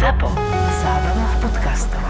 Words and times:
ZAPO. 0.00 0.32
Zábrná 0.80 1.26
v 1.28 1.36
podcastov. 1.44 2.04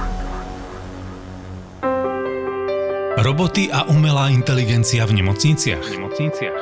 Roboty 3.19 3.67
a 3.67 3.83
umelá 3.91 4.31
inteligencia 4.31 5.03
v 5.11 5.19
nemocniciach? 5.19 5.83
v 5.83 5.99
nemocniciach. 5.99 6.61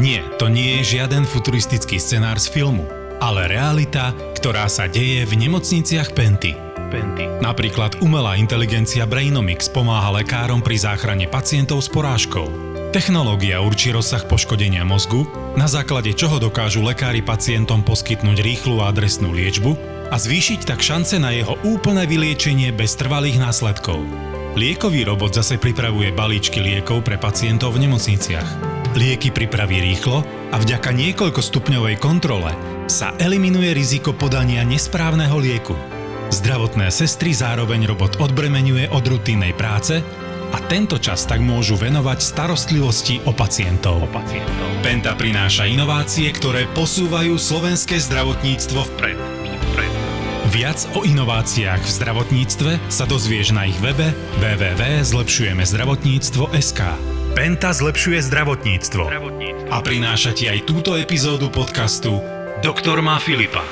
Nie, 0.00 0.24
to 0.40 0.48
nie 0.48 0.80
je 0.80 0.96
žiaden 0.96 1.28
futuristický 1.28 2.00
scenár 2.00 2.40
z 2.40 2.48
filmu, 2.48 2.88
ale 3.20 3.52
realita, 3.52 4.16
ktorá 4.40 4.72
sa 4.72 4.88
deje 4.88 5.28
v 5.28 5.44
nemocniciach 5.44 6.16
Penty. 6.16 6.56
Penty. 6.88 7.28
Napríklad 7.44 8.00
umelá 8.00 8.40
inteligencia 8.40 9.04
Brainomix 9.04 9.68
pomáha 9.68 10.16
lekárom 10.16 10.64
pri 10.64 10.80
záchrane 10.80 11.28
pacientov 11.28 11.84
s 11.84 11.92
porážkou. 11.92 12.48
Technológia 12.88 13.60
určí 13.60 13.92
rozsah 13.92 14.24
poškodenia 14.24 14.88
mozgu, 14.88 15.28
na 15.60 15.68
základe 15.68 16.16
čoho 16.16 16.40
dokážu 16.40 16.80
lekári 16.80 17.20
pacientom 17.20 17.84
poskytnúť 17.84 18.40
rýchlu 18.40 18.80
a 18.80 18.88
adresnú 18.88 19.36
liečbu 19.36 19.99
a 20.10 20.16
zvýšiť 20.18 20.66
tak 20.66 20.82
šance 20.82 21.16
na 21.22 21.30
jeho 21.30 21.54
úplné 21.62 22.04
vyliečenie 22.04 22.74
bez 22.74 22.98
trvalých 22.98 23.38
následkov. 23.38 24.02
Liekový 24.58 25.06
robot 25.06 25.38
zase 25.38 25.62
pripravuje 25.62 26.10
balíčky 26.10 26.58
liekov 26.58 27.06
pre 27.06 27.14
pacientov 27.14 27.78
v 27.78 27.86
nemocniciach. 27.86 28.48
Lieky 28.98 29.30
pripraví 29.30 29.78
rýchlo 29.78 30.26
a 30.50 30.58
vďaka 30.58 30.90
niekoľkostupňovej 30.90 32.02
kontrole 32.02 32.50
sa 32.90 33.14
eliminuje 33.22 33.70
riziko 33.70 34.10
podania 34.10 34.66
nesprávneho 34.66 35.38
lieku. 35.38 35.78
Zdravotné 36.34 36.90
sestry 36.90 37.30
zároveň 37.30 37.86
robot 37.86 38.18
odbremenuje 38.18 38.90
od 38.90 39.06
rutinnej 39.06 39.54
práce 39.54 40.02
a 40.50 40.58
tento 40.66 40.98
čas 40.98 41.22
tak 41.30 41.38
môžu 41.38 41.78
venovať 41.78 42.18
starostlivosti 42.18 43.22
o 43.22 43.30
pacientov. 43.30 44.10
Pacientov. 44.10 44.68
Penta 44.82 45.14
prináša 45.14 45.70
inovácie, 45.70 46.26
ktoré 46.34 46.66
posúvajú 46.74 47.38
slovenské 47.38 48.02
zdravotníctvo. 48.02 48.82
Vpred. 48.98 49.39
Viac 50.50 50.82
o 50.98 51.06
inováciách 51.06 51.78
v 51.78 51.94
zdravotníctve 51.94 52.82
sa 52.90 53.06
dozvieš 53.06 53.54
na 53.54 53.70
ich 53.70 53.78
webe 53.78 54.10
www.zlepšujemezdravotníctvo.sk 54.42 56.80
Penta 57.38 57.70
zlepšuje 57.70 58.18
zdravotníctvo 58.18 59.02
Zdravotníctvo. 59.06 59.70
a 59.70 59.78
prináša 59.78 60.34
ti 60.34 60.50
aj 60.50 60.66
túto 60.66 60.98
epizódu 60.98 61.54
podcastu 61.54 62.18
Doktor 62.66 62.98
má 62.98 63.22
Filipa. 63.22 63.62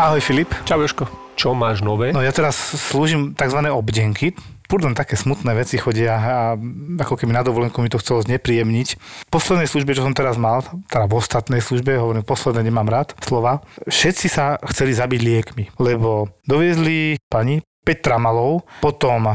Ahoj 0.00 0.24
Filip. 0.24 0.48
Čau 0.64 0.80
Jožko, 0.80 1.12
čo 1.36 1.52
máš 1.52 1.84
nové? 1.84 2.16
No 2.16 2.24
ja 2.24 2.32
teraz 2.32 2.56
slúžim 2.56 3.36
tzv. 3.36 3.60
obdenky. 3.68 4.32
Furt 4.66 4.82
také 4.98 5.14
smutné 5.14 5.54
veci 5.54 5.78
chodia 5.78 6.14
a 6.18 6.58
ako 6.98 7.14
keby 7.14 7.32
na 7.34 7.46
dovolenku 7.46 7.78
mi 7.82 7.90
to 7.90 8.02
chcelo 8.02 8.22
znepríjemniť. 8.26 8.88
V 8.98 9.30
poslednej 9.30 9.70
službe, 9.70 9.94
čo 9.94 10.02
som 10.02 10.14
teraz 10.14 10.34
mal, 10.34 10.66
teda 10.90 11.06
v 11.06 11.14
ostatnej 11.14 11.62
službe, 11.62 11.94
hovorím, 11.94 12.26
posledné 12.26 12.66
nemám 12.66 12.90
rád 12.90 13.14
slova, 13.22 13.62
všetci 13.86 14.26
sa 14.26 14.58
chceli 14.74 14.94
zabiť 14.94 15.20
liekmi, 15.22 15.64
lebo 15.78 16.34
doviezli 16.46 17.18
pani 17.30 17.62
Petra 17.86 18.18
Malou, 18.18 18.66
potom 18.82 19.30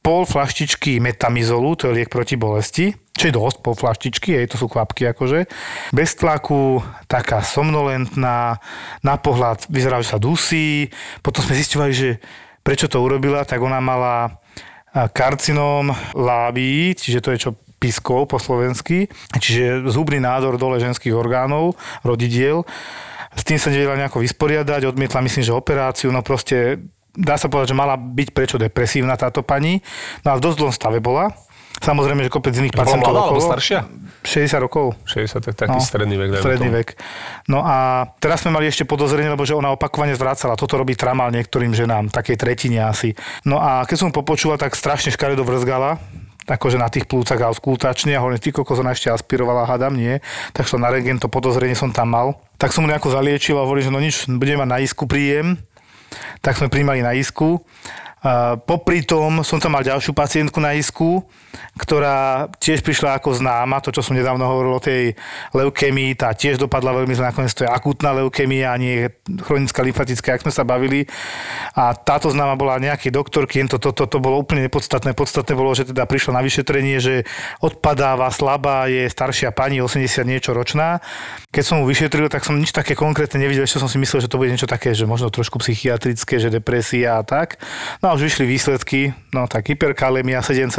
pol 0.00 0.24
flaštičky 0.24 0.96
metamizolu, 0.96 1.76
to 1.76 1.92
je 1.92 1.96
liek 2.00 2.08
proti 2.08 2.40
bolesti, 2.40 2.96
čo 3.12 3.28
je 3.28 3.36
dosť, 3.36 3.56
pol 3.60 3.76
flaštičky, 3.76 4.32
jej 4.32 4.48
to 4.48 4.56
sú 4.56 4.64
kvapky 4.64 5.12
akože. 5.12 5.44
Bez 5.92 6.16
tlaku, 6.16 6.80
taká 7.04 7.44
somnolentná, 7.44 8.56
na 9.04 9.14
pohľad 9.20 9.68
vyzerá, 9.68 10.00
že 10.00 10.16
sa 10.16 10.20
dusí. 10.22 10.88
Potom 11.20 11.44
sme 11.44 11.60
zistovali, 11.60 11.92
že 11.92 12.10
prečo 12.64 12.88
to 12.88 12.96
urobila, 12.96 13.44
tak 13.44 13.60
ona 13.60 13.76
mala 13.76 14.40
karcinóm 14.92 15.94
lábií, 16.18 16.94
čiže 16.98 17.22
to 17.22 17.30
je 17.32 17.42
čo 17.48 17.50
piskov 17.80 18.28
po 18.28 18.36
slovensky, 18.36 19.08
čiže 19.40 19.88
zhubný 19.88 20.20
nádor 20.20 20.60
dole 20.60 20.76
ženských 20.76 21.16
orgánov, 21.16 21.80
rodidiel. 22.04 22.68
S 23.32 23.46
tým 23.46 23.56
sa 23.56 23.72
nevedela 23.72 23.96
nejako 23.96 24.20
vysporiadať, 24.20 24.90
odmietla 24.90 25.24
myslím, 25.24 25.46
že 25.46 25.54
operáciu, 25.54 26.12
no 26.12 26.20
proste 26.20 26.82
dá 27.14 27.40
sa 27.40 27.48
povedať, 27.48 27.72
že 27.72 27.80
mala 27.80 27.96
byť 27.96 28.28
prečo 28.34 28.56
depresívna 28.60 29.16
táto 29.16 29.40
pani, 29.40 29.80
no 30.22 30.34
ale 30.34 30.38
v 30.42 30.44
dosť 30.50 30.58
zlom 30.60 30.72
stave 30.74 30.98
bola. 31.00 31.32
Samozrejme, 31.80 32.20
že 32.22 32.30
kopec 32.30 32.52
iných 32.52 32.76
pacientov 32.76 33.12
mladá 33.12 33.32
okolo. 33.32 33.40
staršia? 33.40 33.88
60 34.20 34.60
rokov. 34.60 34.92
60, 35.08 35.40
to 35.40 35.48
je 35.48 35.56
taký 35.56 35.80
No, 35.80 35.84
stredný 35.84 36.16
vek. 36.20 36.28
Stredný 36.44 36.68
tomu. 36.68 36.76
vek. 36.76 36.88
No 37.48 37.64
a 37.64 38.04
teraz 38.20 38.44
sme 38.44 38.52
mali 38.52 38.68
ešte 38.68 38.84
podozrenie, 38.84 39.32
lebo 39.32 39.48
že 39.48 39.56
ona 39.56 39.72
opakovane 39.72 40.12
zvrácala. 40.12 40.60
Toto 40.60 40.76
robí 40.76 40.92
tramal 40.92 41.32
niektorým 41.32 41.72
ženám, 41.72 42.12
takej 42.12 42.36
tretine 42.36 42.84
asi. 42.84 43.16
No 43.48 43.56
a 43.56 43.88
keď 43.88 43.96
som 43.96 44.08
počúval, 44.12 44.60
tak 44.60 44.76
strašne 44.76 45.08
škaredo 45.08 45.40
vrzgala 45.42 45.96
akože 46.50 46.82
na 46.82 46.90
tých 46.90 47.06
plúcach 47.06 47.38
auskultačne 47.38 48.10
a 48.10 48.18
hovorím, 48.18 48.42
ty 48.42 48.50
kokos, 48.50 48.82
ona 48.82 48.90
ešte 48.90 49.06
aspirovala, 49.06 49.70
hádam, 49.70 49.94
nie. 49.94 50.18
Tak 50.50 50.66
šla 50.66 50.82
na 50.82 50.90
regen, 50.90 51.22
to 51.22 51.30
podozrenie 51.30 51.78
som 51.78 51.94
tam 51.94 52.10
mal. 52.10 52.42
Tak 52.58 52.74
som 52.74 52.82
mu 52.82 52.90
nejako 52.90 53.14
zaliečil 53.14 53.54
a 53.54 53.62
hovorím, 53.62 53.86
že 53.86 53.92
no 53.94 54.02
nič, 54.02 54.26
budeme 54.26 54.66
mať 54.66 54.70
na 54.74 54.78
isku 54.82 55.06
príjem. 55.06 55.62
Tak 56.42 56.58
sme 56.58 56.66
príjmali 56.66 57.06
na 57.06 57.14
isku. 57.14 57.62
A 58.20 58.60
popri 58.60 59.00
tom 59.00 59.40
som 59.40 59.56
tam 59.56 59.72
mal 59.72 59.84
ďalšiu 59.84 60.12
pacientku 60.12 60.60
na 60.60 60.76
isku, 60.76 61.24
ktorá 61.80 62.52
tiež 62.60 62.84
prišla 62.84 63.16
ako 63.16 63.40
známa, 63.40 63.80
to 63.80 63.88
čo 63.88 64.04
som 64.04 64.12
nedávno 64.12 64.44
hovoril 64.44 64.76
o 64.76 64.82
tej 64.82 65.16
leukémii, 65.56 66.12
tá 66.20 66.36
tiež 66.36 66.60
dopadla 66.60 66.92
veľmi 66.92 67.16
zle, 67.16 67.32
nakoniec 67.32 67.56
to 67.56 67.64
je 67.64 67.70
akútna 67.72 68.12
leukémia, 68.12 68.76
a 68.76 68.76
nie 68.76 69.08
chronická 69.40 69.80
lymfatická, 69.80 70.36
ak 70.36 70.44
sme 70.44 70.52
sa 70.52 70.68
bavili. 70.68 71.08
A 71.72 71.96
táto 71.96 72.28
známa 72.28 72.60
bola 72.60 72.76
nejaký 72.76 73.08
doktorky, 73.08 73.64
to, 73.64 73.80
to, 73.80 73.96
to, 73.96 74.04
to 74.04 74.18
bolo 74.20 74.36
úplne 74.36 74.68
nepodstatné. 74.68 75.16
Podstatné 75.16 75.56
bolo, 75.56 75.72
že 75.72 75.88
teda 75.88 76.04
prišla 76.04 76.36
na 76.36 76.42
vyšetrenie, 76.44 77.00
že 77.00 77.14
odpadáva, 77.64 78.28
slabá, 78.28 78.84
je 78.92 79.08
staršia 79.08 79.48
pani, 79.56 79.80
80 79.80 80.28
niečo 80.28 80.52
ročná. 80.52 81.00
Keď 81.48 81.64
som 81.64 81.80
mu 81.80 81.88
vyšetril, 81.88 82.28
tak 82.28 82.44
som 82.44 82.54
nič 82.54 82.70
také 82.70 82.92
konkrétne 82.92 83.40
nevidel, 83.40 83.64
ešte 83.64 83.80
som 83.80 83.88
si 83.88 83.96
myslel, 83.96 84.22
že 84.22 84.30
to 84.30 84.36
bude 84.36 84.52
niečo 84.52 84.68
také, 84.68 84.92
že 84.92 85.08
možno 85.08 85.32
trošku 85.32 85.56
psychiatrické, 85.58 86.36
že 86.36 86.52
depresia 86.52 87.18
a 87.18 87.24
tak. 87.24 87.56
No 88.04 88.09
a 88.10 88.18
už 88.18 88.26
vyšli 88.26 88.44
výsledky, 88.50 89.14
no 89.30 89.46
tak 89.46 89.70
hyperkalémia 89.70 90.42
7,2. 90.42 90.74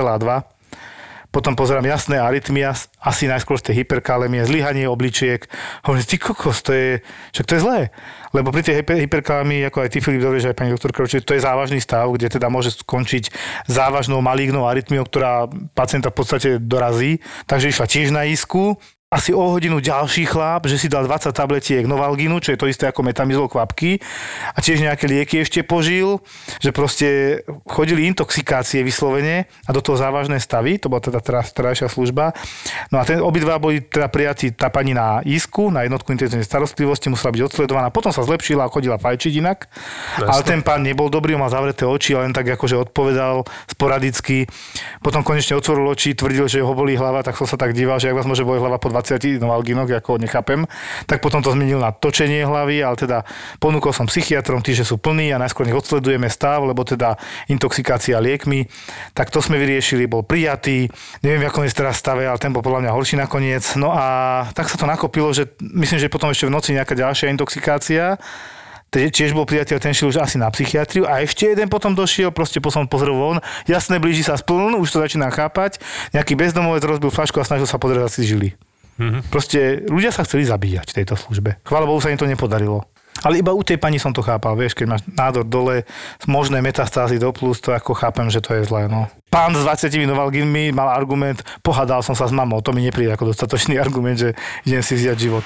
Potom 1.31 1.55
pozerám 1.55 1.87
jasné 1.87 2.19
arytmia, 2.19 2.75
asi 2.99 3.23
najskôr 3.23 3.55
z 3.55 3.71
tej 3.71 3.87
hyperkalémie, 3.87 4.43
zlyhanie 4.43 4.83
obličiek. 4.83 5.47
Hovorím, 5.87 6.03
ty 6.03 6.19
kokos, 6.19 6.59
to 6.59 6.75
je, 6.75 6.99
však 7.31 7.47
to 7.47 7.55
je 7.55 7.63
zlé. 7.63 7.79
Lebo 8.35 8.51
pri 8.51 8.67
tej 8.67 8.83
hyper, 8.83 9.23
ako 9.23 9.79
aj 9.79 9.89
ty 9.95 10.03
Filip 10.03 10.27
že 10.43 10.51
aj 10.51 10.59
pani 10.59 10.75
doktorka, 10.75 11.07
určite 11.07 11.23
to 11.23 11.31
je 11.31 11.47
závažný 11.47 11.79
stav, 11.79 12.11
kde 12.11 12.35
teda 12.35 12.51
môže 12.51 12.75
skončiť 12.83 13.31
závažnou 13.71 14.19
malignou 14.19 14.67
arytmiou, 14.67 15.07
ktorá 15.07 15.47
pacienta 15.71 16.11
v 16.11 16.19
podstate 16.19 16.49
dorazí. 16.59 17.23
Takže 17.47 17.71
išla 17.71 17.87
tiež 17.87 18.11
na 18.11 18.27
isku 18.27 18.75
asi 19.11 19.35
o 19.35 19.43
hodinu 19.51 19.83
ďalší 19.83 20.23
chlap, 20.23 20.71
že 20.71 20.79
si 20.79 20.87
dal 20.87 21.03
20 21.03 21.35
tabletiek 21.35 21.83
Novalginu, 21.83 22.39
čo 22.39 22.55
je 22.55 22.59
to 22.63 22.71
isté 22.71 22.87
ako 22.87 23.03
metamizol 23.03 23.51
kvapky 23.51 23.99
a 24.55 24.63
tiež 24.63 24.79
nejaké 24.79 25.03
lieky 25.03 25.43
ešte 25.43 25.67
požil, 25.67 26.23
že 26.63 26.71
proste 26.71 27.07
chodili 27.67 28.07
intoxikácie 28.07 28.79
vyslovene 28.87 29.51
a 29.67 29.69
do 29.75 29.83
toho 29.83 29.99
závažné 29.99 30.39
stavy, 30.39 30.79
to 30.79 30.87
bola 30.87 31.03
teda 31.03 31.19
terajšia 31.43 31.91
služba. 31.91 32.31
No 32.87 33.03
a 33.03 33.03
ten, 33.03 33.19
obidva 33.19 33.59
boli 33.59 33.83
teda 33.83 34.07
prijatí 34.07 34.55
tá 34.55 34.71
pani 34.71 34.95
na 34.95 35.19
isku, 35.27 35.67
na 35.67 35.83
jednotku 35.83 36.15
intenzívnej 36.15 36.47
starostlivosti, 36.47 37.11
musela 37.11 37.35
byť 37.35 37.51
odsledovaná, 37.51 37.91
potom 37.91 38.15
sa 38.15 38.23
zlepšila 38.23 38.63
a 38.63 38.71
chodila 38.71 38.95
fajčiť 38.95 39.33
inak, 39.43 39.67
ale 40.23 40.39
ten 40.47 40.63
pán 40.63 40.87
nebol 40.87 41.11
dobrý, 41.11 41.35
on 41.35 41.43
mal 41.43 41.51
zavreté 41.51 41.83
oči, 41.83 42.15
len 42.15 42.31
tak 42.31 42.47
akože 42.47 42.79
odpovedal 42.79 43.43
sporadicky. 43.67 44.47
Potom 45.03 45.19
konečne 45.19 45.59
otvoril 45.59 45.83
oči, 45.91 46.15
tvrdil, 46.15 46.47
že 46.47 46.63
ho 46.63 46.71
bolí 46.71 46.95
hlava, 46.95 47.27
tak 47.27 47.35
som 47.35 47.43
sa 47.43 47.59
tak 47.59 47.75
díval, 47.75 47.99
že 47.99 48.07
ak 48.07 48.15
vás 48.15 48.23
môže 48.23 48.47
boliť 48.47 48.63
hlava 48.63 48.79
po 48.79 48.87
20 48.87 49.00
novalginok, 49.41 49.89
ako 49.97 50.21
nechápem. 50.21 50.67
Tak 51.09 51.23
potom 51.23 51.41
to 51.41 51.53
zmenil 51.55 51.81
na 51.81 51.89
točenie 51.89 52.45
hlavy, 52.45 52.85
ale 52.85 52.95
teda 52.99 53.17
ponúkol 53.57 53.95
som 53.95 54.05
psychiatrom, 54.05 54.61
tí, 54.61 54.77
že 54.77 54.85
sú 54.85 55.01
plní 55.01 55.33
a 55.33 55.41
najskôr 55.41 55.65
nech 55.65 55.77
odsledujeme 55.77 56.29
stav, 56.29 56.61
lebo 56.61 56.85
teda 56.85 57.17
intoxikácia 57.49 58.21
liekmi. 58.21 58.69
Tak 59.17 59.33
to 59.33 59.41
sme 59.41 59.57
vyriešili, 59.57 60.05
bol 60.05 60.21
prijatý. 60.21 60.91
Neviem, 61.25 61.45
v 61.45 61.49
akom 61.49 61.65
je 61.65 61.73
teraz 61.73 61.97
stave, 61.97 62.27
ale 62.27 62.37
ten 62.37 62.53
bol 62.53 62.61
podľa 62.61 62.85
mňa 62.85 62.91
horší 62.93 63.15
nakoniec. 63.17 63.63
No 63.79 63.95
a 63.95 64.45
tak 64.53 64.69
sa 64.69 64.77
to 64.77 64.85
nakopilo, 64.85 65.33
že 65.33 65.49
myslím, 65.59 65.97
že 65.97 66.11
potom 66.11 66.29
ešte 66.29 66.45
v 66.47 66.53
noci 66.53 66.75
nejaká 66.75 66.93
ďalšia 66.93 67.31
intoxikácia 67.33 68.19
tiež 68.91 69.31
bol 69.31 69.47
priateľ, 69.47 69.79
ten 69.79 69.95
šiel 69.95 70.11
už 70.11 70.19
asi 70.19 70.35
na 70.35 70.51
psychiatriu 70.51 71.07
a 71.07 71.23
ešte 71.23 71.47
jeden 71.47 71.71
potom 71.71 71.95
došiel, 71.95 72.35
proste 72.35 72.59
potom 72.59 72.83
pozrel 72.91 73.15
von, 73.15 73.39
jasné, 73.63 74.03
blíži 74.03 74.27
sa 74.27 74.35
spln, 74.35 74.75
už 74.75 74.91
to 74.91 74.99
začína 74.99 75.31
chápať, 75.31 75.79
nejaký 76.11 76.35
bezdomovec 76.35 76.83
rozbil 76.83 77.07
flašku 77.07 77.39
a 77.39 77.47
snažil 77.47 77.71
sa 77.71 77.79
pozrieť 77.79 78.11
asi 78.11 78.27
žili. 78.27 78.51
Mm-hmm. 79.01 79.21
Proste 79.33 79.81
ľudia 79.89 80.13
sa 80.13 80.21
chceli 80.21 80.45
zabíjať 80.45 80.93
v 80.93 80.97
tejto 81.01 81.17
službe. 81.17 81.57
Chvála 81.65 81.89
Bohu 81.89 81.97
sa 81.97 82.13
im 82.13 82.21
to 82.21 82.29
nepodarilo. 82.29 82.85
Ale 83.21 83.37
iba 83.37 83.53
u 83.53 83.61
tej 83.61 83.77
pani 83.77 84.01
som 84.01 84.13
to 84.15 84.25
chápal, 84.25 84.57
vieš, 84.57 84.73
keď 84.73 84.97
máš 84.97 85.01
nádor 85.13 85.45
dole, 85.45 85.85
možné 86.25 86.57
metastázy 86.63 87.21
do 87.21 87.29
plus, 87.29 87.61
to 87.61 87.69
ako 87.69 87.93
chápem, 87.93 88.25
že 88.33 88.41
to 88.41 88.57
je 88.57 88.65
zlé, 88.65 88.89
no. 88.89 89.05
Pán 89.29 89.53
s 89.53 89.61
20 89.61 89.93
novalginmi 90.09 90.73
mal 90.73 90.89
argument, 90.89 91.43
pohádal 91.61 92.01
som 92.01 92.17
sa 92.17 92.25
s 92.25 92.33
mamou, 92.33 92.65
to 92.65 92.73
mi 92.73 92.81
nepríde 92.81 93.13
ako 93.13 93.29
dostatočný 93.35 93.77
argument, 93.83 94.17
že 94.17 94.29
idem 94.65 94.81
si 94.81 94.97
zjať 94.97 95.17
život. 95.17 95.45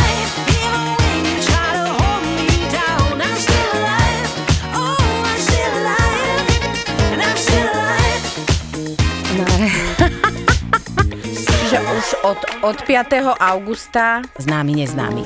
už 12.11 12.19
od, 12.23 12.37
od 12.61 12.81
5. 12.81 13.07
augusta 13.39 14.21
známy 14.37 14.71
neznámy. 14.75 15.23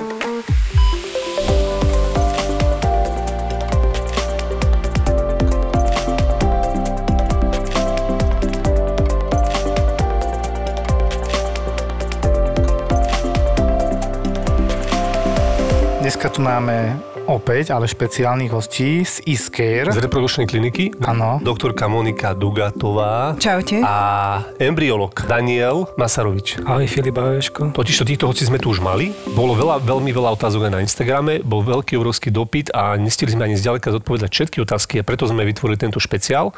Dneska 16.02 16.30
tu 16.30 16.42
máme 16.42 17.00
opäť, 17.26 17.74
ale 17.74 17.90
špeciálnych 17.90 18.54
hostí 18.54 19.02
z 19.02 19.22
Isker. 19.26 19.90
Z 19.90 19.98
reprodukčnej 20.02 20.46
kliniky. 20.46 20.94
Áno. 21.02 21.42
Doktorka 21.42 21.90
Monika 21.90 22.38
Dugatová. 22.38 23.34
Čaute. 23.42 23.82
A 23.82 24.42
embryolog 24.62 25.14
Daniel 25.26 25.90
Masarovič. 25.98 26.62
Ahoj 26.64 26.86
Filip, 26.86 27.18
ahoj 27.18 27.42
Jožko. 27.42 27.62
Totižto 27.74 28.04
týchto 28.06 28.26
hoci 28.30 28.46
sme 28.46 28.62
tu 28.62 28.70
už 28.70 28.80
mali. 28.82 29.12
Bolo 29.34 29.58
veľa, 29.58 29.82
veľmi 29.82 30.14
veľa 30.14 30.38
otázok 30.38 30.70
aj 30.70 30.72
na 30.72 30.84
Instagrame, 30.86 31.42
bol 31.42 31.66
veľký 31.66 31.98
obrovský 31.98 32.30
dopyt 32.30 32.70
a 32.72 32.94
nestihli 32.96 33.34
sme 33.34 33.50
ani 33.50 33.58
zďaleka 33.58 33.90
zodpovedať 33.90 34.30
všetky 34.30 34.58
otázky 34.62 34.94
a 35.02 35.04
preto 35.04 35.26
sme 35.26 35.46
vytvorili 35.46 35.82
tento 35.82 35.98
špeciál 35.98 36.54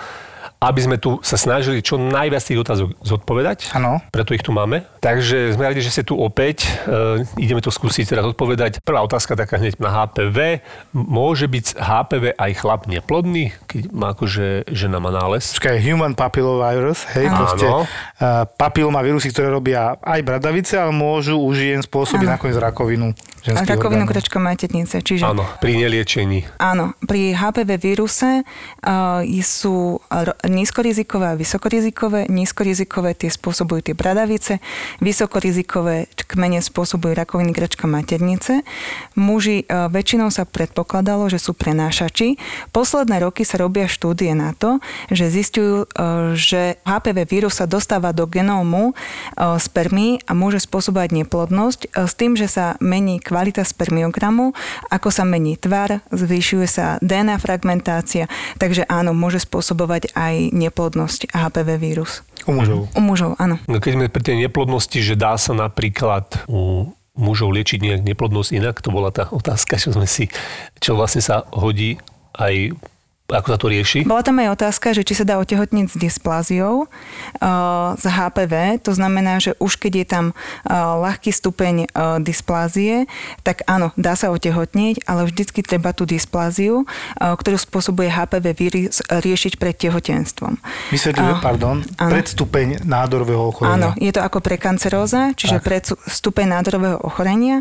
aby 0.58 0.80
sme 0.82 0.98
tu 0.98 1.22
sa 1.22 1.38
snažili 1.38 1.86
čo 1.86 2.02
najviac 2.02 2.42
tých 2.42 2.62
otázok 2.62 2.90
zodpovedať. 3.06 3.78
Áno. 3.78 4.02
Preto 4.10 4.34
ich 4.34 4.42
tu 4.42 4.50
máme. 4.50 4.82
Takže 4.98 5.54
sme 5.54 5.70
radi, 5.70 5.86
že 5.86 5.94
ste 5.94 6.04
tu 6.04 6.18
opäť. 6.18 6.66
E, 6.90 7.24
ideme 7.38 7.62
to 7.62 7.70
skúsiť 7.70 8.10
teraz 8.10 8.26
odpovedať. 8.26 8.82
Prvá 8.82 9.06
otázka 9.06 9.38
taká 9.38 9.62
hneď 9.62 9.78
na 9.78 9.94
HPV. 9.94 10.66
Môže 10.98 11.46
byť 11.46 11.78
HPV 11.78 12.24
aj 12.34 12.52
chlap 12.58 12.90
neplodný, 12.90 13.54
keď 13.70 13.94
má 13.94 14.18
akože 14.18 14.66
žena 14.74 14.98
má 14.98 15.14
nález? 15.14 15.54
Počkaj, 15.54 15.78
human 15.78 16.18
papillovirus, 16.18 17.06
hej, 17.14 17.30
Áno. 17.30 17.38
proste 17.38 17.68
uh, 17.70 18.50
papilomavírusy, 18.58 19.30
ktoré 19.30 19.54
robia 19.54 19.94
aj 20.02 20.26
bradavice, 20.26 20.74
ale 20.82 20.90
môžu 20.90 21.38
už 21.38 21.56
jen 21.70 21.82
spôsobiť 21.86 22.26
nakoniec 22.26 22.58
rakovinu 22.58 23.14
rakovinu 23.56 24.04
orgánov. 24.04 24.12
krčka 24.12 24.38
maternice. 24.42 25.00
Čiže 25.00 25.24
Áno, 25.24 25.48
pri 25.64 25.80
neliečení. 25.80 26.44
Áno, 26.60 26.98
pri 27.06 27.32
HPV 27.32 27.70
víruse 27.80 28.44
uh, 28.44 29.24
sú 29.40 30.02
nízkorizikové 30.48 31.36
a 31.36 31.40
vysokorizikové. 31.40 32.26
Nízkorizikové 32.32 33.14
tie 33.14 33.30
spôsobujú 33.32 33.92
tie 33.92 33.96
bradavice, 33.96 34.64
vysokorizikové 35.04 36.08
kmene 36.28 36.60
spôsobujú 36.60 37.16
rakoviny 37.16 37.56
krčka 37.56 37.88
maternice. 37.88 38.64
Muži 39.16 39.64
uh, 39.68 39.88
väčšinou 39.88 40.32
sa 40.32 40.44
predpokladalo, 40.44 41.32
že 41.32 41.40
sú 41.40 41.56
prenášači. 41.56 42.40
Posledné 42.76 43.24
roky 43.24 43.48
sa 43.48 43.60
robia 43.60 43.88
štúdie 43.88 44.36
na 44.36 44.52
to, 44.56 44.84
že 45.12 45.32
zistujú, 45.32 45.88
uh, 45.88 46.36
že 46.36 46.80
HPV 46.84 47.18
vírus 47.28 47.60
sa 47.60 47.68
dostáva 47.68 48.12
do 48.12 48.28
genómu 48.28 48.92
uh, 48.92 49.56
spermí 49.60 50.20
a 50.28 50.36
môže 50.36 50.64
spôsobovať 50.64 51.24
neplodnosť 51.24 51.80
s 51.96 52.14
tým, 52.16 52.40
že 52.40 52.48
sa 52.48 52.80
mení 52.80 53.20
kvalita 53.20 53.64
spermiogramu, 53.64 54.56
ako 54.88 55.10
sa 55.12 55.24
mení 55.28 55.60
tvar, 55.60 56.04
zvyšuje 56.12 56.68
sa 56.68 56.86
DNA 57.04 57.38
fragmentácia, 57.42 58.32
takže 58.62 58.86
áno, 58.88 59.12
môže 59.12 59.44
spôsobovať 59.44 60.14
aj 60.16 60.37
neplodnosť 60.54 61.34
HPV 61.34 61.70
vírus. 61.78 62.22
U 62.48 62.56
mužov. 62.56 62.88
U 62.96 63.02
mužov, 63.04 63.36
áno. 63.42 63.60
No 63.68 63.84
keď 63.84 63.92
sme 64.00 64.06
pri 64.14 64.24
tej 64.24 64.38
neplodnosti, 64.48 65.00
že 65.04 65.20
dá 65.20 65.36
sa 65.36 65.52
napríklad 65.52 66.48
u 66.48 66.94
mužov 67.18 67.52
liečiť 67.52 67.82
nejak 67.82 68.02
neplodnosť 68.06 68.50
inak, 68.56 68.80
to 68.80 68.94
bola 68.94 69.10
tá 69.10 69.28
otázka, 69.34 69.76
čo 69.84 69.92
sme 69.92 70.08
si, 70.08 70.30
čo 70.80 70.96
vlastne 70.96 71.20
sa 71.20 71.44
hodí 71.52 71.98
aj 72.38 72.78
ako 73.28 73.48
sa 73.52 73.58
to 73.60 73.68
rieši? 73.68 74.00
Bola 74.08 74.24
tam 74.24 74.40
aj 74.40 74.56
otázka, 74.56 74.96
že 74.96 75.04
či 75.04 75.12
sa 75.12 75.28
dá 75.28 75.36
otehotniť 75.36 75.86
s 75.92 75.96
dyspláziou 76.00 76.88
uh, 76.88 77.92
z 78.00 78.06
HPV. 78.08 78.80
To 78.88 78.96
znamená, 78.96 79.44
že 79.44 79.52
už 79.60 79.76
keď 79.76 79.94
je 80.00 80.06
tam 80.08 80.26
uh, 80.32 80.96
ľahký 81.04 81.36
stupeň 81.36 81.92
uh, 81.92 82.24
dysplázie, 82.24 83.04
tak 83.44 83.68
áno, 83.68 83.92
dá 84.00 84.16
sa 84.16 84.32
otehotniť, 84.32 85.04
ale 85.04 85.28
vždycky 85.28 85.60
treba 85.60 85.92
tú 85.92 86.08
dyspláziu, 86.08 86.88
uh, 86.88 87.36
ktorú 87.36 87.60
spôsobuje 87.60 88.08
HPV 88.08 88.46
vírus, 88.56 89.04
riešiť 89.12 89.60
pred 89.60 89.76
tehotenstvom. 89.76 90.56
Vysvetľujem, 90.96 91.36
A- 91.36 91.44
pardon, 91.44 91.84
áno. 92.00 92.12
predstupeň 92.16 92.88
nádorového 92.88 93.44
Áno, 93.44 93.52
ochorenia. 93.52 93.92
je 94.00 94.12
to 94.16 94.24
ako 94.24 94.40
prekanceróza, 94.40 95.36
čiže 95.36 95.60
Tak. 95.60 95.68
pred 95.68 95.84
stupeň 96.08 96.64
nádorového 96.64 97.04
ochorenia. 97.04 97.60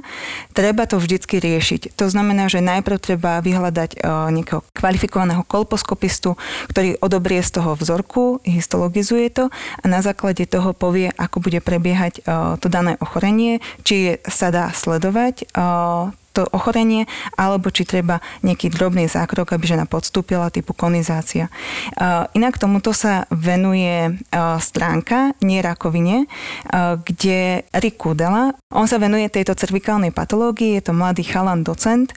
Treba 0.54 0.86
to 0.86 1.02
vždycky 1.02 1.42
riešiť. 1.42 1.98
To 1.98 2.06
znamená, 2.06 2.46
že 2.46 2.62
najprv 2.62 3.02
treba 3.02 3.42
vyhľadať 3.42 3.98
uh, 3.98 4.30
nejakého 4.30 4.62
kvalifikovaného 4.70 5.42
kolposkopistu, 5.56 6.36
ktorý 6.68 7.00
odobrie 7.00 7.40
z 7.40 7.56
toho 7.56 7.72
vzorku, 7.72 8.44
histologizuje 8.44 9.32
to 9.32 9.48
a 9.80 9.84
na 9.88 10.04
základe 10.04 10.44
toho 10.44 10.76
povie, 10.76 11.08
ako 11.16 11.40
bude 11.40 11.64
prebiehať 11.64 12.20
uh, 12.20 12.60
to 12.60 12.68
dané 12.68 13.00
ochorenie, 13.00 13.64
či 13.80 14.20
sa 14.28 14.52
dá 14.52 14.68
sledovať 14.76 15.48
uh, 15.56 16.12
to 16.36 16.42
ochorenie, 16.52 17.08
alebo 17.40 17.72
či 17.72 17.88
treba 17.88 18.20
nejaký 18.44 18.68
drobný 18.68 19.08
zákrok, 19.08 19.56
aby 19.56 19.64
žena 19.64 19.88
podstúpila 19.88 20.52
typu 20.52 20.76
konizácia. 20.76 21.48
Uh, 21.96 22.28
inak 22.36 22.60
tomuto 22.60 22.92
sa 22.92 23.24
venuje 23.32 24.12
uh, 24.12 24.60
stránka 24.60 25.32
Nie 25.40 25.64
rakovine, 25.64 26.28
uh, 26.28 27.00
kde 27.00 27.64
Rick 27.72 27.96
Kudela, 27.96 28.52
on 28.76 28.84
sa 28.84 29.00
venuje 29.00 29.32
tejto 29.32 29.56
cervikálnej 29.56 30.12
patológii, 30.12 30.76
je 30.76 30.90
to 30.90 30.92
mladý 30.92 31.24
chalan 31.24 31.64
docent 31.64 32.12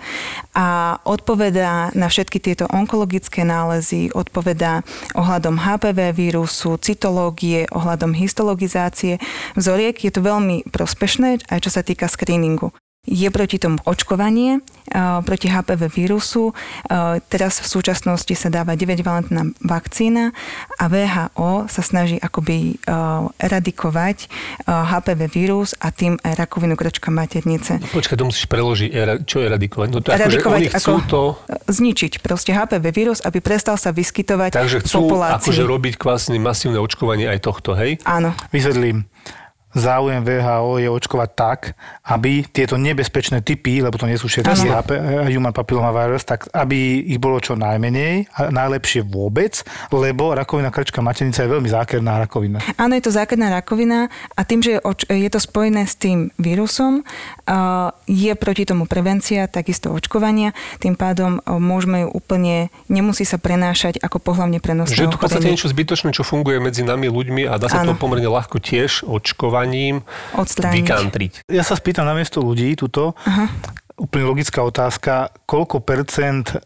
a 0.51 0.99
odpovedá 1.07 1.95
na 1.95 2.07
všetky 2.11 2.43
tieto 2.43 2.67
onkologické 2.67 3.47
nálezy, 3.47 4.11
odpovedá 4.11 4.83
ohľadom 5.15 5.61
HPV 5.61 6.11
vírusu, 6.11 6.75
cytológie, 6.81 7.69
ohľadom 7.71 8.11
histologizácie 8.17 9.21
vzoriek. 9.55 9.95
Je 9.95 10.11
to 10.11 10.25
veľmi 10.25 10.67
prospešné, 10.67 11.47
aj 11.47 11.59
čo 11.63 11.69
sa 11.71 11.85
týka 11.85 12.09
screeningu. 12.09 12.73
Je 13.09 13.25
proti 13.33 13.57
tomu 13.57 13.81
očkovanie, 13.89 14.61
eh, 14.61 15.19
proti 15.25 15.49
HPV 15.49 15.89
vírusu. 15.89 16.53
Eh, 16.53 17.17
Teraz 17.25 17.57
v 17.57 17.67
súčasnosti 17.67 18.31
sa 18.37 18.53
dáva 18.53 18.77
9-valentná 18.77 19.49
vakcína 19.65 20.29
a 20.77 20.85
VHO 20.85 21.65
sa 21.65 21.81
snaží 21.81 22.21
akoby 22.21 22.77
eh, 22.77 23.41
eradikovať 23.41 24.29
HPV 24.69 25.21
vírus 25.33 25.73
a 25.81 25.89
tým 25.89 26.21
aj 26.21 26.37
rakovinu 26.37 26.77
krčka 26.77 27.09
maternice. 27.09 27.81
Počkaj, 27.89 28.15
to 28.21 28.25
musíš 28.29 28.45
preložiť, 28.45 28.89
čo 29.25 29.41
je 29.41 29.47
radikovať? 29.49 29.87
No 29.89 29.99
to 30.05 30.13
je 30.13 30.15
ako, 30.15 30.21
že 30.21 30.25
Eradikovať 30.29 30.59
oni 30.59 30.69
chcú 30.69 30.95
to, 31.09 31.23
zničiť 31.65 32.21
proste 32.21 32.51
HPV 32.53 32.85
vírus, 32.93 33.19
aby 33.25 33.41
prestal 33.41 33.81
sa 33.81 33.89
vyskytovať 33.89 34.53
takže 34.53 34.77
v 34.77 34.83
chcú 34.85 35.09
populácii. 35.09 35.49
akože 35.49 35.63
robiť 35.65 35.93
vlastne 35.97 36.37
masívne 36.37 36.77
očkovanie 36.77 37.25
aj 37.25 37.39
tohto, 37.41 37.73
hej? 37.73 37.97
Áno, 38.05 38.37
Vysvetlím. 38.53 39.07
Záujem 39.69 40.25
VHO 40.25 40.81
je 40.81 40.89
očkovať 40.89 41.29
tak, 41.37 41.59
aby 42.09 42.41
tieto 42.49 42.73
nebezpečné 42.73 43.45
typy, 43.45 43.85
lebo 43.85 44.01
to 44.01 44.09
nie 44.09 44.17
sú 44.17 44.25
všetky 44.25 44.65
eh, 44.65 45.29
human 45.29 45.53
papillomavirus, 45.53 46.25
tak 46.25 46.49
aby 46.49 47.05
ich 47.05 47.21
bolo 47.21 47.37
čo 47.37 47.53
najmenej 47.53 48.33
a 48.33 48.49
najlepšie 48.49 49.05
vôbec, 49.05 49.61
lebo 49.93 50.33
rakovina 50.33 50.73
krčka 50.73 51.05
maternica 51.05 51.45
je 51.45 51.53
veľmi 51.53 51.69
zákerná 51.69 52.17
rakovina. 52.17 52.57
Áno, 52.81 52.97
je 52.97 53.03
to 53.05 53.13
zákerná 53.13 53.53
rakovina 53.53 54.09
a 54.33 54.41
tým, 54.41 54.65
že 54.65 54.77
je, 54.77 54.79
oč- 54.81 55.05
je 55.05 55.29
to 55.29 55.37
spojené 55.37 55.85
s 55.85 55.93
tým 56.01 56.33
vírusom, 56.41 57.05
uh, 57.05 57.93
je 58.09 58.33
proti 58.33 58.65
tomu 58.65 58.89
prevencia, 58.89 59.45
takisto 59.45 59.93
očkovania, 59.93 60.57
tým 60.81 60.97
pádom 60.97 61.45
uh, 61.45 61.61
môžeme 61.61 62.05
ju 62.05 62.09
úplne, 62.09 62.73
nemusí 62.89 63.21
sa 63.21 63.37
prenášať 63.37 64.01
ako 64.01 64.17
pohlavne 64.17 64.57
prenosné 64.57 64.97
Že 64.97 65.03
je 65.05 65.13
to 65.13 65.19
v 65.19 65.23
podstate 65.29 65.49
niečo 65.53 65.69
zbytočné, 65.69 66.09
čo 66.09 66.25
funguje 66.25 66.57
medzi 66.57 66.81
nami 66.81 67.05
ľuďmi 67.05 67.45
a 67.45 67.61
dá 67.61 67.69
sa 67.69 67.85
to 67.85 67.93
Áno. 67.93 68.01
pomerne 68.01 68.25
ľahko 68.25 68.57
tiež 68.57 69.05
očkovaním 69.59 69.95
Odstrániť. 70.33 70.75
vykantriť. 70.79 71.31
Ja 71.47 71.61
sa 71.61 71.75
spýtam 71.75 72.03
na 72.03 72.13
miesto 72.13 72.39
ľudí 72.39 72.73
tuto, 72.73 73.11
Aha. 73.23 73.51
úplne 73.95 74.23
logická 74.25 74.63
otázka, 74.63 75.35
koľko 75.43 75.79
percent 75.79 76.55
eh, 76.55 76.59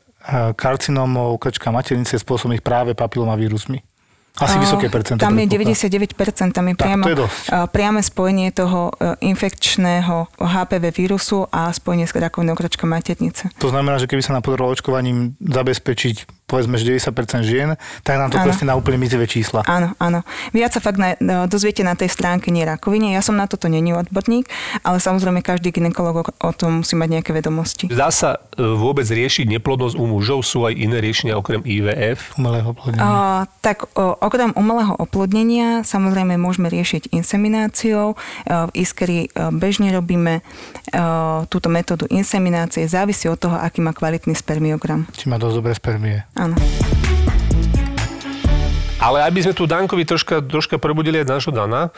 karcinómov 0.53 1.37
krčka 1.37 1.69
maternice 1.69 2.15
je 2.15 2.21
spôsobených 2.21 2.61
práve 2.61 2.93
papilomavírusmi? 2.93 3.81
Asi 4.33 4.57
vysoké 4.57 4.89
percento. 4.89 5.21
Tam 5.21 5.37
je 5.37 5.45
predpokladám. 5.45 6.49
99%, 6.49 6.57
tam 6.57 6.65
je 6.65 6.73
Tak, 6.73 6.81
priamo, 6.81 7.03
to 7.05 7.13
je 7.13 7.19
dosť. 7.21 7.43
a, 7.53 7.69
priame 7.69 8.01
spojenie 8.01 8.49
toho 8.49 8.89
e, 8.89 9.13
infekčného 9.29 10.25
HPV 10.41 10.89
vírusu 10.89 11.45
a 11.53 11.69
spojenie 11.69 12.09
s 12.09 12.17
rakovinou 12.17 12.57
krčka 12.57 12.89
maternice. 12.89 13.53
To 13.61 13.69
znamená, 13.69 14.01
že 14.01 14.09
keby 14.09 14.25
sa 14.25 14.33
nám 14.33 14.41
podarilo 14.41 14.73
očkovaním 14.73 15.37
zabezpečiť 15.37 16.42
povedzme, 16.53 16.77
že 16.77 16.85
90% 17.09 17.49
žien, 17.49 17.73
tak 18.05 18.21
nám 18.21 18.29
to 18.29 18.37
Áno. 18.37 18.45
presne 18.45 18.69
na 18.69 18.77
úplne 18.77 19.01
mizivé 19.01 19.25
čísla. 19.25 19.65
Áno, 19.65 19.97
áno. 19.97 20.21
Viac 20.53 20.77
sa 20.77 20.81
fakt 20.85 21.01
na, 21.01 21.17
no, 21.17 21.49
dozviete 21.49 21.81
na 21.81 21.97
tej 21.97 22.13
stránke 22.13 22.53
nie 22.53 22.61
rakovine. 22.61 23.09
Ja 23.09 23.25
som 23.25 23.33
na 23.33 23.49
toto 23.49 23.65
není 23.65 23.89
odborník, 23.89 24.45
ale 24.85 25.01
samozrejme 25.01 25.41
každý 25.41 25.73
ginekolog 25.73 26.21
o, 26.21 26.23
o 26.29 26.51
tom 26.53 26.85
musí 26.85 26.93
mať 26.93 27.09
nejaké 27.09 27.31
vedomosti. 27.33 27.89
Dá 27.89 28.13
sa 28.13 28.37
e, 28.53 28.61
vôbec 28.61 29.09
riešiť 29.09 29.49
neplodnosť 29.57 29.97
u 29.97 30.05
mužov? 30.05 30.45
Sú 30.45 30.69
aj 30.69 30.77
iné 30.77 31.01
riešenia 31.01 31.33
okrem 31.33 31.65
IVF? 31.65 32.37
Umelého 32.37 32.69
plodenia. 32.77 33.01
A, 33.01 33.09
tak 33.65 33.89
o, 33.97 34.13
okrem 34.21 34.53
umelého 34.53 34.93
oplodnenia 35.01 35.81
samozrejme 35.81 36.37
môžeme 36.37 36.69
riešiť 36.69 37.09
insemináciou. 37.09 38.13
E, 38.13 38.15
V 38.69 38.71
Iskeri 38.77 39.25
e, 39.25 39.49
bežne 39.49 39.89
robíme 39.89 40.39
e, 40.39 41.01
túto 41.49 41.73
metódu 41.73 42.05
inseminácie. 42.13 42.85
Závisí 42.85 43.25
od 43.25 43.41
toho, 43.41 43.57
aký 43.57 43.81
má 43.81 43.95
kvalitný 43.95 44.37
spermiogram. 44.37 45.09
Či 45.17 45.31
má 45.31 45.41
dosť 45.41 45.55
dobré 45.57 45.73
spermie. 45.73 46.17
Áno. 46.35 46.42
Ale 49.03 49.19
aby 49.27 49.39
sme 49.43 49.51
tu 49.51 49.67
Dankovi 49.67 50.07
troška, 50.07 50.39
troška 50.39 50.79
prebudili 50.79 51.19
aj 51.19 51.27
nášho 51.27 51.51
Dana, 51.51 51.91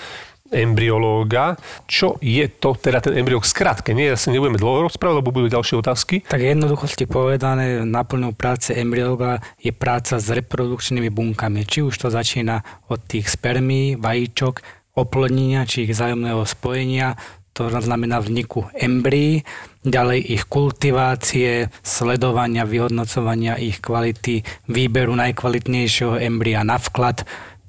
embryológa, 0.54 1.58
čo 1.90 2.22
je 2.22 2.46
to, 2.46 2.78
teda 2.78 3.02
ten 3.02 3.18
embryok 3.18 3.42
skrátke, 3.42 3.98
nie, 3.98 4.14
ja 4.14 4.18
sa 4.18 4.30
nebudeme 4.30 4.62
dlho 4.62 4.86
rozprávať, 4.90 5.18
lebo 5.22 5.34
budú 5.34 5.50
ďalšie 5.50 5.76
otázky. 5.82 6.22
Tak 6.22 6.38
jednoduchosti 6.38 7.10
povedané, 7.10 7.82
naplňou 7.82 8.38
práce 8.38 8.74
embryológa 8.78 9.42
je 9.58 9.74
práca 9.74 10.22
s 10.22 10.28
reprodukčnými 10.30 11.10
bunkami. 11.10 11.66
Či 11.66 11.90
už 11.90 11.98
to 11.98 12.08
začína 12.14 12.62
od 12.94 13.02
tých 13.10 13.26
spermí, 13.34 13.98
vajíčok, 13.98 14.62
oplodnenia, 14.96 15.66
či 15.66 15.90
ich 15.90 15.94
vzájomného 15.98 16.46
spojenia, 16.46 17.18
to 17.56 17.72
znamená 17.72 18.20
vzniku 18.20 18.68
embryí, 18.76 19.42
ďalej 19.86 20.20
ich 20.26 20.44
kultivácie, 20.50 21.70
sledovania, 21.86 22.66
vyhodnocovania 22.66 23.56
ich 23.62 23.80
kvality, 23.80 24.42
výberu 24.68 25.14
najkvalitnejšieho 25.14 26.18
embria 26.20 26.66
na 26.66 26.82
vklad, 26.82 27.24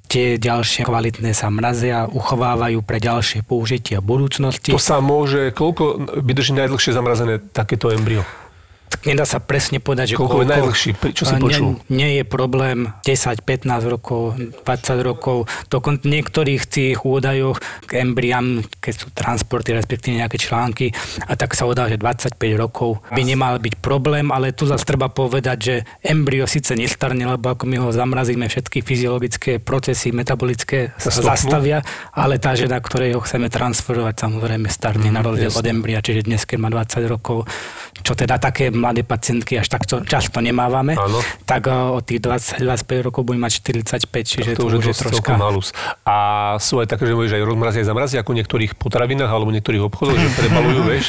tie 0.07 0.39
ďalšie 0.39 0.87
kvalitné 0.87 1.35
sa 1.35 1.51
mrazia, 1.51 2.07
uchovávajú 2.07 2.79
pre 2.81 2.97
ďalšie 2.97 3.43
použitie 3.43 3.99
v 3.99 4.05
budúcnosti. 4.07 4.71
To 4.73 4.81
sa 4.81 5.03
môže, 5.03 5.51
koľko 5.51 6.17
vydrží 6.23 6.55
najdlhšie 6.55 6.95
zamrazené 6.95 7.43
takéto 7.51 7.91
embryo? 7.91 8.25
Nedá 9.03 9.27
sa 9.27 9.43
presne 9.43 9.83
povedať, 9.83 10.15
že 10.15 10.15
Koľko 10.15 10.43
je 10.43 10.47
najdlhší? 10.47 10.89
Čo 11.11 11.23
si 11.27 11.33
počul? 11.39 11.79
Nie, 11.87 11.95
nie 11.95 12.09
je 12.19 12.23
problém 12.23 12.91
10, 13.03 13.43
15 13.43 13.93
rokov, 13.93 14.35
20 14.63 14.63
rokov. 15.03 15.47
Dokonca 15.67 16.07
v 16.07 16.19
niektorých 16.19 16.63
tých 16.67 16.97
údajoch 17.03 17.59
k 17.87 18.03
embriám, 18.03 18.63
keď 18.79 18.93
sú 18.95 19.07
transporty, 19.11 19.75
respektíve 19.75 20.19
nejaké 20.19 20.39
články, 20.39 20.95
a 21.27 21.35
tak 21.35 21.55
sa 21.55 21.67
udá, 21.67 21.87
že 21.91 21.99
25 21.99 22.39
rokov 22.55 23.03
by 23.11 23.21
nemal 23.23 23.59
byť 23.59 23.79
problém, 23.79 24.31
ale 24.31 24.55
tu 24.55 24.63
zase 24.67 24.87
treba 24.87 25.11
povedať, 25.11 25.57
že 25.59 25.75
embryo 26.03 26.47
síce 26.47 26.75
nestarne, 26.75 27.27
lebo 27.27 27.53
ako 27.53 27.67
my 27.67 27.77
ho 27.83 27.89
zamrazíme, 27.91 28.47
všetky 28.47 28.83
fyziologické 28.83 29.59
procesy 29.59 30.15
metabolické 30.15 30.95
sa 30.95 31.11
stopnú. 31.11 31.31
zastavia, 31.31 31.79
ale 32.15 32.39
tá 32.39 32.55
žena, 32.55 32.79
ktorej 32.79 33.19
ho 33.19 33.21
chceme 33.23 33.51
transferovať, 33.51 34.15
samozrejme 34.15 34.67
starne 34.71 35.11
na 35.11 35.19
rozdiel 35.19 35.51
od 35.51 35.65
embria, 35.67 35.99
čiže 35.99 36.27
dnes, 36.27 36.47
keď 36.47 36.57
má 36.59 36.69
20 36.71 37.03
rokov, 37.07 37.47
čo 38.01 38.13
teda 38.13 38.37
také 38.37 38.69
mladé 38.69 39.01
pacientky 39.01 39.57
až 39.57 39.67
takto 39.71 40.03
často 40.03 40.41
nemávame, 40.43 40.93
Áno. 40.97 41.19
tak 41.47 41.69
eh, 41.69 41.73
od 41.73 42.03
tých 42.03 42.21
20-25 42.21 43.07
rokov 43.09 43.21
bude 43.25 43.39
mať 43.41 43.63
45, 43.63 44.09
čiže 44.25 44.49
to 44.57 44.69
už 44.69 44.73
je 44.79 44.93
dosť 44.93 45.01
troška... 45.07 45.33
malus. 45.39 45.73
A 46.05 46.15
sú 46.61 46.81
aj 46.83 46.87
také, 46.91 47.09
že 47.09 47.13
môžeš 47.15 47.33
aj 47.39 47.43
rozmraziť, 47.43 47.79
aj 47.83 47.87
zamraziť, 47.87 48.17
ako 48.21 48.29
v 48.33 48.37
niektorých 48.43 48.71
potravinách 48.77 49.31
alebo 49.31 49.49
v 49.49 49.55
niektorých 49.61 49.83
obchodoch, 49.87 50.17
že 50.17 50.29
prebalujú, 50.37 50.81
vieš. 50.85 51.05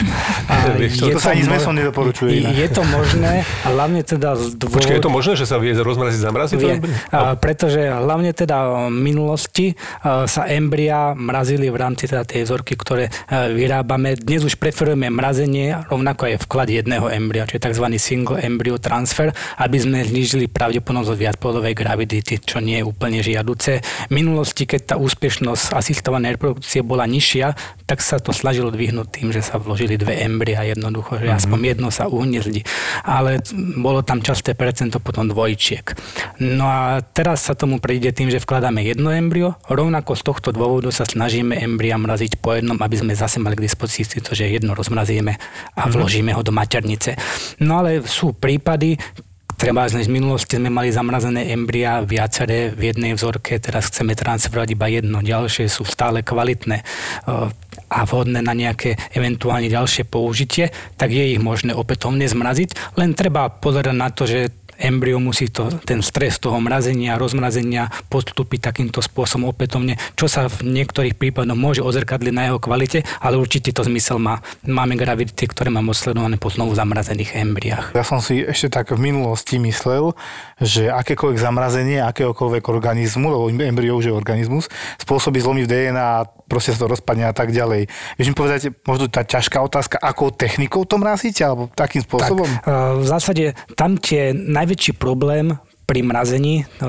A 0.48 0.54
vieš 0.80 0.92
čo? 1.02 1.04
To 1.12 1.20
sa 1.20 1.34
ani 1.34 1.42
s 1.44 1.50
mo- 1.50 1.56
mesom 1.58 1.74
nedoporučuje 1.74 2.30
inak. 2.40 2.52
Je 2.54 2.68
to 2.70 2.82
možné, 2.86 3.34
a 3.64 3.68
hlavne 3.72 4.00
teda 4.06 4.38
z 4.38 4.56
dôvodu... 4.56 4.78
Počkaj, 4.80 4.96
je 4.96 5.04
to 5.04 5.12
možné, 5.12 5.32
že 5.34 5.46
sa 5.48 5.56
vie 5.60 5.72
rozmraziť, 5.74 6.20
zamraziť? 6.20 6.56
to 6.58 6.62
Vie, 6.62 6.74
a, 7.12 7.34
pretože 7.34 7.80
hlavne 7.82 8.30
teda 8.32 8.88
v 8.88 8.94
minulosti 8.94 9.74
a, 10.02 10.24
sa 10.24 10.46
embria 10.46 11.12
mrazili 11.14 11.68
v 11.68 11.76
rámci 11.76 12.06
teda 12.06 12.24
tej 12.24 12.46
vzorky, 12.46 12.74
ktoré 12.74 13.08
a, 13.08 13.50
vyrábame. 13.50 14.18
Dnes 14.18 14.44
už 14.44 14.56
preferujeme 14.58 15.10
mrazenie 15.10 15.78
rovnako 15.88 16.28
aj 16.28 16.34
vklad 16.46 16.68
jedného 16.80 17.10
embria, 17.10 17.44
čiže 17.48 17.70
tzv. 17.70 17.86
single 17.98 18.38
embryo 18.40 18.78
transfer, 18.78 19.34
aby 19.58 19.76
sme 19.78 20.06
znížili 20.06 20.46
pravdepodobnosť 20.46 21.10
viacplodovej 21.18 21.74
gravidity, 21.74 22.38
čo 22.40 22.62
nie 22.62 22.80
je 22.80 22.84
úplne 22.86 23.18
žiaduce. 23.20 23.82
V 24.08 24.12
minulosti, 24.12 24.64
keď 24.64 24.94
tá 24.94 24.94
úspešnosť 24.96 25.74
asistovanej 25.74 26.38
reprodukcie 26.38 26.80
bola 26.86 27.04
nižšia, 27.04 27.52
tak 27.88 28.04
sa 28.04 28.22
to 28.22 28.30
snažilo 28.30 28.70
dvihnúť 28.70 29.08
tým, 29.08 29.28
že 29.34 29.42
sa 29.42 29.58
vložili 29.58 29.98
dve 29.98 30.20
embria 30.22 30.62
jednoducho, 30.62 31.18
že 31.18 31.28
aspoň 31.28 31.58
jedno 31.74 31.88
sa 31.90 32.06
uhniezdí. 32.06 32.62
Ale 33.04 33.40
bolo 33.80 34.04
tam 34.04 34.20
časté 34.20 34.52
percento 34.52 35.02
potom 35.02 35.26
dvojčiek. 35.28 35.96
No 36.40 36.68
a 36.68 37.00
teraz 37.02 37.48
sa 37.48 37.56
tomu 37.56 37.80
prejde 37.82 38.12
tým, 38.12 38.28
že 38.28 38.42
vkladáme 38.42 38.84
jedno 38.84 39.10
embryo, 39.10 39.56
rovnako 39.66 40.14
z 40.14 40.22
tohto 40.22 40.48
dôvodu 40.52 40.92
sa 40.92 41.08
snažíme 41.08 41.56
embria 41.56 41.96
mraziť 41.96 42.38
po 42.38 42.54
jednom, 42.54 42.76
aby 42.78 42.96
sme 43.00 43.12
zase 43.16 43.40
mali 43.40 43.56
k 43.56 43.64
dispozícii 43.66 44.20
to, 44.20 44.36
že 44.36 44.48
jedno 44.48 44.76
rozmrazíme 44.76 45.40
a 45.74 45.82
vložíme 45.88 46.32
ho 46.36 46.42
do 46.44 46.52
maternice. 46.68 47.16
No 47.64 47.80
ale 47.80 48.04
sú 48.04 48.36
prípady, 48.36 49.00
Treba 49.58 49.90
z 49.90 50.06
minulosti 50.06 50.54
sme 50.54 50.70
mali 50.70 50.94
zamrazené 50.94 51.50
embria 51.50 51.98
viaceré 52.06 52.70
v 52.70 52.94
jednej 52.94 53.18
vzorke, 53.18 53.58
teraz 53.58 53.90
chceme 53.90 54.14
transferovať 54.14 54.70
iba 54.70 54.86
jedno, 54.86 55.18
ďalšie 55.18 55.66
sú 55.66 55.82
stále 55.82 56.22
kvalitné 56.22 56.78
eh, 56.78 57.50
a 57.90 57.98
vhodné 58.06 58.38
na 58.38 58.54
nejaké 58.54 58.94
eventuálne 59.18 59.66
ďalšie 59.66 60.06
použitie, 60.06 60.70
tak 60.94 61.10
je 61.10 61.34
ich 61.34 61.42
možné 61.42 61.74
opätovne 61.74 62.22
zmraziť, 62.30 62.94
len 63.02 63.18
treba 63.18 63.50
pozerať 63.50 63.98
na 63.98 64.14
to, 64.14 64.30
že 64.30 64.54
embryo 64.78 65.18
musí 65.18 65.50
to, 65.50 65.68
ten 65.82 66.00
stres 66.00 66.38
toho 66.38 66.56
mrazenia, 66.62 67.18
rozmrazenia 67.18 67.90
podstúpiť 68.08 68.70
takýmto 68.70 69.02
spôsobom 69.02 69.50
opätovne, 69.50 69.98
čo 70.14 70.30
sa 70.30 70.46
v 70.46 70.70
niektorých 70.70 71.18
prípadoch 71.18 71.58
môže 71.58 71.82
ozrkadliť 71.82 72.32
na 72.32 72.42
jeho 72.48 72.58
kvalite, 72.62 73.02
ale 73.18 73.36
určite 73.36 73.74
to 73.74 73.82
zmysel 73.84 74.22
má. 74.22 74.40
Máme 74.62 74.94
gravidity, 74.94 75.50
ktoré 75.50 75.68
mám 75.74 75.90
odsledované 75.90 76.38
po 76.38 76.48
znovu 76.48 76.78
zamrazených 76.78 77.34
embriách. 77.34 77.86
Ja 77.98 78.06
som 78.06 78.22
si 78.22 78.46
ešte 78.46 78.70
tak 78.70 78.94
v 78.94 79.02
minulosti 79.02 79.58
myslel, 79.58 80.14
že 80.62 80.88
akékoľvek 80.88 81.38
zamrazenie 81.42 81.98
akéhokoľvek 82.06 82.64
organizmu, 82.70 83.26
lebo 83.28 83.44
embryo 83.50 83.98
už 83.98 84.10
je 84.10 84.14
organizmus, 84.14 84.70
spôsobí 85.02 85.42
zlomy 85.42 85.66
v 85.66 85.70
DNA 85.70 86.06
a 86.22 86.26
proste 86.48 86.72
sa 86.72 86.82
to 86.82 86.90
rozpadne 86.90 87.28
a 87.28 87.34
tak 87.36 87.52
ďalej. 87.52 87.86
Vieš 88.16 88.28
mi 88.32 88.36
povedať, 88.36 88.72
možno 88.88 89.06
tá 89.12 89.22
ťažká 89.22 89.60
otázka, 89.60 90.00
akou 90.00 90.32
technikou 90.32 90.88
to 90.88 90.96
mrazíte, 90.96 91.44
alebo 91.44 91.68
takým 91.76 92.00
spôsobom? 92.00 92.48
Tak, 92.48 92.98
v 92.98 93.06
zásade 93.06 93.44
tam 93.76 94.00
tie 94.00 94.32
najväčší 94.32 94.96
problém 94.96 95.60
pri 95.88 96.04
mrazení 96.04 96.68
e, 96.84 96.86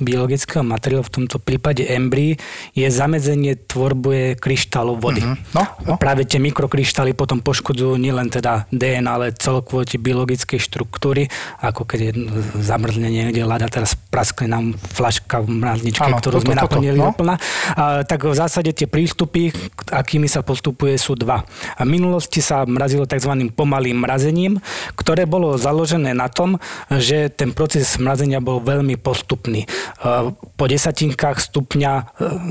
biologického 0.00 0.64
materiálu, 0.64 1.04
v 1.04 1.12
tomto 1.20 1.36
prípade 1.36 1.84
embryí, 1.84 2.40
je 2.72 2.88
zamedzenie 2.88 3.68
tvorbe 3.68 4.40
kryštálov 4.40 4.96
vody. 4.96 5.20
Mhm. 5.20 5.36
No, 5.52 5.62
no. 5.84 5.94
Práve 6.00 6.24
tie 6.24 6.40
mikrokryštály 6.40 7.12
potom 7.12 7.44
poškodzujú 7.44 8.00
nielen 8.00 8.32
teda 8.32 8.64
DNA, 8.72 9.04
ale 9.04 9.36
celkovo 9.36 9.84
tie 9.84 10.00
biologické 10.00 10.56
štruktúry, 10.56 11.28
ako 11.60 11.84
keď 11.84 11.98
je 12.00 12.12
zamrzne 12.64 13.12
niekde 13.12 13.44
ľada, 13.44 13.68
teraz 13.68 13.92
praskne 13.92 14.48
nám 14.48 14.72
flaška 14.80 15.44
v 15.44 15.60
mrazničke, 15.60 16.08
Áno, 16.08 16.16
ktorú 16.16 16.40
toto, 16.40 16.44
sme 16.48 16.54
toto, 16.56 16.64
naplnili 16.64 16.96
no. 16.96 17.12
doplna. 17.12 17.34
A, 17.36 18.08
tak 18.08 18.24
v 18.24 18.32
zásade 18.32 18.72
tie 18.72 18.88
prístupy, 18.88 19.52
akými 19.92 20.32
sa 20.32 20.40
postupuje, 20.40 20.96
sú 20.96 21.12
dva. 21.12 21.44
A 21.76 21.84
v 21.84 21.92
minulosti 21.92 22.40
sa 22.40 22.64
mrazilo 22.64 23.04
tzv. 23.04 23.52
pomalým 23.52 24.00
mrazením, 24.00 24.64
ktoré 24.96 25.28
bolo 25.28 25.60
založené 25.60 26.16
na 26.16 26.32
tom, 26.32 26.56
že 26.88 27.28
ten 27.28 27.52
proces 27.52 28.00
mrazenia 28.00 28.13
bol 28.40 28.62
veľmi 28.62 28.96
postupný. 28.96 29.64
E, 29.64 29.68
Po 30.54 30.64
desatinkách 30.64 31.42
stupňa 31.42 31.92
e, 31.92 32.02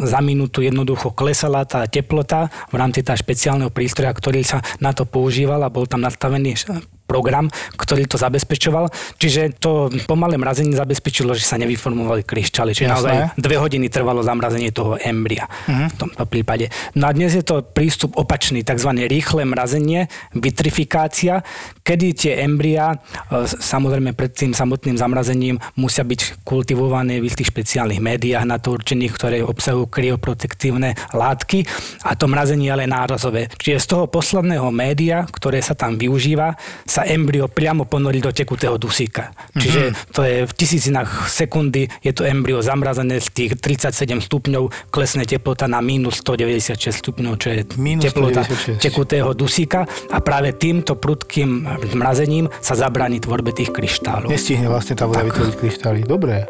za 0.05 0.20
minútu 0.20 0.62
jednoducho 0.62 1.15
klesala 1.15 1.63
tá 1.63 1.88
teplota 1.88 2.51
v 2.70 2.75
rámci 2.77 3.01
tá 3.01 3.15
špeciálneho 3.15 3.72
prístroja, 3.72 4.13
ktorý 4.13 4.43
sa 4.43 4.60
na 4.84 4.91
to 4.91 5.08
používal 5.08 5.63
a 5.63 5.74
bol 5.74 5.88
tam 5.88 6.03
nastavený 6.03 6.60
program, 7.03 7.51
ktorý 7.75 8.07
to 8.07 8.17
zabezpečoval. 8.17 8.89
Čiže 9.19 9.60
to 9.60 9.91
pomalé 10.10 10.39
mrazenie 10.39 10.74
zabezpečilo, 10.74 11.36
že 11.36 11.45
sa 11.45 11.60
nevyformovali 11.60 12.24
kryštály. 12.25 12.74
Čiže 12.74 12.89
Jasné. 12.89 12.95
naozaj 12.95 13.15
dve 13.38 13.55
hodiny 13.60 13.88
trvalo 13.91 14.25
zamrazenie 14.25 14.72
toho 14.74 14.98
embria 15.00 15.45
v 15.67 15.95
tomto 15.95 16.24
prípade. 16.25 16.72
No 16.98 17.07
a 17.07 17.12
dnes 17.15 17.36
je 17.36 17.43
to 17.45 17.62
prístup 17.62 18.15
opačný, 18.15 18.63
tzv. 18.65 18.89
rýchle 19.05 19.43
mrazenie, 19.45 20.07
vitrifikácia, 20.33 21.43
kedy 21.83 22.07
tie 22.15 22.33
embria, 22.41 22.95
e, 22.95 22.98
samozrejme 23.45 24.15
pred 24.15 24.31
tým 24.31 24.55
samotným 24.55 24.95
zamrazením, 24.95 25.60
musia 25.75 26.07
byť 26.07 26.45
kultivované 26.48 27.19
v 27.19 27.29
tých 27.29 27.51
špeciálnych 27.51 28.00
médiách 28.00 28.45
na 28.48 28.57
to 28.57 28.74
určených, 28.74 29.13
ktoré 29.13 29.38
obsahujú 29.43 29.91
krioprotektívne 29.91 30.95
látky 31.12 31.67
a 32.07 32.15
to 32.15 32.25
mrazenie 32.31 32.72
ale 32.72 32.88
nárazové. 32.88 33.51
Čiže 33.60 33.83
z 33.83 33.88
toho 33.89 34.05
posledného 34.07 34.69
média, 34.72 35.27
ktoré 35.27 35.60
sa 35.60 35.75
tam 35.75 36.00
využíva, 36.00 36.55
sa 36.93 37.09
embryo 37.09 37.50
priamo 37.50 37.89
ponorí 37.89 38.21
do 38.21 38.29
tekutého 38.29 38.77
dusíka. 38.77 39.33
Čiže 39.57 40.13
to 40.13 40.21
je 40.21 40.45
v 40.45 40.51
tisícinách 40.53 41.25
sekundy, 41.25 41.89
je 42.05 42.13
to 42.13 42.21
embryo 42.21 42.62
zamrazené 42.62 43.17
z 43.17 43.27
tých 43.33 43.51
37 43.57 44.21
stupňov, 44.21 44.93
klesne 44.93 45.25
teplota 45.25 45.65
na 45.65 45.81
minus 45.81 46.21
196 46.21 46.93
stupňov, 46.93 47.33
čo 47.41 47.50
je 47.50 47.62
Minus 47.81 48.13
teplota 48.13 48.45
196. 48.45 48.77
tekutého 48.77 49.33
dusíka 49.33 49.89
a 50.13 50.21
práve 50.21 50.53
týmto 50.53 50.93
prudkým 50.93 51.65
zmrazením 51.89 52.45
sa 52.62 52.77
zabráni 52.77 53.17
tvorbe 53.17 53.50
tých 53.50 53.73
kryštálov. 53.73 54.29
Nestihne 54.29 54.69
vlastne 54.69 54.93
tá 54.93 55.09
voda 55.09 55.25
vytvoriť 55.25 55.55
kryštály. 55.57 56.00
Dobre. 56.05 56.45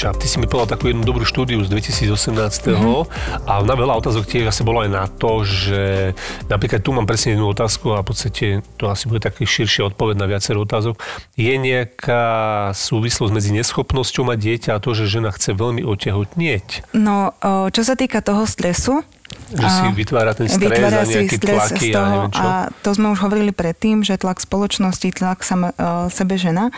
Monča, 0.00 0.16
ty 0.16 0.32
si 0.32 0.40
mi 0.40 0.48
povedal 0.48 0.80
takú 0.80 0.88
jednu 0.88 1.04
dobrú 1.04 1.28
štúdiu 1.28 1.60
z 1.60 1.68
2018. 1.76 2.72
Mm-hmm. 2.72 3.44
a 3.44 3.52
na 3.60 3.76
veľa 3.76 4.00
otázok 4.00 4.24
tiež 4.24 4.48
asi 4.48 4.64
bolo 4.64 4.80
aj 4.80 4.88
na 4.88 5.04
to, 5.04 5.44
že 5.44 6.16
napríklad 6.48 6.80
tu 6.80 6.96
mám 6.96 7.04
presne 7.04 7.36
jednu 7.36 7.44
otázku 7.52 7.92
a 7.92 8.00
v 8.00 8.08
podstate 8.08 8.46
to 8.80 8.88
asi 8.88 9.12
bude 9.12 9.20
taký 9.20 9.44
širšia 9.44 9.92
odpoveď 9.92 10.16
na 10.16 10.24
viacero 10.24 10.64
otázok. 10.64 10.96
Je 11.36 11.52
nejaká 11.52 12.24
súvislosť 12.72 13.28
medzi 13.28 13.52
neschopnosťou 13.52 14.24
mať 14.24 14.38
dieťa 14.40 14.70
a 14.72 14.80
to, 14.80 14.96
že 14.96 15.20
žena 15.20 15.36
chce 15.36 15.52
veľmi 15.52 15.84
otehotnieť? 15.84 16.96
No, 16.96 17.36
čo 17.68 17.84
sa 17.84 17.92
týka 17.92 18.24
toho 18.24 18.48
stresu, 18.48 19.04
Že 19.52 19.68
si 19.68 19.84
A 19.84 19.92
vytvára 19.92 20.32
ten 20.32 20.48
stres 20.48 20.64
vytvára 20.64 21.02
a 21.02 21.06
si 21.06 21.14
nejaké 21.20 21.36
stres 21.36 21.58
tlaky 21.60 21.88
z 21.90 21.94
a 21.94 21.98
toho 21.98 22.18
čo. 22.30 22.40
a 22.40 22.48
to 22.82 22.90
sme 22.96 23.06
už 23.12 23.18
hovorili 23.20 23.52
predtým, 23.52 24.00
že 24.00 24.16
tlak 24.16 24.40
spoločnosti, 24.40 25.06
tlak 25.12 25.44
sama, 25.44 25.76
uh, 25.76 26.06
sebe 26.08 26.38
žena, 26.38 26.72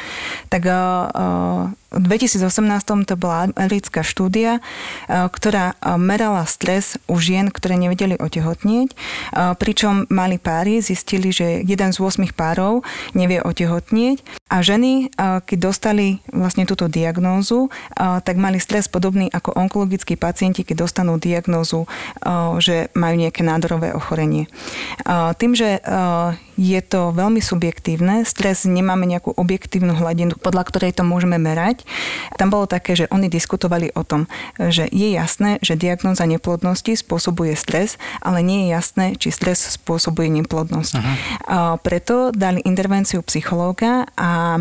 tak 0.49 0.69
uh, 0.69 1.71
v 1.93 2.05
2018 2.09 3.07
to 3.07 3.15
bola 3.21 3.53
americká 3.53 4.01
štúdia, 4.01 4.59
uh, 4.59 5.29
ktorá 5.29 5.77
uh, 5.77 6.01
merala 6.01 6.45
stres 6.49 6.97
u 7.07 7.21
žien, 7.21 7.53
ktoré 7.53 7.77
nevedeli 7.77 8.17
otehotnieť, 8.17 8.89
uh, 8.93 9.53
pričom 9.57 10.09
mali 10.09 10.41
páry, 10.41 10.81
zistili, 10.81 11.31
že 11.31 11.61
jeden 11.63 11.91
z 11.93 11.99
8 12.01 12.33
párov 12.33 12.81
nevie 13.13 13.45
otehotnieť 13.45 14.25
a 14.53 14.61
ženy, 14.61 15.09
keď 15.17 15.59
dostali 15.59 16.21
vlastne 16.29 16.69
túto 16.69 16.85
diagnózu, 16.85 17.73
tak 17.97 18.37
mali 18.37 18.61
stres 18.61 18.85
podobný 18.85 19.33
ako 19.33 19.57
onkologickí 19.57 20.21
pacienti, 20.21 20.61
keď 20.61 20.85
dostanú 20.85 21.17
diagnózu, 21.17 21.89
že 22.61 22.93
majú 22.93 23.17
nejaké 23.17 23.41
nádorové 23.41 23.97
ochorenie. 23.97 24.53
Tým, 25.41 25.53
že 25.57 25.81
je 26.57 26.81
to 26.81 27.13
veľmi 27.13 27.45
subjektívne, 27.45 28.25
stres 28.25 28.65
nemáme 28.65 29.05
nejakú 29.05 29.37
objektívnu 29.37 29.97
hladinu, 29.97 30.35
podľa 30.37 30.69
ktorej 30.69 30.97
to 30.97 31.05
môžeme 31.05 31.37
merať. 31.37 31.85
Tam 32.37 32.49
bolo 32.49 32.65
také, 32.65 32.97
že 32.97 33.11
oni 33.13 33.29
diskutovali 33.29 33.93
o 33.93 34.03
tom, 34.03 34.27
že 34.57 34.89
je 34.89 35.13
jasné, 35.13 35.61
že 35.61 35.77
diagnóza 35.77 36.25
neplodnosti 36.25 36.97
spôsobuje 36.97 37.57
stres, 37.57 38.01
ale 38.25 38.41
nie 38.41 38.67
je 38.67 38.69
jasné, 38.75 39.07
či 39.17 39.29
stres 39.33 39.65
spôsobuje 39.77 40.33
neplodnosť. 40.43 40.93
Uh, 40.97 41.75
Preto 41.83 42.33
dali 42.33 42.63
intervenciu 42.65 43.21
psychológa 43.27 44.09
a 44.17 44.61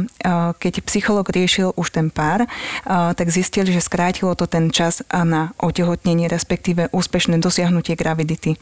keď 0.57 0.83
psychológ 0.85 1.29
riešil 1.29 1.71
už 1.77 1.93
ten 1.93 2.07
pár, 2.09 2.49
tak 2.87 3.27
zistili, 3.29 3.71
že 3.71 3.83
skrátilo 3.83 4.35
to 4.35 4.49
ten 4.49 4.73
čas 4.73 5.05
na 5.11 5.53
otehotnenie, 5.61 6.27
respektíve 6.27 6.89
úspešné 6.91 7.37
dosiahnutie 7.39 7.95
gravidity. 7.95 8.57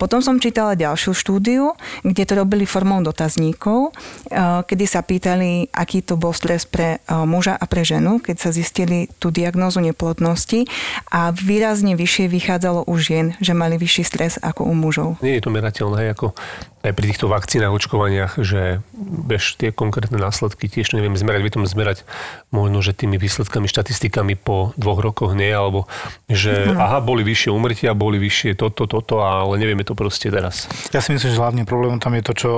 Potom 0.00 0.24
som 0.24 0.40
čítala 0.42 0.74
ďalšiu 0.74 1.12
štúdiu, 1.14 1.76
kde 2.02 2.24
to 2.28 2.36
robili 2.36 2.68
formou 2.68 3.00
dotazníkov, 3.00 3.96
uh, 3.96 4.60
kedy 4.68 4.84
sa 4.84 5.00
pýtali, 5.00 5.72
aký 5.72 6.04
to 6.04 6.20
bol 6.20 6.36
stres 6.36 6.68
pre 6.68 7.00
uh, 7.08 7.24
muža 7.24 7.56
a 7.56 7.64
pre 7.64 7.88
ženu, 7.88 8.20
keď 8.20 8.36
sa 8.36 8.50
zistili 8.52 9.08
tú 9.16 9.32
diagnózu 9.32 9.80
neplodnosti 9.80 10.68
a 11.08 11.32
výrazne 11.32 11.96
vyššie 11.96 12.28
vychádzalo 12.28 12.84
u 12.84 12.94
žien, 13.00 13.32
že 13.40 13.56
mali 13.56 13.80
vyšší 13.80 14.04
stres 14.04 14.36
ako 14.36 14.68
u 14.68 14.74
mužov. 14.76 15.08
Nie 15.24 15.40
je 15.40 15.48
to 15.48 15.50
merateľné, 15.50 16.12
ako 16.12 16.36
aj 16.78 16.92
pri 16.94 17.04
týchto 17.10 17.26
vakcínach, 17.26 17.74
očkovaniach, 17.74 18.38
že 18.38 18.80
bež 18.98 19.58
tie 19.58 19.74
konkrétne 19.74 20.14
následky 20.14 20.70
tiež 20.70 20.94
nevieme 20.94 21.18
zmerať. 21.18 21.40
Vieme 21.42 21.66
zmerať 21.66 22.06
možno, 22.54 22.78
že 22.78 22.94
tými 22.94 23.18
výsledkami, 23.18 23.66
štatistikami 23.66 24.38
po 24.38 24.70
dvoch 24.78 25.02
rokoch 25.02 25.34
nie, 25.34 25.50
alebo 25.50 25.90
že 26.30 26.70
aha, 26.70 27.02
boli 27.02 27.26
vyššie 27.26 27.50
umrtia, 27.50 27.98
boli 27.98 28.22
vyššie 28.22 28.54
toto, 28.54 28.86
toto, 28.86 29.26
ale 29.26 29.58
nevieme 29.58 29.82
to 29.82 29.98
proste 29.98 30.30
teraz. 30.30 30.70
Ja 30.94 31.02
si 31.02 31.10
myslím, 31.10 31.34
že 31.34 31.42
hlavným 31.42 31.66
problémom 31.66 31.98
tam 31.98 32.14
je 32.14 32.22
to, 32.22 32.32
čo 32.34 32.50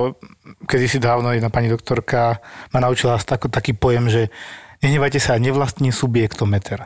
kedysi 0.69 1.01
dávno 1.01 1.33
jedna 1.33 1.49
pani 1.49 1.73
doktorka 1.73 2.37
ma 2.69 2.79
naučila 2.79 3.17
tak, 3.17 3.49
taký 3.49 3.73
pojem, 3.73 4.05
že 4.05 4.21
nehnevajte 4.85 5.17
sa, 5.17 5.41
nevlastní 5.41 5.89
subjektometer. 5.89 6.85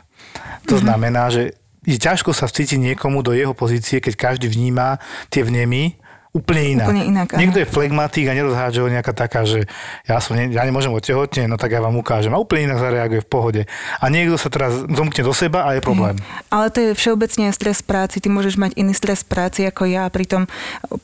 To 0.72 0.80
znamená, 0.80 1.28
že 1.28 1.56
je 1.86 2.00
ťažko 2.00 2.34
sa 2.34 2.50
vcítiť 2.50 2.82
niekomu 2.92 3.22
do 3.22 3.30
jeho 3.30 3.54
pozície, 3.54 4.02
keď 4.02 4.14
každý 4.18 4.50
vníma 4.50 4.98
tie 5.30 5.46
vnemy 5.46 5.94
úplne 6.36 6.76
inak. 6.76 6.88
Úplne 6.92 7.04
inak, 7.08 7.26
áno. 7.32 7.40
Niekto 7.40 7.58
je 7.64 7.66
flegmatik 7.66 8.28
a 8.28 8.32
nerozhádže 8.36 8.80
ho 8.84 8.88
nejaká 8.92 9.12
taká, 9.16 9.48
že 9.48 9.64
ja, 10.04 10.20
som, 10.20 10.36
ne, 10.36 10.52
ja 10.52 10.62
nemôžem 10.68 10.92
otehotne, 10.92 11.48
no 11.48 11.56
tak 11.56 11.72
ja 11.72 11.80
vám 11.80 11.96
ukážem. 11.96 12.30
A 12.30 12.38
úplne 12.38 12.68
inak 12.68 12.84
zareaguje 12.84 13.24
v 13.24 13.28
pohode. 13.28 13.62
A 13.98 14.04
niekto 14.12 14.36
sa 14.36 14.52
teraz 14.52 14.76
zomkne 14.84 15.24
do 15.24 15.32
seba 15.32 15.64
a 15.64 15.72
je 15.72 15.80
problém. 15.80 16.20
Ale 16.52 16.68
to 16.68 16.78
je 16.84 16.90
všeobecne 16.92 17.48
stres 17.56 17.80
práci. 17.80 18.20
Ty 18.20 18.28
môžeš 18.28 18.60
mať 18.60 18.76
iný 18.76 18.92
stres 18.92 19.24
práci 19.24 19.64
ako 19.64 19.88
ja, 19.88 20.04
pritom 20.12 20.44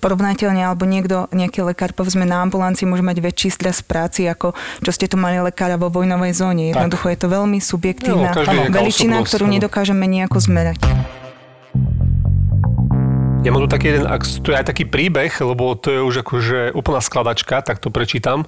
porovnateľne, 0.04 0.62
alebo 0.62 0.84
niekto, 0.84 1.32
nejaký 1.32 1.64
lekár, 1.64 1.96
povedzme 1.96 2.28
na 2.28 2.44
ambulancii, 2.44 2.84
môže 2.84 3.02
mať 3.02 3.24
väčší 3.24 3.48
stres 3.48 3.80
práci, 3.80 4.28
ako 4.28 4.52
čo 4.84 4.90
ste 4.92 5.08
tu 5.08 5.16
mali 5.16 5.40
lekára 5.40 5.80
vo 5.80 5.88
vojnovej 5.88 6.36
zóne. 6.36 6.70
Jednoducho 6.70 7.08
je 7.08 7.18
to 7.18 7.28
veľmi 7.32 7.58
subjektívna 7.62 8.34
No, 8.34 8.42
je 8.42 8.46
nejaká 8.46 8.52
veličina, 8.70 9.16
ktorú 9.22 9.46
nedokážeme 9.48 10.04
nejako 10.04 10.38
zmerať. 10.42 10.82
Ja 13.42 13.50
mám 13.50 13.66
tu 13.66 13.74
taký 13.74 13.90
jeden, 13.90 14.06
to 14.46 14.54
je 14.54 14.58
aj 14.62 14.70
taký 14.70 14.86
príbeh, 14.86 15.34
lebo 15.42 15.74
to 15.74 15.90
je 15.90 15.98
už 15.98 16.22
akože 16.22 16.78
úplná 16.78 17.02
skladačka, 17.02 17.58
tak 17.66 17.82
to 17.82 17.90
prečítam. 17.90 18.46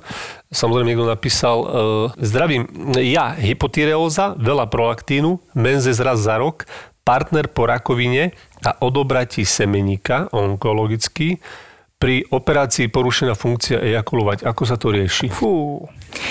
Samozrejme 0.54 0.94
niekto 0.94 1.10
napísal, 1.10 1.56
uh, 1.58 1.66
zdravím, 2.14 2.70
ja, 3.02 3.34
hypotyreóza, 3.34 4.38
veľa 4.38 4.70
prolaktínu, 4.70 5.42
menzes 5.58 5.98
raz 5.98 6.22
za 6.22 6.38
rok, 6.38 6.70
partner 7.02 7.50
po 7.50 7.66
rakovine 7.66 8.38
a 8.62 8.78
odobratí 8.86 9.42
semeníka, 9.42 10.30
onkologický, 10.30 11.42
pri 11.98 12.22
operácii 12.30 12.86
porušená 12.86 13.34
funkcia 13.34 13.82
ejakulovať. 13.82 14.46
Ako 14.46 14.62
sa 14.62 14.78
to 14.78 14.94
rieši? 14.94 15.26
Fú. 15.26 15.82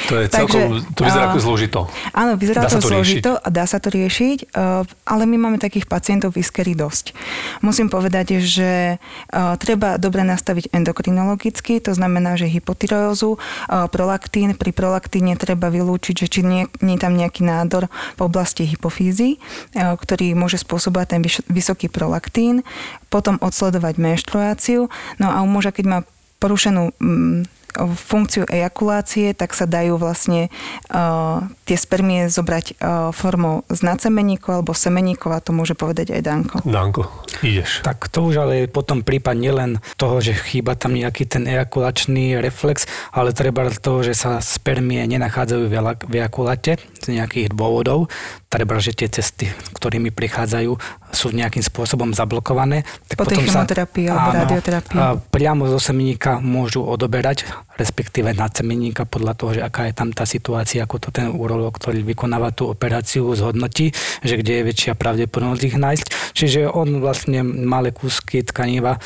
To 0.10 0.20
je 0.20 0.26
celkom, 0.32 0.84
to 0.94 1.02
vyzerá 1.04 1.32
ako 1.32 1.40
zložito. 1.40 1.80
Áno, 2.12 2.36
vyzerá 2.40 2.66
Dá 2.66 2.72
to, 2.72 2.80
to 2.80 2.90
riešiť? 2.90 2.92
zložito 2.92 3.32
a 3.40 3.48
dá 3.52 3.66
sa 3.68 3.78
to 3.80 3.90
riešiť, 3.92 4.38
uh, 4.56 4.84
ale 5.08 5.24
my 5.28 5.38
máme 5.38 5.58
takých 5.60 5.88
pacientov 5.88 6.36
v 6.36 6.44
Iskeri 6.44 6.76
dosť. 6.76 7.16
Musím 7.64 7.88
povedať, 7.88 8.40
že 8.44 8.98
uh, 8.98 9.56
treba 9.60 9.96
dobre 10.00 10.24
nastaviť 10.28 10.72
endokrinologicky, 10.72 11.80
to 11.84 11.96
znamená, 11.96 12.36
že 12.40 12.52
hypotyreózu, 12.52 13.38
uh, 13.38 13.88
prolaktín, 13.88 14.56
pri 14.56 14.72
prolaktíne 14.76 15.36
treba 15.36 15.72
vylúčiť, 15.72 16.16
že 16.16 16.28
či 16.28 16.42
nie, 16.44 16.68
nie 16.84 16.96
je 16.96 17.04
tam 17.04 17.14
nejaký 17.16 17.44
nádor 17.44 17.92
v 18.18 18.22
oblasti 18.24 18.64
hypofízy, 18.68 19.38
ktorý 19.74 20.34
môže 20.38 20.62
spôsobovať 20.62 21.08
ten 21.08 21.22
vysoký 21.50 21.88
prolaktín, 21.90 22.62
potom 23.10 23.38
odsledovať 23.42 24.00
menštruáciu, 24.00 24.90
no 25.20 25.28
a 25.30 25.42
u 25.42 25.48
muža, 25.50 25.74
keď 25.76 25.86
má 25.86 26.00
porušenú 26.42 26.92
mm, 27.00 27.63
funkciu 27.78 28.46
ejakulácie, 28.48 29.34
tak 29.34 29.58
sa 29.58 29.66
dajú 29.66 29.98
vlastne 29.98 30.48
uh, 30.94 31.42
tie 31.64 31.80
spermie 31.80 32.28
zobrať 32.28 32.66
uh, 32.76 33.10
formou 33.16 33.64
z 33.72 33.80
nacemeníkov 33.88 34.62
alebo 34.62 34.76
semeníkov 34.76 35.32
a 35.32 35.40
to 35.40 35.56
môže 35.56 35.74
povedať 35.80 36.12
aj 36.16 36.22
Danko. 36.22 36.56
Danko, 36.68 37.08
ideš. 37.40 37.80
Tak 37.84 38.12
to 38.12 38.28
už 38.28 38.44
ale 38.44 38.54
je 38.64 38.68
potom 38.68 39.00
prípad 39.00 39.36
nielen 39.40 39.80
toho, 39.96 40.20
že 40.20 40.36
chýba 40.36 40.76
tam 40.76 40.96
nejaký 40.96 41.24
ten 41.24 41.48
ejakulačný 41.48 42.38
reflex, 42.44 42.84
ale 43.16 43.32
treba 43.32 43.72
toho, 43.72 44.04
že 44.04 44.14
sa 44.14 44.44
spermie 44.44 45.04
nenachádzajú 45.08 45.64
v 46.08 46.14
ejakulate 46.20 46.78
z 47.00 47.08
nejakých 47.16 47.56
dôvodov. 47.56 48.12
Treba, 48.52 48.78
že 48.78 48.94
tie 48.94 49.10
cesty, 49.10 49.50
ktorými 49.74 50.14
prichádzajú, 50.14 50.78
sú 51.10 51.34
nejakým 51.34 51.66
spôsobom 51.66 52.14
zablokované. 52.14 52.86
Tak 53.10 53.18
Po 53.18 53.26
tej 53.26 53.42
potom 53.42 53.50
chemoterapii 53.50 54.06
alebo 54.10 54.30
radioterapii. 54.46 54.98
a 54.98 55.18
priamo 55.18 55.66
zo 55.70 55.82
semeníka 55.82 56.38
môžu 56.38 56.86
odoberať, 56.86 57.50
respektíve 57.78 58.34
na 58.38 58.50
semeníka 58.50 59.10
podľa 59.10 59.34
toho, 59.34 59.52
že 59.58 59.62
aká 59.66 59.90
je 59.90 59.94
tam 59.98 60.14
tá 60.14 60.26
situácia, 60.26 60.86
ako 60.86 60.96
to 61.02 61.10
ten 61.10 61.34
urológ, 61.54 61.78
ktorý 61.78 62.02
vykonáva 62.04 62.52
tú 62.52 62.70
operáciu, 62.74 63.30
zhodnotí, 63.38 63.94
že 64.26 64.36
kde 64.42 64.62
je 64.62 64.68
väčšia 64.74 64.94
pravdepodobnosť 64.98 65.64
ich 65.64 65.78
nájsť. 65.78 66.08
Čiže 66.34 66.60
on 66.68 67.00
vlastne 67.00 67.46
malé 67.46 67.94
kúsky 67.94 68.42
tkaniva 68.42 68.98
e, 68.98 69.00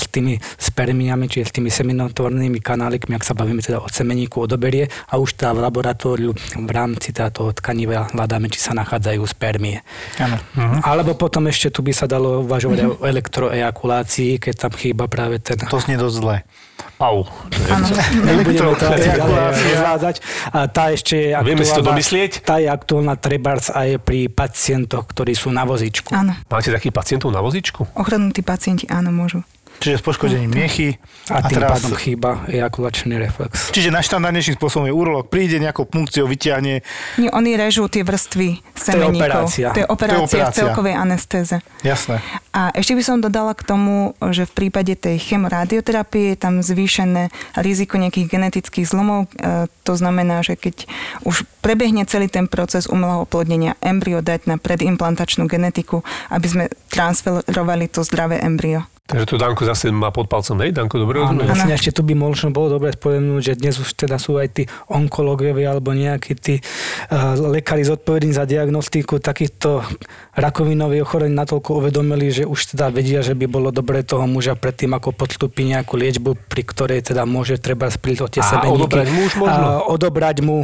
s 0.00 0.08
tými 0.08 0.40
spermiami, 0.40 1.28
čiže 1.28 1.52
s 1.52 1.54
tými 1.54 1.70
seminotvornými 1.70 2.58
kanálikmi, 2.58 3.14
ak 3.14 3.28
sa 3.28 3.36
bavíme 3.36 3.60
teda 3.60 3.84
o 3.84 3.88
semeníku, 3.88 4.40
odoberie 4.40 4.88
a 5.12 5.20
už 5.20 5.36
teda 5.36 5.52
v 5.52 5.62
laboratóriu 5.68 6.30
v 6.36 6.70
rámci 6.72 7.12
teda 7.12 7.30
toho 7.30 7.52
tkaniva 7.52 8.08
hľadáme, 8.10 8.48
či 8.48 8.58
sa 8.58 8.72
nachádzajú 8.72 9.22
spermie. 9.28 9.84
Áno. 10.18 10.40
Alebo 10.82 11.14
potom 11.14 11.46
ešte 11.46 11.68
tu 11.68 11.84
by 11.84 11.92
sa 11.92 12.08
dalo 12.08 12.42
uvažovať 12.42 12.78
aj 12.80 12.88
o 12.88 12.96
elektroejakulácii, 13.04 14.40
keď 14.40 14.54
tam 14.56 14.72
chýba 14.72 15.04
práve 15.06 15.38
ten... 15.38 15.60
To 15.68 15.78
znie 15.78 16.00
dosť 16.00 16.16
zle. 16.16 16.36
Au. 16.98 17.22
rozvádzať. 18.98 20.16
A 20.50 20.66
tá 20.66 20.90
ešte 20.90 21.30
je 21.30 21.38
Vieme 21.40 21.62
si 21.62 21.70
to 21.70 21.78
aktuálna- 21.78 21.88
domyslieť? 21.94 22.32
Tá 22.42 22.58
je 22.58 22.68
aktuálna 22.68 23.14
trebárs 23.14 23.70
aj 23.70 24.02
pri 24.02 24.26
pacientoch, 24.26 25.06
ktorí 25.06 25.32
sú 25.32 25.50
na 25.50 25.62
vozíčku. 25.62 26.10
Áno, 26.10 26.34
Máte 26.44 26.68
takých 26.68 26.90
pacientov 26.90 27.30
na 27.30 27.38
vozíčku? 27.38 27.86
ochranutí 27.94 28.42
pacienti 28.42 28.84
áno 28.88 29.10
môžu. 29.10 29.46
Čiže 29.78 29.94
s 29.98 30.02
poškodením 30.02 30.50
miechy. 30.50 30.98
A 31.30 31.44
tým 31.46 31.62
teraz, 31.62 31.78
pádom 31.78 31.94
chýba 31.94 32.42
ejakulačný 32.50 33.14
reflex. 33.14 33.70
čiže 33.70 33.94
najštandardnejším 33.94 34.58
spôsobom 34.58 34.90
je 34.90 34.94
urolog. 34.94 35.30
Príde 35.30 35.62
nejakou 35.62 35.86
funkciou, 35.86 36.26
vyťahne. 36.26 36.82
Nie, 37.20 37.30
oni 37.30 37.54
režú 37.54 37.86
tie 37.86 38.02
vrstvy 38.02 38.58
semeníkov. 38.74 39.46
operácia. 39.46 39.68
To 39.70 39.80
je 39.84 39.88
operácia, 39.88 40.24
operácia. 40.24 40.50
v 40.50 40.58
celkovej 40.58 40.94
anestéze. 40.98 41.56
Jasné. 41.86 42.18
A 42.50 42.74
ešte 42.74 42.98
by 42.98 43.02
som 43.06 43.22
dodala 43.22 43.54
k 43.54 43.62
tomu, 43.62 44.18
že 44.34 44.50
v 44.50 44.66
prípade 44.66 44.98
tej 44.98 45.20
chemoradioterapie 45.22 46.34
je 46.34 46.36
tam 46.40 46.58
zvýšené 46.58 47.30
riziko 47.60 48.02
nejakých 48.02 48.26
genetických 48.34 48.88
zlomov. 48.88 49.30
E, 49.38 49.70
to 49.86 49.94
znamená, 49.94 50.42
že 50.42 50.58
keď 50.58 50.90
už 51.22 51.46
prebehne 51.62 52.02
celý 52.08 52.26
ten 52.26 52.50
proces 52.50 52.90
umelého 52.90 53.22
oplodnenia, 53.22 53.78
embryo 53.78 54.24
dať 54.24 54.50
na 54.50 54.56
predimplantačnú 54.58 55.46
genetiku, 55.46 56.02
aby 56.34 56.46
sme 56.50 56.64
transferovali 56.90 57.86
to 57.86 58.02
zdravé 58.02 58.42
embryo. 58.42 58.82
Takže 59.08 59.24
to 59.24 59.40
Danko 59.40 59.64
zase 59.64 59.88
má 59.88 60.12
pod 60.12 60.28
palcom, 60.28 60.60
hej? 60.60 60.76
Danko, 60.76 61.00
dobre 61.00 61.24
Áno, 61.24 61.40
jasne, 61.40 61.72
ešte 61.72 61.96
tu 61.96 62.04
by 62.04 62.12
možno 62.12 62.52
bolo 62.52 62.76
dobre 62.76 62.92
spomenúť, 62.92 63.40
že 63.40 63.52
dnes 63.56 63.80
už 63.80 63.96
teda 63.96 64.20
sú 64.20 64.36
aj 64.36 64.48
tí 64.52 64.62
onkológovia 64.92 65.72
alebo 65.72 65.96
nejakí 65.96 66.36
tí 66.36 66.60
uh, 66.60 67.32
lekári 67.40 67.88
zodpovední 67.88 68.36
za 68.36 68.44
diagnostiku 68.44 69.16
takýchto 69.16 69.80
rakovinových 70.36 71.08
ochorení 71.08 71.32
natoľko 71.32 71.80
uvedomili, 71.80 72.28
že 72.28 72.44
už 72.44 72.76
teda 72.76 72.92
vedia, 72.92 73.24
že 73.24 73.32
by 73.32 73.48
bolo 73.48 73.72
dobre 73.72 74.04
toho 74.04 74.28
muža 74.28 74.60
predtým, 74.60 74.92
ako 74.92 75.16
podstúpi 75.16 75.64
nejakú 75.64 75.96
liečbu, 75.96 76.36
pri 76.44 76.62
ktorej 76.68 77.00
teda 77.08 77.24
môže 77.24 77.56
treba 77.56 77.88
spliť 77.88 78.18
o 78.20 78.28
tie 78.28 78.44
A 78.44 78.60
semeníky. 78.60 78.76
odobrať 78.76 79.08
mu 79.08 79.20
už 79.24 79.34
možno? 79.40 79.64
A 79.64 79.70
odobrať 79.88 80.36
mu, 80.44 80.56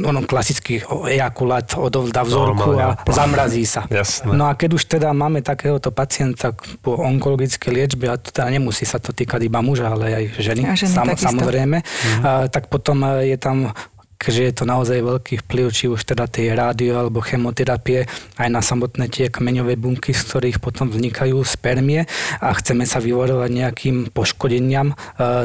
ono 0.00 0.20
klasický 0.24 0.80
ejakulát, 1.04 1.76
odovzdá 1.76 2.24
vzorku 2.24 2.64
Normálne, 2.72 2.96
a 2.96 3.12
zamrazí 3.12 3.68
sa. 3.68 3.84
Jasné. 3.92 4.32
No 4.32 4.48
a 4.48 4.56
keď 4.56 4.80
už 4.80 4.88
teda 4.88 5.12
máme 5.12 5.44
takéhoto 5.44 5.92
pacienta 5.92 6.56
po 6.80 6.96
onkologickej 6.96 7.68
liečbe, 7.68 7.89
a 8.06 8.16
to 8.16 8.30
teda 8.30 8.50
nemusí 8.50 8.84
sa 8.84 8.98
to 8.98 9.10
týkať 9.10 9.46
iba 9.46 9.58
muža, 9.58 9.90
ale 9.90 10.06
aj 10.12 10.24
ženy, 10.38 10.62
A 10.66 10.74
ženy 10.76 10.94
takisto. 10.94 11.26
samozrejme, 11.30 11.78
Mhm. 11.80 12.20
a, 12.20 12.30
tak 12.46 12.68
potom 12.68 13.02
e, 13.02 13.32
je 13.32 13.38
tam 13.38 13.72
keďže 14.20 14.42
je 14.44 14.52
to 14.52 14.64
naozaj 14.68 15.00
veľký 15.00 15.48
vplyv, 15.48 15.66
či 15.72 15.88
už 15.88 16.04
teda 16.04 16.28
tej 16.28 16.52
rádio 16.52 17.00
alebo 17.00 17.24
chemoterapie, 17.24 18.04
aj 18.36 18.48
na 18.52 18.60
samotné 18.60 19.08
tie 19.08 19.32
kmeňové 19.32 19.80
bunky, 19.80 20.12
z 20.12 20.28
ktorých 20.28 20.60
potom 20.60 20.92
vznikajú 20.92 21.40
spermie 21.40 22.04
a 22.36 22.52
chceme 22.52 22.84
sa 22.84 23.00
vyvorovať 23.00 23.48
nejakým 23.48 23.96
poškodeniam 24.12 24.92
e, 24.92 24.94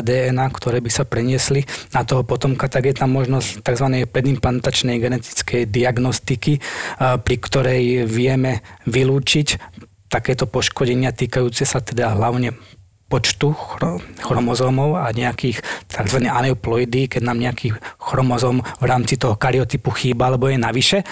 DNA, 0.04 0.44
ktoré 0.52 0.84
by 0.84 0.92
sa 0.92 1.08
preniesli 1.08 1.64
na 1.96 2.04
toho 2.04 2.28
potomka, 2.28 2.68
tak 2.68 2.92
je 2.92 3.00
tam 3.00 3.16
možnosť 3.16 3.64
tzv. 3.64 4.04
predimplantačnej 4.12 5.00
genetickej 5.00 5.72
diagnostiky, 5.72 6.60
e, 6.60 6.62
pri 7.00 7.36
ktorej 7.40 8.04
vieme 8.04 8.60
vylúčiť 8.84 9.48
takéto 10.16 10.48
poškodenia 10.48 11.12
týkajúce 11.12 11.68
sa 11.68 11.84
teda 11.84 12.16
hlavne 12.16 12.56
počtu 13.06 13.54
chro- 13.54 14.02
chromozómov 14.18 14.98
a 14.98 15.14
nejakých 15.14 15.62
tzv. 15.86 16.26
aneuploidy, 16.26 17.06
keď 17.06 17.22
nám 17.22 17.38
nejaký 17.38 17.78
chromozóm 18.02 18.66
v 18.82 18.86
rámci 18.86 19.22
toho 19.22 19.38
karyotypu 19.38 19.94
chýba 19.94 20.34
alebo 20.34 20.50
je 20.50 20.58
navyše. 20.58 21.06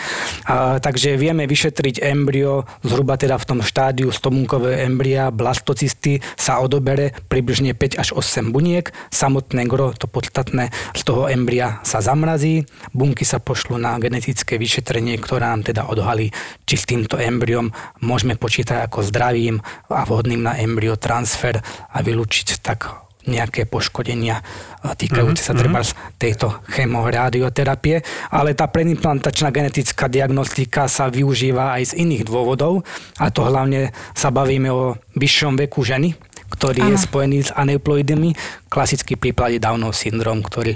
A, 0.49 0.81
takže 0.81 1.13
vieme 1.21 1.45
vyšetriť 1.45 2.01
embryo 2.01 2.65
zhruba 2.81 3.13
teda 3.13 3.37
v 3.37 3.45
tom 3.45 3.59
štádiu 3.61 4.09
stomunkového 4.09 4.89
embria, 4.89 5.29
blastocysty 5.29 6.17
sa 6.33 6.65
odobere 6.65 7.13
približne 7.29 7.77
5 7.77 8.01
až 8.01 8.09
8 8.17 8.49
buniek, 8.49 8.89
samotné 9.13 9.69
gro, 9.69 9.93
to 9.93 10.09
podstatné 10.09 10.73
z 10.97 11.01
toho 11.05 11.29
embria 11.29 11.77
sa 11.85 12.01
zamrazí, 12.01 12.65
bunky 12.89 13.21
sa 13.21 13.37
pošlú 13.37 13.77
na 13.77 14.01
genetické 14.01 14.57
vyšetrenie, 14.57 15.21
ktoré 15.21 15.45
nám 15.45 15.61
teda 15.61 15.85
odhalí, 15.85 16.33
či 16.65 16.75
s 16.75 16.89
týmto 16.89 17.21
embryom 17.21 17.69
môžeme 18.01 18.33
počítať 18.33 18.89
ako 18.89 19.05
zdravým 19.05 19.61
a 19.93 20.01
vhodným 20.09 20.41
na 20.41 20.57
embryo 20.57 20.97
transfer 20.97 21.61
a 21.93 21.97
vylúčiť 22.01 22.59
tak 22.59 22.89
nejaké 23.23 23.63
poškodenia 23.63 24.43
týkajúce 24.83 25.47
sa 25.47 25.55
treba 25.55 25.79
tejto 26.19 26.59
chemoradioterapie, 26.67 28.03
ale 28.35 28.51
tá 28.51 28.67
predimplantačná 28.67 29.47
genetická 29.47 30.11
diagnostika 30.11 30.91
sa 30.91 31.07
využíva 31.07 31.79
aj 31.79 31.95
z 31.95 32.03
iných 32.03 32.27
dôvodov. 32.27 32.83
A 33.23 33.31
to 33.31 33.47
hlavne 33.47 33.95
sa 34.11 34.27
bavíme 34.27 34.67
o 34.71 34.99
vyššom 35.15 35.55
veku 35.55 35.87
ženy, 35.87 36.19
ktorý 36.51 36.83
je 36.83 36.95
Áno. 36.99 37.03
spojený 37.07 37.37
s 37.47 37.51
aneuploidami, 37.55 38.35
klasický 38.73 39.13
prípad 39.21 39.53
je 39.53 39.59
Downov 39.61 39.93
syndrom, 39.93 40.41
ktorý, 40.41 40.73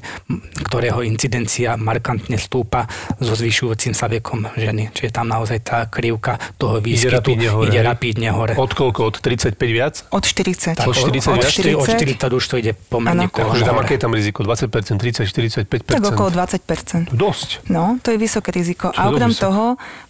ktorého 0.69 1.01
incidencia 1.01 1.73
markantne 1.81 2.37
stúpa 2.37 2.85
so 3.17 3.33
zvyšujúcim 3.33 3.97
sa 3.97 4.05
vekom 4.05 4.45
ženy. 4.53 4.93
Čiže 4.93 5.09
tam 5.09 5.33
naozaj 5.33 5.65
tá 5.65 5.89
krivka 5.89 6.37
toho 6.61 6.77
výskytu 6.77 7.17
rapídne 7.17 7.49
hore, 7.49 7.73
ide 7.73 7.81
hej? 7.81 7.89
rapídne 7.89 8.29
hore. 8.29 8.53
Od 8.53 8.69
koľko? 8.69 9.09
Od 9.09 9.15
35 9.17 9.57
viac? 9.73 10.05
Od 10.13 10.21
40. 10.21 10.77
Od 10.85 10.93
40 10.93 11.33
od, 11.33 11.41
viac? 11.41 11.49
40, 11.49 11.73
od 11.73 11.87
40 11.89 12.37
už 12.37 12.43
to 12.45 12.55
ide 12.61 12.77
pomerne 12.77 13.25
Takže 13.33 13.65
tam 13.65 13.81
aké 13.81 13.97
je 13.97 14.01
tam 14.05 14.13
riziko? 14.13 14.45
20%, 14.45 15.01
30, 15.01 15.25
45%? 15.65 15.97
Tak 15.97 16.05
okolo 16.05 16.29
20%. 16.29 17.09
Dosť. 17.09 17.65
No, 17.73 17.97
to 18.05 18.13
je 18.13 18.21
vysoké 18.21 18.53
riziko. 18.53 18.93
Čo 18.93 18.99
A 19.01 19.09
okrem 19.09 19.33
dosť 19.33 19.41
toho, 19.41 19.65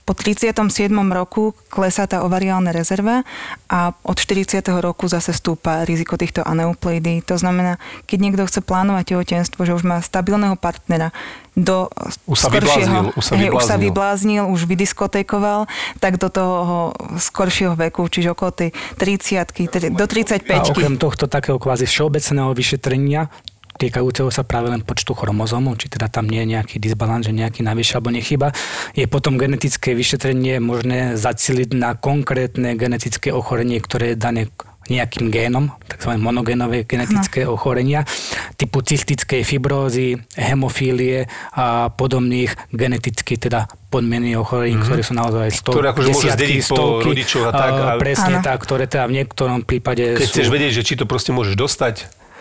po 0.07 0.15
37. 0.15 0.87
roku 1.11 1.51
klesá 1.67 2.07
tá 2.07 2.23
ovariálna 2.23 2.71
rezerva 2.71 3.27
a 3.67 3.91
od 4.07 4.15
40. 4.15 4.63
roku 4.79 5.11
zase 5.11 5.35
stúpa 5.35 5.83
riziko 5.83 6.15
týchto 6.15 6.47
aneuploidí. 6.47 7.19
To 7.27 7.35
znamená, 7.35 7.75
keď 8.05 8.17
niekto 8.19 8.43
chce 8.45 8.59
plánovať 8.61 9.15
tehotenstvo, 9.15 9.63
že 9.63 9.73
už 9.73 9.83
má 9.83 9.97
stabilného 10.01 10.55
partnera, 10.57 11.09
do 11.57 11.89
Už 12.29 12.37
sa 12.37 12.53
skoršieho, 12.53 12.85
vybláznil, 12.85 13.05
už 13.17 13.23
sa 13.25 13.33
hej, 13.33 13.49
už 13.49 13.63
sa 13.65 13.75
vybláznil. 13.81 14.43
už 14.45 14.61
vydiskotékoval, 14.69 15.65
tak 15.97 16.21
do 16.21 16.29
toho 16.29 16.93
skoršieho 17.17 17.73
veku, 17.73 18.05
čiže 18.05 18.37
okolo 18.37 18.53
tej 18.53 18.69
30 19.01 19.97
do 19.97 20.05
35 20.05 20.45
A 20.53 20.69
okrem 20.69 21.01
tohto 21.01 21.25
takého 21.25 21.57
kvázi 21.57 21.89
všeobecného 21.89 22.53
vyšetrenia, 22.53 23.33
týkajúceho 23.77 24.29
sa 24.33 24.41
práve 24.45 24.69
len 24.73 24.81
počtu 24.81 25.13
chromozómov, 25.13 25.81
či 25.81 25.89
teda 25.89 26.09
tam 26.09 26.29
nie 26.29 26.45
je 26.45 26.57
nejaký 26.57 26.77
disbalans, 26.77 27.25
že 27.25 27.33
nejaký 27.33 27.61
navyše 27.61 27.97
alebo 27.97 28.09
nechyba, 28.09 28.53
je 28.93 29.05
potom 29.09 29.37
genetické 29.37 29.93
vyšetrenie 29.93 30.57
možné 30.57 31.17
zaciliť 31.17 31.73
na 31.73 31.93
konkrétne 31.97 32.73
genetické 32.77 33.33
ochorenie, 33.33 33.77
ktoré 33.81 34.13
je 34.13 34.17
dané 34.17 34.41
k- 34.49 34.66
nejakým 34.89 35.27
génom, 35.29 35.71
tzv. 35.87 36.15
monogénové 36.19 36.83
genetické 36.87 37.43
ochorenia, 37.47 38.07
typu 38.55 38.81
cystickej 38.81 39.43
fibrózy, 39.43 40.17
hemofílie 40.35 41.27
a 41.53 41.91
podobných 41.93 42.55
geneticky 42.73 43.37
teda 43.37 43.67
podmienených 43.87 44.39
ochorení, 44.39 44.75
ktoré 44.79 45.01
sú 45.03 45.15
naozaj 45.15 45.47
stovky, 45.51 45.75
Ktoré 45.79 45.87
akože 45.95 46.09
môže 46.11 46.29
po 46.35 46.75
stovky, 46.75 47.07
rodičoch 47.07 47.45
a 47.47 47.51
tak, 47.51 47.71
a 47.71 47.91
presne 47.95 48.35
tak, 48.43 48.57
ktoré 48.59 48.83
teda 48.89 49.05
v 49.07 49.13
niektorom 49.23 49.63
prípade 49.63 50.19
Keď 50.19 50.27
sú... 50.27 50.33
chceš 50.35 50.47
vedieť, 50.51 50.71
že 50.79 50.83
či 50.83 50.93
to 50.99 51.07
proste 51.07 51.31
môžeš 51.31 51.55
dostať, 51.55 51.95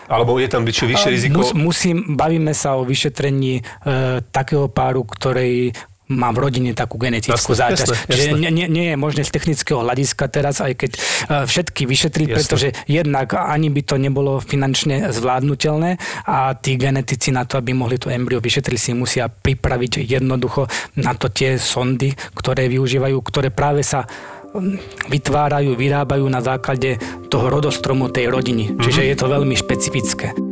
alebo 0.07 0.39
je 0.39 0.47
tam 0.47 0.63
vyššie, 0.63 0.85
vyššie 0.87 1.09
riziko... 1.11 1.39
Mus, 1.43 1.51
musím, 1.51 2.15
bavíme 2.15 2.55
sa 2.55 2.79
o 2.79 2.87
vyšetrení 2.87 3.59
e, 3.59 3.63
takého 4.31 4.71
páru, 4.71 5.03
ktorej 5.03 5.75
má 6.07 6.31
v 6.31 6.39
rodine 6.39 6.71
takú 6.71 6.95
genetickú 6.95 7.51
Jasné, 7.51 7.75
záťaž. 7.75 7.87
jasné, 7.91 8.15
Že 8.15 8.23
jasné. 8.31 8.39
nie, 8.39 8.51
nie, 8.55 8.67
nie 8.71 8.85
je 8.91 8.95
možné 8.95 9.27
z 9.27 9.31
technického 9.35 9.83
hľadiska 9.83 10.23
teraz, 10.31 10.63
aj 10.63 10.73
keď 10.79 10.91
e, 10.95 10.99
všetky 11.43 11.83
vyšetriť, 11.83 12.27
pretože 12.31 12.67
jednak 12.87 13.35
ani 13.35 13.67
by 13.67 13.81
to 13.83 13.95
nebolo 13.99 14.39
finančne 14.39 15.11
zvládnutelné 15.11 15.99
a 16.23 16.55
tí 16.55 16.79
genetici 16.79 17.35
na 17.35 17.43
to, 17.43 17.59
aby 17.59 17.75
mohli 17.75 17.99
to 17.99 18.07
embryo 18.07 18.39
vyšetriť, 18.39 18.79
si 18.79 18.91
musia 18.95 19.27
pripraviť 19.27 20.07
jednoducho 20.07 20.71
na 21.03 21.11
to 21.11 21.27
tie 21.27 21.59
sondy, 21.59 22.15
ktoré 22.31 22.71
využívajú, 22.71 23.17
ktoré 23.19 23.51
práve 23.51 23.83
sa 23.83 24.07
mm, 24.07 25.11
vytvárajú, 25.11 25.75
vyrábajú 25.75 26.23
na 26.31 26.39
základe 26.39 26.95
toho 27.27 27.51
rodostromu 27.51 28.07
tej 28.07 28.31
rodiny. 28.31 28.71
Mhm. 28.71 28.79
Čiže 28.79 29.01
je 29.11 29.15
to 29.19 29.27
veľmi 29.27 29.55
špecifické. 29.59 30.46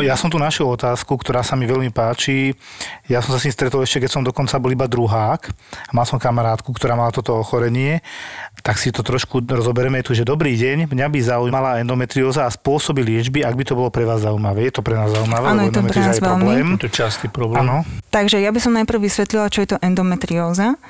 No 0.00 0.08
ja 0.08 0.16
som 0.16 0.32
tu 0.32 0.40
našiel 0.40 0.64
otázku, 0.64 1.12
ktorá 1.20 1.44
sa 1.44 1.60
mi 1.60 1.68
veľmi 1.68 1.92
páči. 1.92 2.56
Ja 3.04 3.20
som 3.20 3.36
sa 3.36 3.38
s 3.38 3.44
tým 3.44 3.52
stretol 3.52 3.84
ešte, 3.84 4.00
keď 4.00 4.10
som 4.16 4.24
dokonca 4.24 4.56
bol 4.56 4.72
iba 4.72 4.88
druhák. 4.88 5.52
A 5.52 5.92
mal 5.92 6.08
som 6.08 6.16
kamarátku, 6.16 6.72
ktorá 6.72 6.96
mala 6.96 7.12
toto 7.12 7.36
ochorenie. 7.36 8.00
Tak 8.64 8.80
si 8.80 8.96
to 8.96 9.04
trošku 9.04 9.44
rozoberieme 9.44 10.00
tu, 10.00 10.16
že 10.16 10.24
dobrý 10.24 10.56
deň, 10.56 10.88
mňa 10.88 11.04
by 11.04 11.20
zaujímala 11.20 11.84
endometrióza 11.84 12.48
a 12.48 12.50
spôsoby 12.52 13.04
liečby, 13.04 13.44
ak 13.44 13.52
by 13.52 13.64
to 13.68 13.76
bolo 13.76 13.92
pre 13.92 14.08
vás 14.08 14.24
zaujímavé. 14.24 14.72
Je 14.72 14.72
to 14.72 14.80
pre 14.80 14.96
nás 14.96 15.12
zaujímavé? 15.12 15.46
Áno, 15.52 15.68
lebo 15.68 15.68
je 15.68 15.76
to 15.76 15.84
pre 15.84 16.00
nás 16.00 16.16
je 16.16 16.24
veľmi. 16.24 16.32
problém. 16.32 16.66
To 16.80 16.86
je 16.88 16.94
častý 16.96 17.26
problém. 17.28 17.60
Áno. 17.60 17.76
Takže 18.08 18.40
ja 18.40 18.48
by 18.48 18.60
som 18.60 18.72
najprv 18.72 19.04
vysvetlila, 19.04 19.52
čo 19.52 19.60
je 19.60 19.76
to 19.76 19.78
endometrióza. 19.84 20.80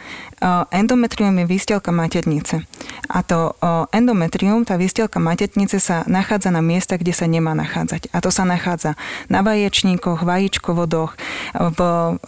Uh, 0.40 0.64
Endometrium 0.72 1.36
je 1.36 1.46
výstelka 1.50 1.92
maternice. 1.92 2.64
A 3.10 3.20
to 3.20 3.52
uh, 3.60 3.84
endometrium, 3.92 4.64
tá 4.64 4.80
výstelka 4.80 5.20
maternice 5.20 5.82
sa 5.82 6.00
nachádza 6.08 6.48
na 6.48 6.64
miestach, 6.64 7.02
kde 7.02 7.12
sa 7.12 7.28
nemá 7.28 7.52
nachádzať. 7.52 8.08
A 8.14 8.24
to 8.24 8.32
sa 8.32 8.48
nachádza 8.48 8.96
na 9.28 9.40
vaječníkoch, 9.42 10.22
vajíčkovodoch, 10.22 11.16
v 11.54 11.80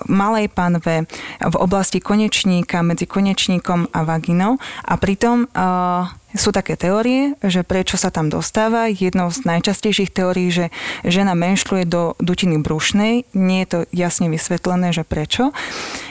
malej 0.08 0.48
panve, 0.48 1.06
v 1.40 1.56
oblasti 1.56 2.00
konečníka, 2.00 2.82
medzi 2.82 3.06
konečníkom 3.06 3.90
a 3.92 4.00
vaginou. 4.02 4.58
A 4.84 4.94
pritom 4.96 5.46
uh, 5.46 6.08
sú 6.32 6.50
také 6.50 6.80
teórie, 6.80 7.36
že 7.44 7.60
prečo 7.64 8.00
sa 8.00 8.08
tam 8.08 8.32
dostáva. 8.32 8.88
Jednou 8.88 9.28
z 9.28 9.44
najčastejších 9.44 10.12
teórií, 10.12 10.48
že 10.48 10.72
žena 11.04 11.36
menšľuje 11.36 11.84
do 11.84 12.16
dutiny 12.18 12.56
brušnej. 12.60 13.28
Nie 13.36 13.64
je 13.64 13.68
to 13.68 13.78
jasne 13.92 14.32
vysvetlené, 14.32 14.96
že 14.96 15.04
prečo. 15.04 15.52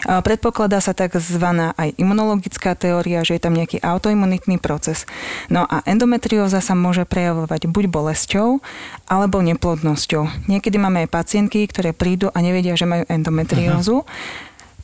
Predpokladá 0.06 0.78
sa 0.82 0.94
tzv. 0.94 1.46
aj 1.74 1.90
imunologická 1.98 2.78
teória, 2.78 3.26
že 3.26 3.38
je 3.38 3.44
tam 3.44 3.58
nejaký 3.58 3.82
autoimunitný 3.82 4.62
proces. 4.62 5.10
No 5.50 5.66
a 5.66 5.82
endometrióza 5.90 6.62
sa 6.62 6.78
môže 6.78 7.06
prejavovať 7.10 7.66
buď 7.66 7.86
bolesťou, 7.90 8.62
alebo 9.10 9.42
neplodnosťou. 9.42 10.48
Niekedy 10.48 10.78
máme 10.78 11.06
aj 11.06 11.14
pacientky, 11.14 11.66
ktoré 11.66 11.92
prídu 11.92 12.30
a 12.32 12.40
nevedia, 12.40 12.78
že 12.78 12.86
majú 12.86 13.04
endometriózu. 13.10 14.06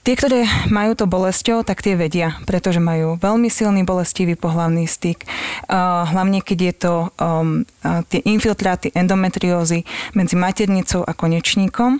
Tie, 0.07 0.15
ktoré 0.15 0.47
majú 0.71 0.95
to 0.95 1.03
bolesťou, 1.03 1.67
tak 1.67 1.83
tie 1.83 1.99
vedia, 1.99 2.39
pretože 2.47 2.79
majú 2.79 3.19
veľmi 3.19 3.51
silný 3.51 3.83
bolestivý 3.83 4.39
pohlavný 4.39 4.87
styk. 4.87 5.27
Hlavne 5.67 6.39
keď 6.39 6.59
je 6.63 6.73
to 6.79 6.93
um, 7.19 7.67
tie 8.07 8.23
infiltráty 8.23 8.87
endometriózy 8.95 9.83
medzi 10.15 10.39
maternicou 10.39 11.03
a 11.03 11.11
konečníkom. 11.11 11.99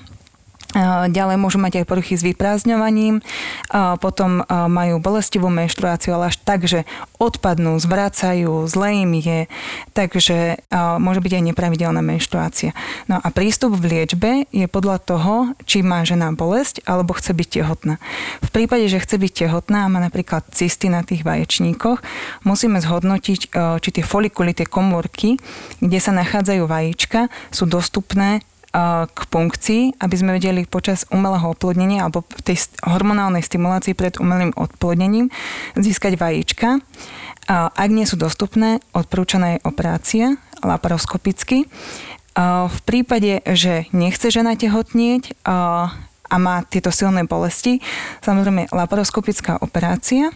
Ďalej 1.07 1.39
môžu 1.39 1.63
mať 1.63 1.79
aj 1.79 1.85
poruchy 1.87 2.19
s 2.19 2.27
vyprázdňovaním, 2.27 3.23
potom 4.03 4.43
majú 4.49 4.99
bolestivú 4.99 5.47
menštruáciu, 5.47 6.11
ale 6.19 6.29
až 6.29 6.43
tak, 6.43 6.67
že 6.67 6.83
odpadnú, 7.17 7.79
zvracajú, 7.79 8.67
zle 8.67 9.07
im 9.07 9.15
je, 9.15 9.39
takže 9.95 10.59
môže 10.99 11.23
byť 11.23 11.33
aj 11.39 11.43
nepravidelná 11.49 12.03
menštruácia. 12.03 12.75
No 13.07 13.15
a 13.15 13.27
prístup 13.31 13.79
v 13.79 13.95
liečbe 13.95 14.43
je 14.51 14.67
podľa 14.67 14.99
toho, 15.01 15.55
či 15.63 15.87
má 15.87 16.03
žena 16.03 16.35
bolesť 16.35 16.83
alebo 16.83 17.15
chce 17.15 17.31
byť 17.31 17.47
tehotná. 17.47 17.95
V 18.43 18.49
prípade, 18.51 18.91
že 18.91 18.99
chce 18.99 19.17
byť 19.17 19.47
tehotná 19.47 19.87
a 19.87 19.91
má 19.91 20.03
napríklad 20.03 20.45
cysty 20.51 20.91
na 20.91 20.99
tých 21.01 21.23
vaječníkoch, 21.23 22.03
musíme 22.43 22.83
zhodnotiť, 22.83 23.55
či 23.55 23.89
tie 23.89 24.03
folikuly, 24.03 24.51
tie 24.51 24.67
komórky, 24.67 25.39
kde 25.79 25.99
sa 26.03 26.11
nachádzajú 26.11 26.67
vajíčka, 26.67 27.31
sú 27.55 27.65
dostupné 27.65 28.43
k 29.07 29.19
funkcii, 29.31 29.97
aby 30.03 30.15
sme 30.17 30.37
vedeli 30.37 30.67
počas 30.67 31.07
umelého 31.09 31.49
oplodnenia 31.49 32.05
alebo 32.05 32.21
tej 32.43 32.61
hormonálnej 32.85 33.41
stimulácii 33.41 33.97
pred 33.97 34.19
umelým 34.21 34.53
oplodnením 34.53 35.33
získať 35.73 36.19
vajíčka. 36.19 36.83
Ak 37.49 37.89
nie 37.89 38.03
sú 38.03 38.19
dostupné, 38.19 38.83
odporúčaná 38.91 39.57
je 39.57 39.63
operácia 39.63 40.35
laparoskopicky. 40.61 41.65
V 42.69 42.79
prípade, 42.85 43.41
že 43.49 43.89
nechce 43.95 44.29
žena 44.29 44.53
tehotnieť 44.53 45.41
a 45.47 46.35
má 46.37 46.61
tieto 46.67 46.91
silné 46.91 47.23
bolesti, 47.23 47.79
samozrejme 48.19 48.69
laparoskopická 48.69 49.63
operácia, 49.63 50.29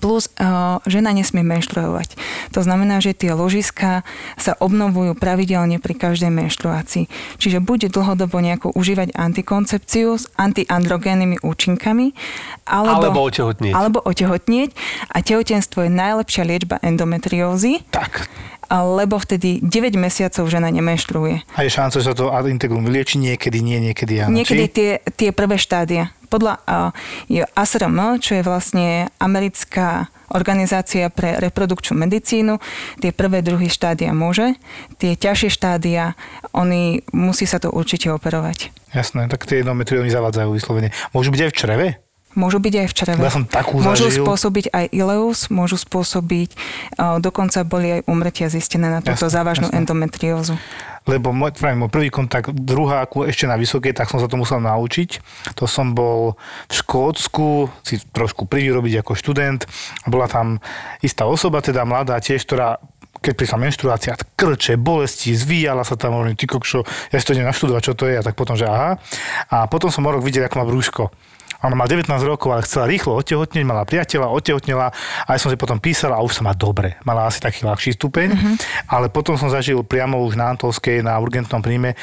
Plus 0.00 0.30
uh, 0.38 0.78
žena 0.86 1.10
nesmie 1.10 1.42
menštruovať. 1.42 2.16
To 2.54 2.60
znamená, 2.62 3.02
že 3.02 3.12
tie 3.16 3.34
ložiska 3.34 4.06
sa 4.38 4.52
obnovujú 4.58 5.18
pravidelne 5.18 5.82
pri 5.82 5.94
každej 5.98 6.30
menštruácii. 6.30 7.10
Čiže 7.42 7.58
bude 7.58 7.90
dlhodobo 7.90 8.38
nejako 8.38 8.72
užívať 8.72 9.12
antikoncepciu 9.16 10.14
s 10.14 10.30
antiandrogénnymi 10.38 11.42
účinkami, 11.42 12.14
alebo, 12.64 13.12
Alebo 13.12 13.20
otehotnieť. 13.28 13.74
Alebo 13.76 13.98
otehotnieť. 14.00 14.70
A 15.12 15.20
tehotenstvo 15.20 15.84
je 15.84 15.90
najlepšia 15.92 16.42
liečba 16.48 16.80
endometriózy, 16.80 17.84
Tak. 17.92 18.28
Lebo 18.82 19.20
vtedy 19.20 19.60
9 19.62 19.94
mesiacov 20.00 20.48
žena 20.48 20.72
nemenštruuje. 20.72 21.44
A 21.54 21.60
je 21.62 21.70
šanca, 21.70 22.00
že 22.00 22.08
sa 22.10 22.14
to 22.16 22.32
ad 22.32 22.48
integrum 22.48 22.82
vylieči, 22.82 23.20
niekedy 23.20 23.60
nie, 23.60 23.78
niekedy 23.78 24.24
áno. 24.24 24.34
Niekedy 24.34 24.64
tie, 24.72 24.90
tie 25.14 25.30
prvé 25.30 25.60
štádia. 25.60 26.10
Podľa 26.32 26.58
uh, 26.66 27.54
ASRM, 27.54 28.18
čo 28.18 28.34
je 28.34 28.42
vlastne 28.42 29.12
americká 29.22 30.10
organizácia 30.34 31.06
pre 31.12 31.38
reprodukčnú 31.38 31.94
medicínu, 31.94 32.58
tie 32.98 33.14
prvé, 33.14 33.44
druhé 33.44 33.70
štádia 33.70 34.10
môže, 34.10 34.58
tie 34.98 35.14
ťažšie 35.14 35.50
štádia, 35.52 36.18
oni 36.50 37.06
musí 37.14 37.46
sa 37.46 37.62
to 37.62 37.70
určite 37.70 38.10
operovať. 38.10 38.74
Jasné, 38.90 39.30
tak 39.30 39.46
tie 39.46 39.62
endometriómy 39.62 40.10
zavádzajú 40.10 40.50
vyslovene. 40.54 40.90
Môžu 41.14 41.30
byť 41.30 41.40
aj 41.46 41.50
v 41.50 41.58
čreve? 41.58 41.86
Môžu 42.34 42.58
byť 42.58 42.74
aj 42.82 42.86
v 42.90 42.94
čreve. 42.94 43.22
Ja 43.22 43.30
som 43.30 43.46
takú 43.46 43.78
Môžu 43.78 44.10
zažil. 44.10 44.26
spôsobiť 44.26 44.74
aj 44.74 44.84
ileus, 44.90 45.48
môžu 45.54 45.78
spôsobiť, 45.78 46.50
dokonca 47.22 47.62
boli 47.62 47.98
aj 47.98 48.00
umrtia 48.10 48.50
zistené 48.50 48.90
na 48.90 49.00
túto 49.00 49.26
Jasné, 49.26 49.34
závažnú 49.38 49.68
jasné. 49.70 49.78
endometriózu. 49.80 50.54
lebo 51.04 51.36
môj, 51.36 51.52
pravím, 51.52 51.84
môj 51.84 51.92
prvý 51.92 52.08
kontakt 52.08 52.48
druháku 52.48 53.28
ešte 53.28 53.44
na 53.44 53.60
vysokej, 53.60 53.92
tak 53.92 54.08
som 54.08 54.16
sa 54.16 54.26
to 54.26 54.40
musel 54.40 54.56
naučiť. 54.56 55.20
To 55.60 55.68
som 55.68 55.92
bol 55.92 56.34
v 56.66 56.72
Škótsku, 56.74 57.68
si 57.84 58.00
trošku 58.00 58.48
privyrobiť 58.48 59.04
ako 59.04 59.12
študent. 59.12 59.68
Bola 60.08 60.26
tam 60.26 60.64
istá 61.04 61.28
osoba, 61.28 61.60
teda 61.60 61.84
mladá 61.84 62.16
tiež, 62.18 62.48
ktorá 62.48 62.80
keď 63.24 63.40
prišla 63.40 63.56
menštruácia, 63.56 64.12
krče, 64.36 64.76
bolesti, 64.76 65.32
zvíjala 65.32 65.80
sa 65.80 65.96
tam, 65.96 66.12
hovorím, 66.12 66.36
ty 66.36 66.44
kokšo, 66.44 66.84
ja 67.08 67.16
si 67.16 67.24
to 67.24 67.32
idem 67.32 67.48
naštudovať, 67.48 67.80
čo 67.80 67.94
to 67.96 68.04
je, 68.04 68.20
a 68.20 68.24
tak 68.24 68.36
potom, 68.36 68.52
že 68.52 68.68
aha. 68.68 69.00
A 69.48 69.64
potom 69.64 69.88
som 69.88 70.04
o 70.04 70.12
rok 70.12 70.20
videl, 70.20 70.44
ako 70.44 70.60
má 70.60 70.68
brúško. 70.68 71.08
Ona 71.62 71.78
má 71.78 71.86
19 71.86 72.10
rokov, 72.26 72.50
ale 72.50 72.66
chcela 72.66 72.90
rýchlo 72.90 73.14
otehotneť, 73.20 73.62
mala 73.62 73.86
priateľa, 73.86 74.34
otehotnela 74.34 74.90
a 74.90 75.28
aj 75.30 75.38
som 75.38 75.52
si 75.52 75.56
potom 75.60 75.78
písal 75.78 76.10
a 76.10 76.24
už 76.24 76.40
sa 76.40 76.42
má 76.42 76.52
dobre. 76.56 76.98
Mala 77.06 77.30
asi 77.30 77.38
taký 77.38 77.62
ľahší 77.62 77.94
stupeň, 77.94 78.58
ale 78.90 79.06
potom 79.12 79.38
som 79.38 79.52
zažil 79.52 79.84
priamo 79.86 80.18
už 80.24 80.34
na 80.34 80.50
Antolskej, 80.50 81.04
na 81.04 81.14
urgentnom 81.22 81.62
príjme, 81.62 81.94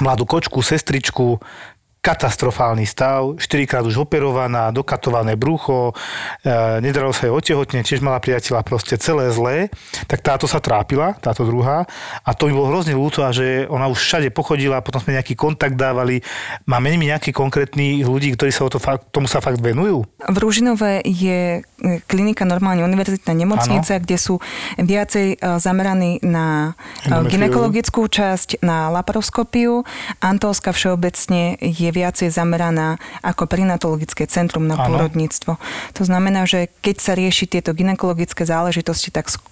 mladú 0.00 0.24
kočku, 0.24 0.64
sestričku, 0.64 1.36
katastrofálny 2.02 2.82
stav, 2.82 3.38
4 3.38 3.70
krát 3.70 3.86
už 3.86 4.02
operovaná, 4.02 4.74
dokatované 4.74 5.38
brucho, 5.38 5.94
e, 6.42 6.82
nedarilo 6.82 7.14
sa 7.14 7.30
jej 7.30 7.32
otehotne, 7.32 7.86
tiež 7.86 8.02
mala 8.02 8.18
priateľa 8.18 8.66
proste 8.66 8.98
celé 8.98 9.30
zlé, 9.30 9.70
tak 10.10 10.18
táto 10.18 10.50
sa 10.50 10.58
trápila, 10.58 11.14
táto 11.22 11.46
druhá 11.46 11.86
a 12.26 12.30
to 12.34 12.50
mi 12.50 12.58
bolo 12.58 12.74
hrozne 12.74 12.98
ľúto 12.98 13.22
a 13.22 13.30
že 13.30 13.70
ona 13.70 13.86
už 13.86 14.02
všade 14.02 14.34
pochodila, 14.34 14.82
potom 14.82 14.98
sme 14.98 15.14
nejaký 15.14 15.38
kontakt 15.38 15.78
dávali. 15.78 16.26
Máme 16.66 16.90
my 16.98 17.14
nejaký 17.14 17.30
konkrétnych 17.30 18.02
ľudí, 18.02 18.34
ktorí 18.34 18.50
sa 18.50 18.66
o 18.66 18.70
to 18.74 18.82
fakt, 18.82 19.14
tomu 19.14 19.30
sa 19.30 19.38
fakt 19.38 19.62
venujú? 19.62 20.02
V 20.26 20.36
Ružinove 20.42 21.06
je 21.06 21.62
e, 21.62 22.02
klinika 22.10 22.42
normálne 22.42 22.82
univerzitná 22.82 23.30
nemocnica, 23.30 24.02
kde 24.02 24.18
sú 24.18 24.42
viacej 24.74 25.38
e, 25.38 25.62
zameraní 25.62 26.18
na 26.26 26.74
e, 27.06 27.14
ginekologickú 27.30 28.10
časť, 28.10 28.58
na 28.66 28.90
laparoskopiu. 28.90 29.86
Antolska 30.18 30.74
všeobecne 30.74 31.54
je 31.62 31.91
viacej 31.92 32.32
zameraná 32.32 32.96
ako 33.20 33.44
prinatologické 33.46 34.24
centrum 34.26 34.64
na 34.64 34.80
Áno. 34.80 34.96
pôrodníctvo. 34.96 35.60
To 35.94 36.02
znamená, 36.02 36.48
že 36.48 36.72
keď 36.80 36.96
sa 36.98 37.12
rieši 37.12 37.46
tieto 37.46 37.76
ginekologické 37.76 38.42
záležitosti, 38.48 39.12
tak 39.12 39.28
sk- 39.28 39.44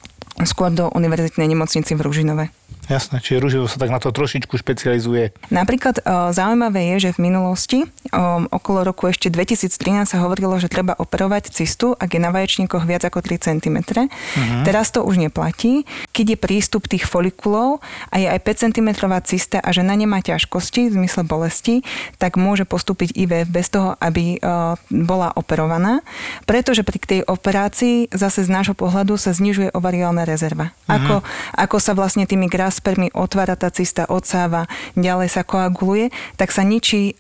skôr 0.49 0.73
do 0.73 0.89
univerzitnej 0.91 1.47
nemocnici 1.47 1.93
v 1.93 2.01
Ružinove. 2.01 2.45
Jasné, 2.91 3.23
čiže 3.23 3.39
Ruživo 3.39 3.71
sa 3.71 3.79
tak 3.79 3.95
na 3.95 4.03
to 4.03 4.11
trošičku 4.11 4.51
špecializuje. 4.59 5.31
Napríklad 5.55 6.03
o, 6.03 6.35
zaujímavé 6.35 6.91
je, 6.95 7.07
že 7.07 7.11
v 7.15 7.31
minulosti, 7.31 7.79
o, 8.11 8.51
okolo 8.51 8.83
roku 8.83 9.07
ešte 9.07 9.31
2013 9.31 10.11
sa 10.11 10.19
hovorilo, 10.27 10.59
že 10.59 10.67
treba 10.67 10.99
operovať 10.99 11.55
cystu, 11.55 11.95
ak 11.95 12.11
je 12.11 12.21
na 12.21 12.35
vaječníkoch 12.35 12.83
viac 12.83 13.07
ako 13.07 13.23
3 13.23 13.47
cm. 13.47 13.79
Uh-huh. 13.79 14.67
Teraz 14.67 14.91
to 14.91 15.07
už 15.07 15.23
neplatí. 15.23 15.87
Keď 16.11 16.35
je 16.35 16.39
prístup 16.43 16.91
tých 16.91 17.07
folikulov 17.07 17.79
a 18.11 18.19
je 18.19 18.27
aj 18.27 18.43
5 18.43 18.75
cm 18.75 18.89
cysta 19.23 19.63
a 19.63 19.71
žena 19.71 19.95
nemá 19.95 20.19
ťažkosti 20.19 20.91
v 20.91 20.95
zmysle 20.99 21.23
bolesti, 21.23 21.87
tak 22.19 22.35
môže 22.35 22.67
postúpiť 22.67 23.15
IVF 23.15 23.47
bez 23.55 23.71
toho, 23.71 23.95
aby 24.03 24.43
o, 24.43 24.75
bola 24.91 25.31
operovaná. 25.39 26.03
Pretože 26.43 26.83
pri 26.83 26.99
tej 26.99 27.21
operácii 27.23 28.11
zase 28.11 28.43
z 28.43 28.51
nášho 28.51 28.75
pohľadu 28.75 29.15
sa 29.15 29.31
znižuje 29.31 29.71
ovariálna 29.79 30.27
rezerva. 30.27 30.75
Ako, 30.91 31.23
ako 31.55 31.77
sa 31.79 31.95
vlastne 31.95 32.27
tými 32.27 32.51
graspermi 32.61 33.09
otvára 33.17 33.57
tá 33.57 33.73
cysta, 33.73 34.05
odsáva, 34.05 34.69
ďalej 34.93 35.33
sa 35.33 35.49
koaguluje, 35.49 36.13
tak 36.37 36.53
sa 36.53 36.61
ničí 36.61 37.17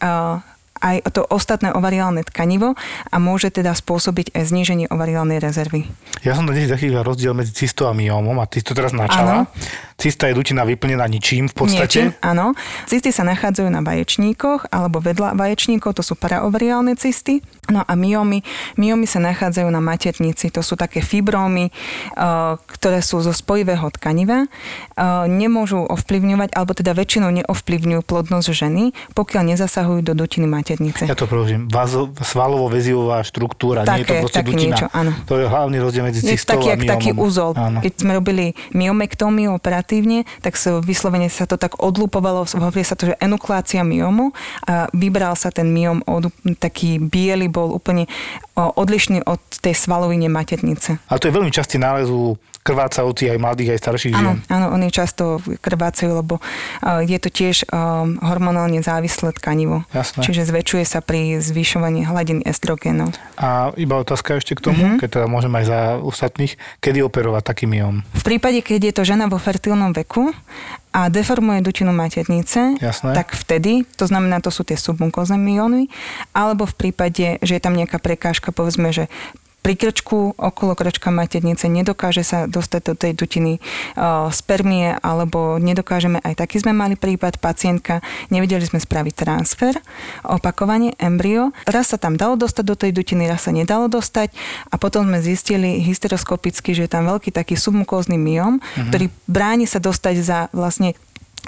aj 0.80 1.12
to 1.12 1.22
ostatné 1.28 1.70
ovariálne 1.70 2.24
tkanivo 2.24 2.74
a 3.08 3.16
môže 3.20 3.52
teda 3.52 3.76
spôsobiť 3.76 4.32
aj 4.32 4.42
zníženie 4.48 4.86
ovariálnej 4.88 5.38
rezervy. 5.38 5.86
Ja 6.24 6.32
som 6.32 6.48
to 6.48 6.56
dnes 6.56 6.72
zachytil 6.72 7.04
rozdiel 7.04 7.36
medzi 7.36 7.52
cystou 7.52 7.88
a 7.88 7.94
myomom 7.94 8.40
a 8.40 8.48
ty 8.48 8.64
to 8.64 8.72
teraz 8.72 8.96
načala. 8.96 9.44
Áno. 9.44 9.82
Cysta 10.00 10.32
je 10.32 10.40
dutina 10.40 10.64
vyplnená 10.64 11.04
ničím 11.04 11.44
v 11.52 11.54
podstate. 11.54 12.08
Niečím, 12.08 12.24
áno. 12.24 12.56
Cysty 12.88 13.12
sa 13.12 13.20
nachádzajú 13.28 13.68
na 13.68 13.84
vaječníkoch 13.84 14.72
alebo 14.72 15.04
vedľa 15.04 15.36
vaječníkov, 15.36 16.00
to 16.00 16.00
sú 16.00 16.16
paraovariálne 16.16 16.96
cysty. 16.96 17.44
No 17.68 17.84
a 17.84 17.92
myomy, 17.92 18.40
myomy 18.80 19.04
sa 19.04 19.20
nachádzajú 19.20 19.68
na 19.68 19.78
maternici. 19.84 20.48
To 20.56 20.64
sú 20.64 20.74
také 20.74 21.04
fibrómy, 21.04 21.68
eh, 21.68 21.72
ktoré 22.56 23.04
sú 23.04 23.20
zo 23.20 23.36
spojivého 23.36 23.92
tkaniva. 23.92 24.48
Eh, 24.48 25.28
Nemôžu 25.28 25.84
ovplyvňovať, 25.84 26.56
alebo 26.56 26.72
teda 26.72 26.96
väčšinou 26.96 27.28
neovplyvňujú 27.30 28.00
plodnosť 28.02 28.48
ženy, 28.50 28.96
pokiaľ 29.12 29.54
nezasahujú 29.54 30.00
do 30.00 30.16
dutiny 30.16 30.48
maternice. 30.48 30.69
Ja 31.08 31.16
to 31.16 31.24
preložím. 31.24 31.66
Vazo, 31.66 32.12
svalovo-väzivová 32.14 33.24
štruktúra, 33.24 33.82
nie 33.82 34.02
je 34.02 34.06
to 34.06 34.12
Také- 34.12 34.22
proste 34.22 34.38
také 34.38 34.50
dutina. 34.52 34.62
niečo, 34.76 34.86
áno. 34.92 35.10
To 35.24 35.34
je 35.40 35.46
hlavný 35.48 35.76
rozdiel 35.80 36.04
medzi 36.04 36.20
cystou 36.20 36.60
taký, 36.60 36.68
a 36.68 36.76
myomom. 36.76 36.92
taký 36.92 37.10
úzol. 37.16 37.50
Áno. 37.56 37.78
Keď 37.80 37.92
sme 37.96 38.12
robili 38.14 38.46
myomektómiu 38.70 39.50
operatívne, 39.54 40.28
tak 40.40 40.54
sa 40.54 40.78
vyslovene 40.78 41.26
sa 41.26 41.46
to 41.46 41.56
tak 41.56 41.78
odlupovalo, 41.78 42.44
hovorí 42.44 42.84
sa 42.84 42.94
to, 42.94 43.10
že 43.10 43.14
enuklácia 43.18 43.80
myomu 43.80 44.30
a 44.66 44.86
vybral 44.92 45.34
sa 45.34 45.48
ten 45.48 45.70
myom 45.70 46.04
od, 46.04 46.28
taký 46.58 46.98
biely, 46.98 47.48
bol 47.48 47.72
úplne 47.72 48.04
odlišný 48.68 49.24
od 49.24 49.40
tej 49.60 49.72
svalovine 49.72 50.28
maternice. 50.28 51.00
A 51.08 51.16
to 51.16 51.26
je 51.26 51.34
veľmi 51.34 51.48
častý 51.48 51.80
nález 51.80 52.06
u 52.06 52.36
krvácavci 52.60 53.32
aj 53.32 53.40
mladých, 53.40 53.72
aj 53.72 53.80
starších 53.80 54.12
žien. 54.12 54.36
áno, 54.46 54.66
oni 54.76 54.92
často 54.92 55.40
krvácajú, 55.64 56.12
lebo 56.12 56.36
uh, 56.36 57.00
je 57.00 57.16
to 57.16 57.32
tiež 57.32 57.64
um, 57.72 58.20
hormonálne 58.20 58.84
závislé 58.84 59.32
tkanivo. 59.32 59.88
Jasné. 59.96 60.20
Čiže 60.20 60.44
zväčšuje 60.44 60.84
sa 60.84 61.00
pri 61.00 61.40
zvyšovaní 61.40 62.04
hladiny 62.04 62.44
estrogénov. 62.44 63.16
A 63.40 63.72
iba 63.80 63.96
otázka 63.96 64.36
ešte 64.36 64.52
k 64.52 64.60
tomu, 64.60 64.82
Mhm. 64.84 64.96
keď 65.00 65.08
teda 65.08 65.26
môžem 65.26 65.56
aj 65.56 65.64
za 65.64 65.80
ostatných, 66.04 66.52
kedy 66.78 67.00
operovať 67.00 67.42
taký 67.48 67.64
myom? 67.64 68.04
V 68.12 68.24
prípade, 68.28 68.60
keď 68.60 68.80
je 68.84 68.94
to 68.94 69.02
žena 69.08 69.24
vo 69.24 69.40
fertilnom 69.40 69.96
veku 69.96 70.36
a 70.90 71.06
deformuje 71.06 71.62
dutinu 71.62 71.94
maternice, 71.94 72.74
Jasné. 72.82 73.14
tak 73.14 73.38
vtedy, 73.38 73.86
to 73.94 74.10
znamená, 74.10 74.42
to 74.42 74.50
sú 74.50 74.66
tie 74.66 74.74
submukozné 74.74 75.38
myóny, 75.38 75.86
alebo 76.34 76.66
v 76.66 76.74
prípade, 76.74 77.38
že 77.38 77.52
je 77.56 77.62
tam 77.62 77.78
nejaká 77.78 78.02
prekážka, 78.02 78.50
povedzme, 78.50 78.90
že 78.90 79.06
pri 79.60 79.76
krčku, 79.76 80.34
okolo 80.40 80.72
krčka 80.72 81.12
maternice 81.12 81.68
nedokáže 81.68 82.24
sa 82.24 82.48
dostať 82.48 82.80
do 82.90 82.94
tej 82.96 83.12
dutiny 83.12 83.60
uh, 83.94 84.32
spermie, 84.32 84.96
alebo 85.00 85.60
nedokážeme, 85.60 86.16
aj 86.24 86.40
taký 86.40 86.64
sme 86.64 86.72
mali 86.72 86.96
prípad, 86.96 87.36
pacientka, 87.36 88.00
nevedeli 88.32 88.64
sme 88.64 88.80
spraviť 88.80 89.14
transfer, 89.14 89.76
opakovanie, 90.24 90.96
embryo. 90.96 91.52
Raz 91.68 91.92
sa 91.92 91.98
tam 92.00 92.16
dalo 92.16 92.40
dostať 92.40 92.64
do 92.64 92.76
tej 92.76 92.90
dutiny, 92.96 93.28
raz 93.28 93.44
sa 93.44 93.52
nedalo 93.52 93.86
dostať 93.86 94.32
a 94.72 94.80
potom 94.80 95.04
sme 95.04 95.20
zistili 95.20 95.80
hysteroskopicky, 95.84 96.72
že 96.72 96.88
je 96.88 96.90
tam 96.90 97.04
veľký 97.04 97.28
taký 97.30 97.56
submukózny 97.56 98.16
myom, 98.16 98.60
Mhm. 98.60 98.88
ktorý 98.88 99.06
bráni 99.28 99.66
sa 99.68 99.78
dostať 99.78 100.14
za 100.20 100.38
vlastne 100.52 100.92
e, 100.92 100.96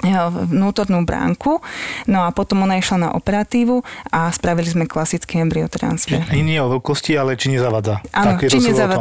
vnútornú 0.01 1.05
bránku. 1.05 1.61
No 2.09 2.25
a 2.25 2.33
potom 2.33 2.65
ona 2.65 2.81
išla 2.81 2.97
na 2.97 3.09
operatívu 3.13 3.85
a 4.09 4.33
spravili 4.33 4.67
sme 4.67 4.83
klasický 4.89 5.39
embryotransfer. 5.45 6.25
Čiže 6.27 6.43
nie 6.43 6.59
o 6.59 6.67
veľkosti, 6.79 7.13
ale 7.15 7.37
či 7.37 7.53
nezavadza. 7.53 8.01
Áno, 8.11 8.35
či 8.41 8.59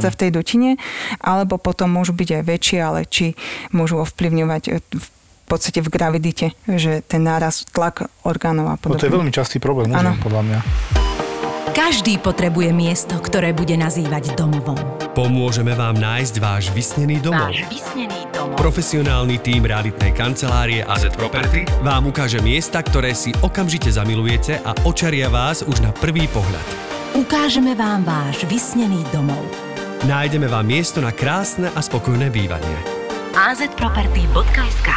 tom. 0.09 0.15
v 0.15 0.19
tej 0.21 0.31
dutine, 0.31 0.71
alebo 1.19 1.57
potom 1.59 1.91
môžu 1.91 2.15
byť 2.15 2.29
aj 2.39 2.43
väčšie, 2.45 2.79
ale 2.79 3.01
či 3.09 3.35
môžu 3.75 3.99
ovplyvňovať 4.05 4.63
e, 4.69 4.73
v 4.79 5.07
podstate 5.51 5.85
v 5.85 5.89
gravidite, 5.93 6.47
že 6.65 7.03
ten 7.05 7.21
náraz, 7.27 7.69
tlak 7.75 8.09
orgánov 8.25 8.73
a 8.73 8.77
No 8.81 8.97
to 8.97 9.05
je 9.05 9.13
podobne. 9.13 9.29
veľmi 9.29 9.33
častý 9.35 9.61
problém, 9.61 9.91
už 9.93 10.23
podľa 10.23 10.43
mňa. 10.49 10.59
Každý 11.71 12.19
potrebuje 12.19 12.75
miesto, 12.75 13.15
ktoré 13.23 13.55
bude 13.55 13.79
nazývať 13.79 14.35
domovom. 14.35 14.75
Pomôžeme 15.15 15.79
vám 15.79 15.95
nájsť 15.95 16.35
váš 16.43 16.75
vysnený 16.75 17.23
domov. 17.23 17.55
vysnený 17.71 18.27
domov. 18.35 18.59
Profesionálny 18.59 19.39
tím 19.39 19.71
realitnej 19.71 20.11
kancelárie 20.11 20.83
AZ 20.83 21.15
Property 21.15 21.63
vám 21.87 22.11
ukáže 22.11 22.43
miesta, 22.43 22.83
ktoré 22.83 23.15
si 23.15 23.31
okamžite 23.47 23.95
zamilujete 23.95 24.59
a 24.67 24.75
očaria 24.83 25.31
vás 25.31 25.63
už 25.63 25.87
na 25.87 25.95
prvý 25.95 26.27
pohľad. 26.35 26.67
Ukážeme 27.15 27.79
vám 27.79 28.03
váš 28.03 28.43
vysnený 28.51 29.07
domov. 29.15 29.47
Nájdeme 30.03 30.51
vám 30.51 30.67
miesto 30.67 30.99
na 30.99 31.15
krásne 31.15 31.71
a 31.71 31.79
spokojné 31.79 32.27
bývanie. 32.35 32.75
azproperty.sk 33.39 34.89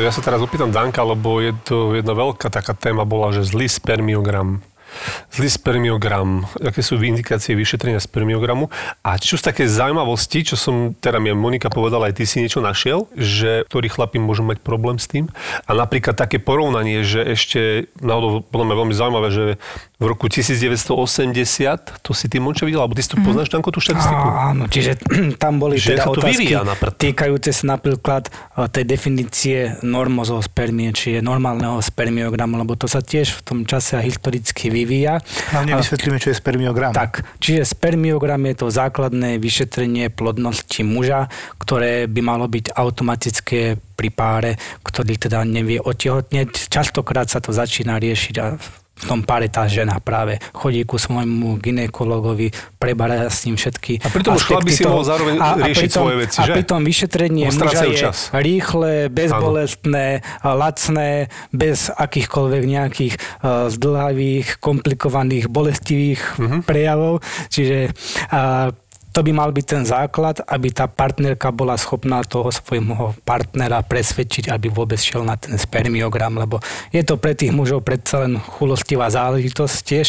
Ja 0.00 0.08
sa 0.08 0.24
teraz 0.24 0.40
opýtam 0.40 0.72
Danka, 0.72 1.04
lebo 1.04 1.44
je 1.44 1.52
to 1.68 1.92
jedna 1.92 2.16
veľká 2.16 2.48
taká 2.48 2.72
téma 2.72 3.04
bola, 3.04 3.36
že 3.36 3.44
zlý 3.44 3.68
spermiogram. 3.68 4.64
Zlý 5.32 5.48
spermiogram, 5.50 6.46
aké 6.60 6.80
sú 6.80 6.98
indikácie 6.98 7.54
vyšetrenia 7.54 8.02
spermiogramu. 8.02 8.68
A 9.06 9.16
čo 9.20 9.38
sú 9.38 9.42
také 9.44 9.68
zaujímavosti, 9.68 10.42
čo 10.42 10.56
som, 10.58 10.96
teda 10.96 11.22
mi 11.22 11.30
Monika 11.32 11.70
povedala, 11.70 12.08
aj 12.10 12.18
ty 12.18 12.24
si 12.24 12.42
niečo 12.42 12.64
našiel, 12.64 13.06
že 13.14 13.62
ktorí 13.68 13.92
chlapi 13.92 14.18
môžu 14.18 14.42
mať 14.42 14.60
problém 14.64 14.96
s 14.96 15.06
tým. 15.06 15.30
A 15.68 15.76
napríklad 15.76 16.16
také 16.16 16.40
porovnanie, 16.42 17.04
že 17.06 17.22
ešte, 17.22 17.90
náhodou, 18.00 18.42
podľa 18.46 18.66
mňa 18.66 18.76
veľmi 18.76 18.94
zaujímavé, 18.94 19.28
že 19.32 19.44
v 19.96 20.04
roku 20.12 20.28
1980, 20.28 22.04
to 22.04 22.12
si 22.12 22.28
ty 22.28 22.36
Monča 22.36 22.68
videla, 22.68 22.84
alebo 22.84 22.92
ty 22.92 23.00
si 23.00 23.08
to 23.08 23.18
poznáš, 23.24 23.48
Danko, 23.48 23.72
tú 23.72 23.80
štatistiku? 23.80 24.26
Áno, 24.52 24.68
čiže 24.68 25.00
tam 25.42 25.56
boli 25.56 25.80
Že 25.80 25.96
teda 25.96 26.04
otázky 26.12 26.54
týkajúce 26.96 27.50
sa 27.56 27.80
napríklad 27.80 28.28
e, 28.28 28.68
tej 28.68 28.84
definície 28.84 29.80
normozospermie, 29.80 30.92
či 30.92 31.16
je 31.16 31.20
normálneho 31.24 31.80
spermiogramu, 31.80 32.60
lebo 32.60 32.76
to 32.76 32.84
sa 32.84 33.00
tiež 33.00 33.40
v 33.40 33.40
tom 33.40 33.58
čase 33.64 33.96
historicky 34.04 34.68
vyvíja. 34.86 35.18
Hlavne 35.50 35.82
vysvetlíme, 35.82 36.22
čo 36.22 36.30
je 36.30 36.38
spermiogram. 36.38 36.94
tak, 36.94 37.26
čiže 37.42 37.66
spermiogram 37.66 38.38
je 38.46 38.54
to 38.54 38.66
základné 38.70 39.42
vyšetrenie 39.42 40.14
plodnosti 40.14 40.86
muža, 40.86 41.26
ktoré 41.58 42.06
by 42.06 42.20
malo 42.22 42.46
byť 42.46 42.70
automatické 42.70 43.74
pri 43.98 44.08
páre, 44.14 44.54
ktorý 44.86 45.18
teda 45.18 45.42
nevie 45.42 45.82
otehotneť. 45.82 46.70
Častokrát 46.70 47.26
sa 47.26 47.42
to 47.42 47.50
začína 47.50 47.98
riešiť 47.98 48.34
v 48.96 49.04
tom 49.04 49.20
páre 49.20 49.46
tá 49.46 49.68
žena 49.68 50.00
práve 50.00 50.40
chodí 50.52 50.80
ku 50.82 50.96
svojmu 50.96 51.60
ginekologovi, 51.60 52.48
preberá 52.76 53.28
s 53.28 53.44
ním 53.44 53.54
všetky 53.54 54.00
A 54.00 54.08
pritom 54.08 54.32
už 54.32 54.42
chlap 54.42 54.64
by 54.64 54.72
si 54.72 54.82
mohol 54.82 55.04
zároveň 55.04 55.36
riešiť 55.36 55.90
svoje 55.90 56.16
veci, 56.18 56.36
a 56.40 56.44
že? 56.48 56.52
pritom 56.56 56.80
vyšetrenie 56.80 57.44
muža 57.46 57.84
je 57.84 57.96
čas. 57.98 58.18
rýchle, 58.32 59.12
bezbolestné, 59.12 60.06
a 60.40 60.48
lacné, 60.52 61.28
bez 61.52 61.92
akýchkoľvek 61.92 62.62
nejakých 62.64 63.14
uh, 63.44 63.68
zdlhavých, 63.68 64.56
komplikovaných, 64.58 65.46
bolestivých 65.46 66.20
Mhm. 66.36 66.64
prejavov. 66.64 67.20
Čiže 67.48 67.92
uh, 68.32 68.72
to 69.16 69.24
by 69.24 69.32
mal 69.32 69.48
byť 69.48 69.64
ten 69.64 69.84
základ, 69.88 70.44
aby 70.44 70.68
tá 70.68 70.84
partnerka 70.84 71.48
bola 71.48 71.80
schopná 71.80 72.20
toho 72.20 72.52
svojho 72.52 73.16
partnera 73.24 73.80
presvedčiť, 73.80 74.52
aby 74.52 74.68
vôbec 74.68 75.00
šiel 75.00 75.24
na 75.24 75.40
ten 75.40 75.56
spermiogram, 75.56 76.36
lebo 76.36 76.60
je 76.92 77.00
to 77.00 77.16
pre 77.16 77.32
tých 77.32 77.48
mužov 77.48 77.80
predsa 77.80 78.28
len 78.28 78.36
chulostivá 78.36 79.08
záležitosť 79.08 79.76
tiež. 79.88 80.08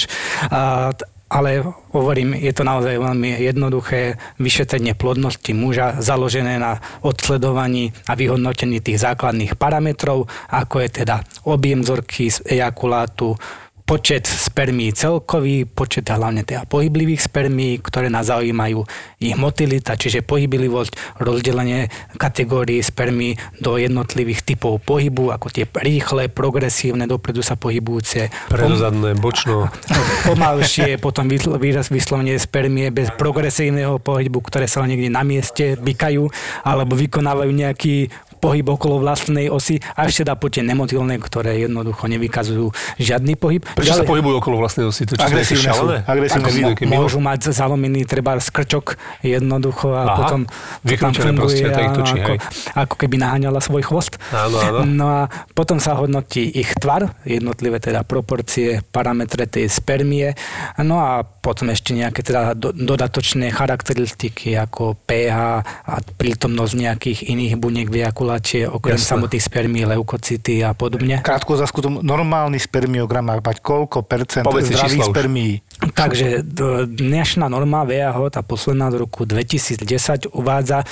A, 0.52 0.92
ale 1.32 1.64
hovorím, 1.96 2.36
je 2.36 2.52
to 2.52 2.68
naozaj 2.68 3.00
veľmi 3.00 3.40
jednoduché 3.40 4.20
vyšetrenie 4.44 4.92
plodnosti 4.92 5.52
muža 5.56 6.04
založené 6.04 6.60
na 6.60 6.84
odsledovaní 7.00 7.96
a 8.12 8.16
vyhodnotení 8.16 8.84
tých 8.84 9.08
základných 9.08 9.56
parametrov, 9.56 10.28
ako 10.52 10.84
je 10.84 10.90
teda 11.04 11.24
objem 11.48 11.80
vzorky 11.80 12.28
z 12.28 12.44
ejakulátu, 12.60 13.40
počet 13.88 14.28
spermí 14.28 14.92
celkový, 14.92 15.64
počet 15.64 16.12
hlavne 16.12 16.44
teda 16.44 16.68
pohyblivých 16.68 17.24
spermí, 17.24 17.80
ktoré 17.80 18.12
nás 18.12 18.28
zaujímajú, 18.28 18.84
ich 19.24 19.40
motilita, 19.40 19.96
čiže 19.96 20.28
pohyblivosť, 20.28 21.24
rozdelenie 21.24 21.88
kategórií 22.20 22.84
spermí 22.84 23.40
do 23.64 23.80
jednotlivých 23.80 24.44
typov 24.44 24.84
pohybu, 24.84 25.32
ako 25.32 25.48
tie 25.48 25.64
rýchle, 25.64 26.28
progresívne, 26.28 27.08
dopredu 27.08 27.40
sa 27.40 27.56
pohybujúce, 27.56 28.28
Predozadné, 28.52 29.16
bočno. 29.16 29.72
pomalšie, 30.28 31.00
potom 31.00 31.32
výraz 31.32 31.88
vyslovene 31.88 32.36
spermie 32.36 32.92
bez 32.92 33.08
progresívneho 33.16 34.04
pohybu, 34.04 34.44
ktoré 34.44 34.68
sa 34.68 34.84
niekde 34.84 35.08
na 35.08 35.24
mieste 35.24 35.80
vykajú, 35.80 36.28
alebo 36.68 36.92
vykonávajú 36.92 37.52
nejaký 37.56 38.12
pohyb 38.38 38.66
okolo 38.70 39.02
vlastnej 39.02 39.50
osy 39.50 39.82
a 39.98 40.06
ešte 40.06 40.24
dá 40.24 40.38
po 40.38 40.48
tie 40.48 40.62
nemotilné, 40.62 41.18
ktoré 41.18 41.58
jednoducho 41.66 42.06
nevykazujú 42.08 42.70
žiadny 43.02 43.34
pohyb. 43.36 43.66
Prečo 43.74 43.92
sa 43.92 44.02
Ďalej- 44.02 44.10
pohybujú 44.14 44.36
okolo 44.40 44.56
vlastnej 44.62 44.86
osy? 44.86 45.10
To 45.10 45.18
čo 45.18 45.26
Agresívne 45.26 45.72
sú. 45.74 45.86
Agresívne 46.06 46.74
mimo- 46.78 47.02
Môžu 47.04 47.20
mať 47.20 47.50
zalomený 47.52 48.06
treba 48.06 48.38
skrčok 48.38 48.96
jednoducho 49.26 49.92
a 49.98 50.04
Aha, 50.06 50.16
potom 50.16 50.42
to 50.48 50.94
tam 50.98 51.14
funguje 51.14 51.66
áno, 51.68 51.96
točí, 52.02 52.16
ako, 52.22 52.32
hej. 52.32 52.40
ako 52.78 52.96
keby 52.96 53.16
naháňala 53.18 53.60
svoj 53.60 53.84
chvost. 53.84 54.22
Áno, 54.30 54.58
áno. 54.62 54.80
No 54.86 55.06
a 55.10 55.22
potom 55.52 55.82
sa 55.82 55.98
hodnotí 55.98 56.46
ich 56.46 56.78
tvar, 56.78 57.18
jednotlivé 57.26 57.82
teda 57.82 58.06
proporcie, 58.06 58.86
parametre 58.94 59.50
tej 59.50 59.68
spermie, 59.68 60.38
no 60.80 61.02
a 61.02 61.26
potom 61.26 61.72
ešte 61.72 61.96
nejaké 61.96 62.22
teda 62.22 62.54
do, 62.54 62.76
dodatočné 62.76 63.50
charakteristiky 63.50 64.54
ako 64.60 65.00
pH 65.08 65.38
a 65.64 65.94
prítomnosť 66.20 66.74
nejakých 66.76 67.20
iných 67.32 67.54
buniek 67.56 67.88
v 67.88 68.04
ejakulácie, 68.38 68.70
okrem 68.70 68.98
Jasné. 69.02 69.10
samotných 69.18 69.44
spermí, 69.44 69.82
leukocity 69.86 70.62
a 70.62 70.72
podobne. 70.78 71.20
Krátko 71.26 71.58
za 71.58 71.66
skutom, 71.66 72.06
normálny 72.06 72.62
spermiogram 72.62 73.26
má 73.26 73.36
mať 73.42 73.58
koľko 73.66 74.06
percent 74.06 74.46
Povedz 74.46 74.70
zdravých 74.70 75.10
spermií? 75.10 75.54
Takže 75.98 76.46
dnešná 76.86 77.50
norma 77.50 77.82
VAH, 77.86 78.18
tá 78.30 78.42
posledná 78.46 78.94
z 78.94 79.02
roku 79.02 79.26
2010 79.26 80.30
uvádza, 80.38 80.86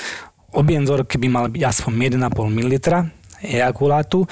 objem 0.50 0.82
vzorky 0.82 1.18
by 1.22 1.28
mal 1.30 1.46
byť 1.46 1.62
aspoň 1.62 2.18
1,5 2.18 2.58
ml 2.58 2.74
ejakulátu. 3.46 4.26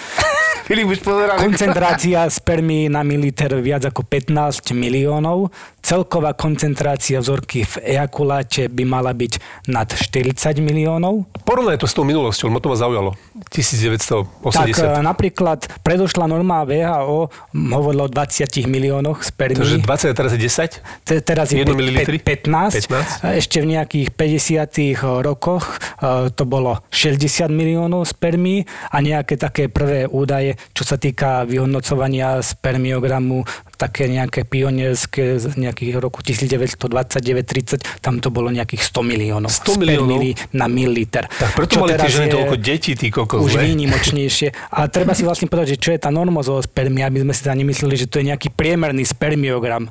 Filip 0.64 0.88
už 0.88 1.04
pozerá. 1.04 1.36
Koncentrácia 1.36 2.24
spermí 2.32 2.88
na 2.88 3.04
mililiter 3.04 3.52
viac 3.60 3.84
ako 3.84 4.00
15 4.00 4.72
miliónov, 4.72 5.52
celková 5.84 6.32
koncentrácia 6.32 7.20
vzorky 7.20 7.68
v 7.68 7.96
ejakuláte 8.00 8.72
by 8.72 8.84
mala 8.88 9.12
byť 9.12 9.32
nad 9.68 9.92
40 9.92 10.64
miliónov. 10.64 11.28
Porovnaj 11.44 11.76
to 11.76 11.84
s 11.84 11.92
tou 11.92 12.08
minulosťou, 12.08 12.48
lebo 12.48 12.64
to 12.64 12.72
ma 12.72 12.76
zaujalo. 12.80 13.12
1980. 13.52 14.24
Tak 14.40 14.72
e, 14.72 15.04
napríklad 15.04 15.58
predošla 15.84 16.24
norma 16.24 16.64
VHO 16.64 17.28
hovorila 17.52 18.08
o 18.08 18.10
20 18.10 18.64
miliónoch 18.64 19.20
spermí. 19.20 19.60
Takže 19.60 19.84
20 19.84 19.84
a 19.84 20.14
teraz 20.16 20.30
je 20.32 20.40
10? 20.40 21.04
Te- 21.04 21.20
teraz 21.20 21.52
je 21.52 21.60
1 21.60 21.68
pe- 21.68 21.76
mililitri? 21.76 22.16
pe- 22.16 22.40
15. 22.40 22.88
15. 22.88 23.20
A 23.20 23.36
Ešte 23.36 23.60
v 23.60 23.76
nejakých 23.76 24.08
50 24.16 25.20
rokoch 25.20 25.76
e, 26.00 26.32
to 26.32 26.48
bolo 26.48 26.80
60 26.88 27.52
miliónov 27.52 28.08
spermí 28.08 28.64
a 28.88 28.96
nejaké 29.04 29.36
také 29.36 29.68
prvé 29.68 30.08
údaje, 30.08 30.53
čo 30.72 30.82
sa 30.86 30.96
týka 30.96 31.44
vyhodnocovania 31.44 32.40
spermiogramu, 32.40 33.46
také 33.74 34.06
nejaké 34.06 34.46
pionierské 34.46 35.36
z 35.38 35.54
nejakých 35.58 35.98
roku 35.98 36.22
1929-30, 36.22 38.00
tam 38.00 38.22
to 38.22 38.30
bolo 38.30 38.48
nejakých 38.48 38.82
100 38.86 39.02
miliónov 39.02 39.50
100 39.50 39.80
miliónov? 39.80 40.20
na 40.54 40.66
mililiter. 40.70 41.26
Tak 41.26 41.58
preto 41.58 41.78
Čo 41.78 41.80
mali 41.84 41.98
tie 41.98 42.10
ženy 42.10 42.28
toľko 42.30 42.56
detí, 42.62 42.92
ty 42.94 43.08
kokos, 43.10 43.42
Už 43.42 43.58
ne? 43.58 43.66
výnimočnejšie. 43.68 44.72
A 44.72 44.86
treba 44.86 45.12
si 45.12 45.26
vlastne 45.26 45.50
povedať, 45.50 45.76
že 45.76 45.78
čo 45.78 45.90
je 45.92 46.00
tá 46.00 46.10
normozooospermia, 46.14 47.10
aby 47.10 47.26
sme 47.26 47.32
si 47.34 47.40
teda 47.42 47.56
nemysleli, 47.58 47.94
že 47.98 48.06
to 48.06 48.22
je 48.22 48.30
nejaký 48.30 48.54
priemerný 48.54 49.04
spermiogram. 49.04 49.90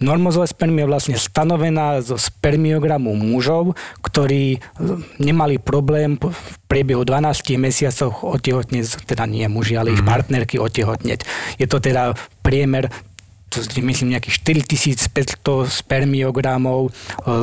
Normozooospermia 0.00 0.88
je 0.88 0.90
vlastne 0.90 1.16
stanovená 1.20 2.00
zo 2.00 2.16
spermiogramu 2.16 3.12
mužov, 3.12 3.76
ktorí 4.00 4.56
e, 4.56 4.58
nemali 5.20 5.60
problém 5.60 6.16
v 6.16 6.46
priebehu 6.72 7.04
12 7.04 7.60
mesiacoch 7.60 8.24
otehotneť, 8.24 9.04
teda 9.04 9.28
nie 9.28 9.44
muži, 9.44 9.76
ale 9.76 9.92
ich 9.92 10.00
partnerky 10.00 10.56
otehotneť. 10.56 11.20
Je 11.60 11.68
to 11.68 11.84
teda 11.84 12.16
priemer 12.40 12.88
to 13.50 13.58
je, 13.60 13.82
myslím 13.82 14.14
nejakých 14.14 14.46
4500 15.10 15.42
spermiogramov 15.68 16.88
e, 16.88 16.90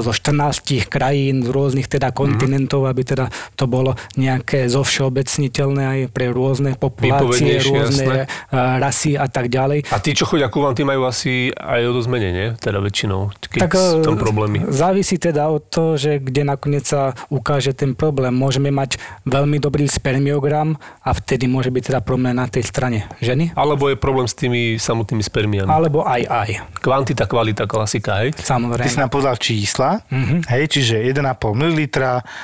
zo 0.02 0.12
14 0.12 0.88
krajín, 0.88 1.44
z 1.44 1.50
rôznych 1.52 1.86
teda 1.86 2.10
kontinentov, 2.10 2.88
aby 2.88 3.04
teda 3.04 3.28
to 3.54 3.68
bolo 3.68 3.94
nejaké 4.16 4.72
zovšeobecniteľné 4.72 5.84
aj 5.84 6.00
pre 6.10 6.32
rôzne 6.32 6.80
populácie, 6.80 7.60
rôzne 7.60 8.04
jasné. 8.04 8.24
e, 8.24 8.56
rasy 8.56 9.20
a 9.20 9.28
tak 9.28 9.52
ďalej. 9.52 9.92
A 9.92 10.00
tí, 10.00 10.16
čo 10.16 10.24
chodia 10.24 10.48
ku 10.48 10.64
vám, 10.64 10.74
tí 10.74 10.88
majú 10.88 11.04
asi 11.04 11.52
aj 11.52 11.82
o 11.88 11.92
dosť 11.94 12.10
menej, 12.10 12.32
nie? 12.32 12.48
Teda 12.56 12.80
väčšinou, 12.80 13.32
keď 13.38 13.60
Tak 13.68 13.74
sú 13.76 14.00
e, 14.00 14.06
tam 14.08 14.16
problémy. 14.16 14.64
závisí 14.72 15.20
teda 15.20 15.52
od 15.52 15.68
toho, 15.68 16.00
že 16.00 16.24
kde 16.24 16.48
nakoniec 16.48 16.88
sa 16.88 17.12
ukáže 17.28 17.76
ten 17.76 17.94
problém. 17.94 18.32
Môžeme 18.32 18.72
mať 18.72 18.96
veľmi 19.28 19.60
dobrý 19.60 19.86
spermiogram 19.88 20.80
a 21.04 21.12
vtedy 21.12 21.52
môže 21.52 21.68
byť 21.68 21.84
teda 21.94 22.00
problém 22.00 22.32
na 22.32 22.48
tej 22.48 22.64
strane 22.64 23.08
ženy. 23.20 23.52
Alebo 23.54 23.92
je 23.92 24.00
problém 24.00 24.28
s 24.28 24.36
tými 24.38 24.80
samotnými 24.80 25.24
spermiami. 25.24 25.68
Alebo 25.68 25.97
aj 26.00 26.22
aj. 26.24 26.50
Kvantita, 26.78 27.24
kvalita, 27.24 27.64
klasika, 27.64 28.20
hej? 28.20 28.32
Ty 28.32 28.42
si 28.42 28.50
Samozrejme. 28.50 28.98
nám 28.98 29.10
povedal 29.10 29.36
čísla, 29.36 30.02
Mhm. 30.06 30.46
hej, 30.48 30.64
čiže 30.68 30.96
1,5 31.00 31.24
ml, 31.52 31.80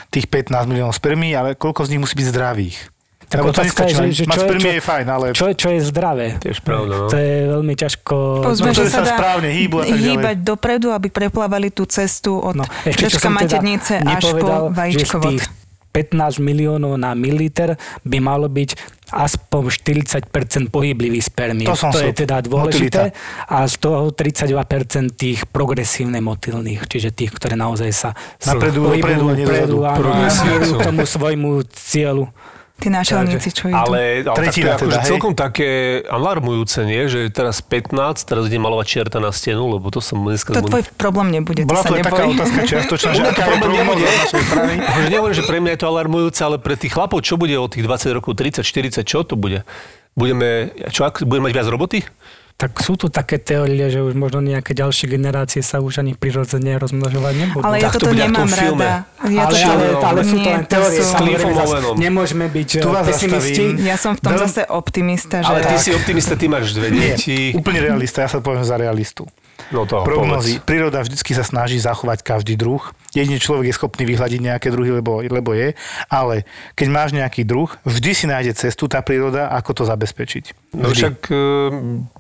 tých 0.08 0.26
15 0.26 0.66
miliónov 0.66 0.94
spermí, 0.94 1.32
ale 1.32 1.54
koľko 1.54 1.84
z 1.84 1.90
nich 1.90 2.02
musí 2.02 2.16
byť 2.16 2.28
zdravých? 2.28 2.78
Tak 3.24 3.40
Lebo 3.40 3.50
to 3.52 3.66
nestačí, 3.66 3.96
je, 3.96 4.14
že- 4.14 4.26
čo 4.26 4.32
je- 4.32 4.46
spermie 4.46 4.62
čo- 4.64 4.76
je 4.76 4.84
fajn, 4.84 5.06
ale 5.08 5.26
Čo, 5.32 5.46
čo 5.52 5.68
je 5.68 5.80
zdravé? 5.82 6.38
Tiež 6.38 6.62
pravda, 6.62 6.94
no. 6.96 7.08
To 7.08 7.18
je 7.18 7.34
veľmi 7.50 7.74
ťažko... 7.74 8.16
Povedzme, 8.46 8.68
No, 8.68 8.74
že 8.76 8.86
sa 8.86 9.02
dá 9.02 9.10
správne 9.12 9.50
hýbu 9.50 9.76
a 9.76 9.84
tak 9.84 9.90
ďalej. 9.90 10.06
hýbať 10.06 10.36
dopredu, 10.40 10.88
aby 10.90 11.08
preplávali 11.10 11.68
tú 11.68 11.84
cestu 11.84 12.38
od 12.38 12.54
No, 12.54 12.66
ešte 12.84 13.10
čo 13.10 13.18
teda 13.20 13.34
maternice 13.34 13.98
až 13.98 14.24
po 14.32 14.70
vajíčkovod. 14.70 15.34
tých 15.34 15.44
15 15.90 16.38
miliónov 16.38 16.94
na 16.96 17.14
mililiter 17.14 17.74
by 18.02 18.18
malo 18.20 18.46
byť 18.46 18.70
aspoň 19.14 19.62
40% 19.70 20.74
pohyblivý 20.74 21.22
spermí. 21.22 21.70
To 21.70 21.78
som 21.78 21.94
je 21.94 22.14
teda 22.14 22.42
dôležité. 22.42 23.14
A 23.46 23.70
z 23.70 23.76
toho 23.78 24.10
32% 24.10 25.14
tých 25.14 25.46
progresívne 25.48 26.18
motylných, 26.20 26.90
čiže 26.90 27.14
tých, 27.14 27.32
ktoré 27.38 27.54
naozaj 27.54 27.92
sa 27.94 28.10
Napredujú 28.44 28.90
pohybujú 28.90 29.26
vpredu, 29.46 29.78
dozadu. 29.78 29.78
áno, 29.86 30.00
Progresívne 30.02 30.42
smerujú 30.54 30.74
sú. 30.74 30.78
k 30.78 30.86
tomu 30.86 31.02
svojmu 31.06 31.50
cieľu. 31.72 32.26
Tí 32.84 32.92
nášelníci, 32.92 33.50
čo 33.56 33.72
idú. 33.72 33.80
Ale, 33.80 34.28
ale 34.28 34.38
Tretina 34.44 34.76
tak 34.76 34.84
to 34.84 34.92
je 34.92 34.92
akože 34.92 34.92
teda, 34.92 34.98
hej? 35.00 35.08
celkom 35.08 35.34
také 35.40 35.70
alarmujúce, 36.04 36.84
nie? 36.84 37.08
Že 37.08 37.32
teraz 37.32 37.64
15, 37.64 38.28
teraz 38.28 38.44
ide 38.52 38.60
malovať 38.60 38.86
čierta 38.92 39.24
na 39.24 39.32
stenu, 39.32 39.72
lebo 39.72 39.88
to 39.88 40.04
som 40.04 40.20
dneska... 40.20 40.52
To 40.52 40.68
tvoj 40.68 40.84
problém 41.00 41.32
nebude, 41.32 41.64
to 41.64 41.72
bola 41.72 41.80
sa 41.80 41.88
to 41.88 41.96
aj 41.96 42.04
taká 42.04 42.24
otázka 42.28 42.60
čiastočná, 42.68 43.10
že 43.16 43.22
to 43.24 43.40
problém 43.40 43.72
nebude. 43.80 44.06
Akože 44.92 45.08
nehovorím, 45.08 45.38
že 45.40 45.46
pre 45.48 45.58
mňa 45.64 45.72
je 45.72 45.80
to 45.80 45.88
alarmujúce, 45.88 46.40
ale 46.44 46.58
pre 46.60 46.76
tých 46.76 46.92
chlapov, 46.92 47.24
čo 47.24 47.40
bude 47.40 47.56
od 47.56 47.72
tých 47.72 47.88
20 47.88 48.18
rokov, 48.20 48.36
30, 48.36 48.68
40, 48.68 49.08
čo 49.08 49.24
to 49.24 49.40
bude? 49.40 49.64
Budeme, 50.20 50.76
čo, 50.92 51.08
ak, 51.08 51.24
budeme 51.24 51.48
mať 51.48 51.54
viac 51.56 51.68
roboty? 51.72 52.04
Tak 52.54 52.80
sú 52.80 52.96
tu 52.96 53.10
také 53.10 53.38
teórie, 53.38 53.90
že 53.90 54.00
už 54.00 54.14
možno 54.14 54.40
nejaké 54.40 54.72
ďalšie 54.72 55.10
generácie 55.10 55.60
sa 55.60 55.82
už 55.82 56.00
ani 56.00 56.14
prirodzene 56.14 56.78
rozmnožovať 56.78 57.34
nebudú. 57.36 57.66
Ale 57.66 57.82
ja 57.82 57.90
Tak 57.90 57.98
to 57.98 58.00
toto 58.00 58.16
nemám 58.16 58.46
tom 58.46 58.50
filme. 58.50 58.86
rada. 58.86 59.10
Ja 59.26 59.42
ale, 59.44 59.52
to, 59.52 59.66
ale, 59.66 59.86
ale 60.00 60.22
sú 60.22 60.38
to 60.38 60.48
len 60.48 60.64
teórie. 60.64 61.00
sú- 61.02 61.12
samozrejme, 61.12 61.52
zas 61.52 61.68
Owenom. 61.68 61.96
Nemôžeme 61.98 62.46
byť 62.48 62.68
Tu 62.76 62.88
eh, 62.88 63.04
pesimisti. 63.04 63.66
Ja 63.84 63.96
som 63.98 64.14
v 64.14 64.20
tom 64.22 64.32
Veľmi- 64.32 64.46
zase 64.48 64.62
optimista, 64.70 65.36
že... 65.40 65.50
Ale 65.50 65.60
ty 65.62 65.76
tak. 65.76 65.82
si 65.82 65.90
optimista, 65.92 66.34
ty 66.34 66.46
máš 66.48 66.72
dve 66.72 66.88
deti. 66.90 67.38
úplne 67.52 67.80
realista, 67.82 68.22
ja 68.22 68.30
sa 68.30 68.40
poviem 68.40 68.64
za 68.64 68.78
realistu. 68.78 69.26
No 69.72 69.90
to 69.90 70.06
Prognozy. 70.06 70.60
povedz. 70.60 70.68
Príroda 70.68 71.00
vždycky 71.02 71.32
sa 71.34 71.42
snaží 71.42 71.82
zachovať 71.82 72.22
každý 72.22 72.54
druh. 72.54 72.82
Jedine 73.14 73.38
človek 73.42 73.70
je 73.70 73.78
schopný 73.78 74.04
vyhľadiť 74.06 74.40
nejaké 74.42 74.68
druhy, 74.74 75.02
lebo, 75.02 75.22
lebo 75.22 75.54
je. 75.54 75.78
Ale 76.10 76.46
keď 76.74 76.88
máš 76.90 77.10
nejaký 77.14 77.46
druh, 77.46 77.70
vždy 77.86 78.12
si 78.14 78.26
nájde 78.30 78.54
cestu 78.58 78.86
tá 78.90 79.02
príroda, 79.02 79.50
ako 79.54 79.82
to 79.82 79.84
zabezpečiť. 79.86 80.76
No 80.78 80.90
Vždy. 80.90 80.98
však 80.98 81.18
e, 81.30 81.38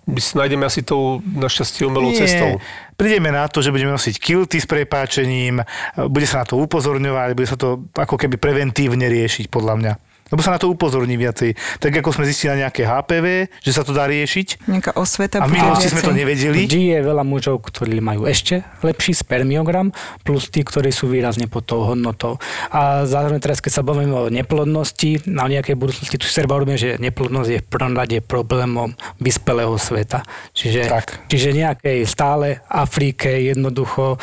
my 0.10 0.20
si 0.22 0.32
nájdeme 0.38 0.64
asi 0.66 0.86
tou 0.86 1.22
našťastie 1.26 1.86
umelou 1.90 2.14
cestou. 2.14 2.62
Prídeme 2.94 3.34
na 3.34 3.50
to, 3.50 3.66
že 3.66 3.74
budeme 3.74 3.94
nosiť 3.98 4.16
kilty 4.22 4.62
s 4.62 4.70
prepáčením, 4.70 5.66
bude 6.10 6.30
sa 6.30 6.42
na 6.42 6.46
to 6.46 6.62
upozorňovať, 6.62 7.30
bude 7.34 7.50
sa 7.50 7.58
to 7.58 7.90
ako 7.98 8.16
keby 8.18 8.38
preventívne 8.38 9.10
riešiť, 9.10 9.50
podľa 9.50 9.76
mňa. 9.82 9.94
Lebo 10.34 10.42
sa 10.42 10.58
na 10.58 10.58
to 10.58 10.74
upozorní 10.74 11.14
viacej. 11.14 11.54
Tak 11.78 11.94
ako 12.02 12.10
sme 12.10 12.26
zistili 12.26 12.58
na 12.58 12.66
nejaké 12.66 12.90
HPV, 12.90 13.54
že 13.62 13.72
sa 13.72 13.86
to 13.86 13.94
dá 13.94 14.10
riešiť. 14.10 14.66
Nejaká 14.66 14.98
osveta 14.98 15.38
A 15.38 15.46
v 15.46 15.62
minulosti 15.62 15.94
sme 15.94 16.02
to 16.02 16.10
nevedeli. 16.10 16.66
Vždy 16.66 16.98
je 16.98 17.00
veľa 17.06 17.22
mužov, 17.22 17.62
ktorí 17.62 18.02
majú 18.02 18.26
ešte 18.26 18.66
lepší 18.82 19.14
spermiogram, 19.14 19.94
plus 20.26 20.50
tí, 20.50 20.66
ktorí 20.66 20.90
sú 20.90 21.06
výrazne 21.14 21.46
pod 21.46 21.70
tou 21.70 21.86
hodnotou. 21.86 22.42
A 22.74 23.06
zároveň 23.06 23.38
teraz, 23.46 23.62
keď 23.62 23.72
sa 23.78 23.84
bavíme 23.86 24.10
o 24.10 24.34
neplodnosti, 24.34 25.30
na 25.30 25.46
nejakej 25.46 25.78
budúcnosti, 25.78 26.18
tu 26.18 26.26
si 26.26 26.34
treba 26.34 26.58
robíme, 26.58 26.82
že 26.82 26.98
neplodnosť 26.98 27.50
je 27.54 27.60
v 27.62 27.68
prvom 27.70 27.94
rade 27.94 28.18
problémom 28.26 28.98
vyspelého 29.22 29.78
sveta. 29.78 30.26
Čiže, 30.58 30.90
Tak. 30.90 31.30
čiže 31.30 31.54
nejakej 31.54 32.10
stále 32.10 32.66
Afrike 32.66 33.30
jednoducho 33.30 34.18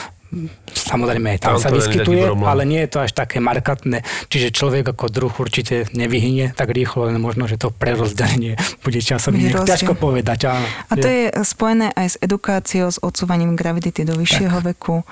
Samozrejme, 0.71 1.43
tam 1.43 1.59
Tam 1.59 1.63
sa 1.63 1.71
vyskytuje, 1.75 2.23
ale 2.47 2.63
nie 2.63 2.87
je 2.87 2.91
to 2.91 2.99
až 3.03 3.13
také 3.15 3.43
markantné. 3.43 4.07
Čiže 4.31 4.55
človek 4.55 4.95
ako 4.95 5.11
druh 5.11 5.35
určite 5.35 5.91
nevyhynie 5.91 6.55
tak 6.55 6.71
rýchlo, 6.71 7.11
len 7.11 7.19
možno, 7.19 7.51
že 7.51 7.59
to 7.59 7.75
prerozdelenie 7.75 8.55
bude 8.87 9.01
časom 9.03 9.35
ťažko 9.35 9.99
povedať. 9.99 10.47
Áno. 10.47 10.67
A 10.91 10.93
to 10.95 11.07
je 11.07 11.35
spojené 11.43 11.91
aj 11.99 12.07
s 12.15 12.17
edukáciou, 12.23 12.95
s 12.95 13.03
odsúvaním 13.03 13.59
gravidity 13.59 14.07
do 14.07 14.15
vyššieho 14.15 14.63
veku 14.71 15.03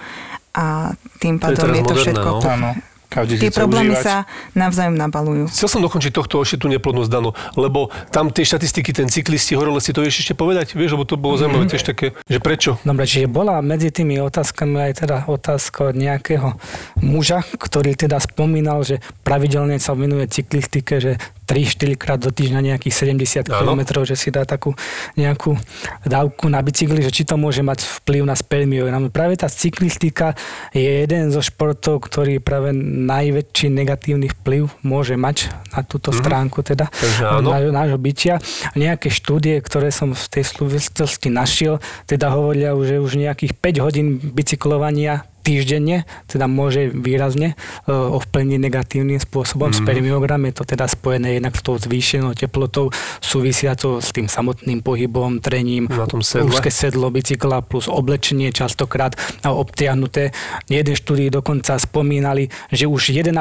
a 0.55 0.95
tým 1.19 1.39
To 1.39 1.51
je 1.51 1.59
pádom 1.59 1.71
je, 1.71 1.83
to 1.83 1.95
moderné, 1.95 2.03
všetko... 2.03 2.29
no. 2.31 2.49
Áno. 2.49 2.71
Každý 3.09 3.41
Tie 3.41 3.49
problémy 3.49 3.97
užívať. 3.97 4.05
sa 4.05 4.15
navzájom 4.53 4.93
nabalujú. 4.93 5.49
Chcel 5.49 5.69
som 5.73 5.81
dokončiť 5.81 6.13
tohto 6.13 6.45
ešte 6.45 6.61
tú 6.61 6.69
neplodnosť 6.69 7.09
danú, 7.09 7.33
lebo 7.57 7.89
tam 8.13 8.29
tie 8.29 8.45
štatistiky, 8.45 8.93
ten 8.93 9.09
cyklisti 9.09 9.57
horele, 9.57 9.81
si 9.81 9.97
to 9.97 10.05
vieš 10.05 10.21
ešte 10.29 10.37
povedať? 10.37 10.77
Vieš, 10.77 10.93
lebo 10.93 11.09
to 11.09 11.17
bolo 11.17 11.41
zaujímavé 11.41 11.73
tiež 11.73 11.89
také, 11.89 12.13
že 12.29 12.37
prečo? 12.37 12.77
Dobre, 12.85 13.09
čiže 13.09 13.25
bola 13.25 13.65
medzi 13.65 13.89
tými 13.89 14.21
otázkami 14.21 14.93
aj 14.93 14.93
teda 15.09 15.17
otázka 15.25 15.89
od 15.89 15.97
nejakého 15.97 16.61
muža, 17.01 17.41
ktorý 17.57 17.97
teda 17.97 18.21
spomínal, 18.21 18.85
že 18.85 19.01
pravidelne 19.25 19.81
sa 19.81 19.97
venuje 19.97 20.29
cyklistike, 20.29 21.01
že 21.01 21.17
3-4 21.49 21.97
krát 21.97 22.21
do 22.21 22.29
týždňa 22.29 22.77
nejakých 22.77 22.95
70 23.09 23.49
Áno. 23.49 23.73
km, 23.73 24.05
že 24.05 24.21
si 24.21 24.29
dá 24.29 24.45
takú 24.45 24.77
nejakú 25.17 25.57
dávku 26.05 26.53
na 26.53 26.61
bicykli, 26.61 27.01
že 27.01 27.09
či 27.09 27.25
to 27.25 27.41
môže 27.41 27.65
mať 27.65 28.05
vplyv 28.05 28.23
na 28.29 28.37
spermiogram. 28.37 29.09
Práve 29.09 29.41
tá 29.41 29.49
cyklistika 29.49 30.37
je 30.77 31.09
jeden 31.09 31.33
zo 31.33 31.41
športov, 31.41 32.05
ktorý 32.05 32.37
práve 32.45 32.77
najväčší 32.77 33.73
negatívny 33.73 34.29
vplyv 34.29 34.69
môže 34.85 35.17
mať 35.17 35.49
na 35.73 35.81
túto 35.81 36.13
stránku 36.13 36.61
teda 36.61 36.93
nášho, 37.41 37.73
nášho 37.73 37.97
bytia. 37.97 38.45
Nejaké 38.77 39.09
štúdie, 39.09 39.57
ktoré 39.65 39.89
som 39.89 40.13
v 40.13 40.27
tej 40.29 40.45
súvislosti 40.45 41.33
našiel, 41.33 41.81
teda 42.05 42.29
hovoria, 42.29 42.77
že 42.77 43.01
už 43.01 43.17
nejakých 43.17 43.57
5 43.57 43.85
hodín 43.85 44.21
bicyklovania 44.21 45.25
týždenne, 45.49 46.05
teda 46.29 46.45
môže 46.45 46.93
výrazne 46.93 47.57
e, 47.85 47.91
ovplyvniť 47.91 48.59
negatívnym 48.61 49.17
spôsobom. 49.17 49.73
Mm. 49.73 49.77
Spermiogram 49.81 50.43
je 50.45 50.53
to 50.53 50.65
teda 50.69 50.85
spojené 50.85 51.41
jednak 51.41 51.57
s 51.57 51.63
tou 51.65 51.81
zvýšenou 51.81 52.37
teplotou 52.37 52.93
súvisiacou 53.25 54.05
s 54.05 54.13
tým 54.13 54.29
samotným 54.29 54.85
pohybom, 54.85 55.41
trením, 55.41 55.89
sedle. 56.21 56.45
úzke 56.45 56.69
sedlo 56.69 57.09
bicykla 57.09 57.65
plus 57.65 57.89
oblečenie 57.89 58.53
častokrát 58.53 59.17
a 59.41 59.57
obtiahnuté. 59.57 60.37
Jeden 60.69 60.93
štúdii 60.93 61.33
dokonca 61.33 61.81
spomínali, 61.81 62.53
že 62.69 62.85
už 62.85 63.17
1,5 63.17 63.33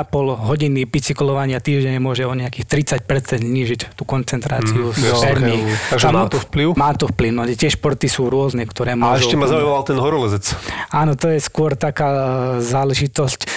hodiny 0.48 0.88
bicyklovania 0.88 1.60
týždenne 1.60 2.00
môže 2.00 2.24
o 2.24 2.32
nejakých 2.32 2.66
30% 3.04 3.44
znížiť 3.44 4.00
tú 4.00 4.08
koncentráciu 4.08 4.78
Mm, 4.78 4.94
jo, 4.94 5.16
spermí. 5.18 5.58
ok. 5.58 5.90
Takže 5.90 6.08
má 6.14 6.24
to 6.30 6.38
vplyv? 6.40 6.68
Má 6.78 6.92
to 6.94 7.06
vplyv. 7.10 7.32
No, 7.34 7.42
tie 7.50 7.68
športy 7.68 8.06
sú 8.06 8.30
rôzne, 8.30 8.64
ktoré 8.64 8.94
A 8.94 9.00
môžu... 9.00 9.26
ešte 9.26 9.36
ma 9.36 9.50
zaujímal 9.50 9.82
ten 9.82 9.98
horolezec. 9.98 10.54
Áno, 10.94 11.18
to 11.18 11.34
je 11.34 11.42
skôr 11.42 11.74
taká 11.98 12.10
e, 12.14 12.22
záležitosť 12.62 13.42
e, 13.42 13.50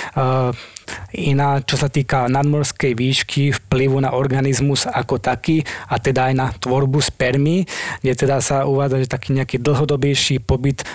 iná, 1.13 1.61
čo 1.61 1.77
sa 1.77 1.93
týka 1.93 2.27
nadmorskej 2.33 2.97
výšky, 2.97 3.43
vplyvu 3.53 4.01
na 4.01 4.17
organizmus 4.17 4.89
ako 4.89 5.21
taký 5.21 5.61
a 5.93 6.01
teda 6.01 6.33
aj 6.33 6.35
na 6.35 6.47
tvorbu 6.57 7.05
spermí, 7.05 7.69
kde 8.01 8.13
teda 8.17 8.41
sa 8.41 8.65
uvádza, 8.65 9.05
že 9.05 9.13
taký 9.13 9.37
nejaký 9.37 9.61
dlhodobejší 9.61 10.41
pobyt 10.41 10.83
e, 10.83 10.87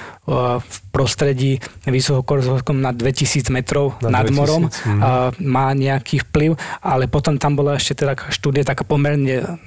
v 0.58 0.76
prostredí 0.90 1.62
vysokokorzovskom 1.86 2.82
na 2.82 2.90
2000 2.90 3.54
metrov 3.54 3.94
Na 4.02 4.10
nad 4.10 4.26
2000, 4.26 4.34
morom 4.34 4.64
e, 4.66 4.70
má 5.46 5.70
nejaký 5.78 6.26
vplyv, 6.26 6.58
ale 6.82 7.06
potom 7.06 7.38
tam 7.38 7.54
bola 7.54 7.78
ešte 7.78 8.02
teda 8.02 8.16
taká 8.16 8.32
štúdia, 8.32 8.64
taká 8.66 8.88
pomerne 8.88 9.60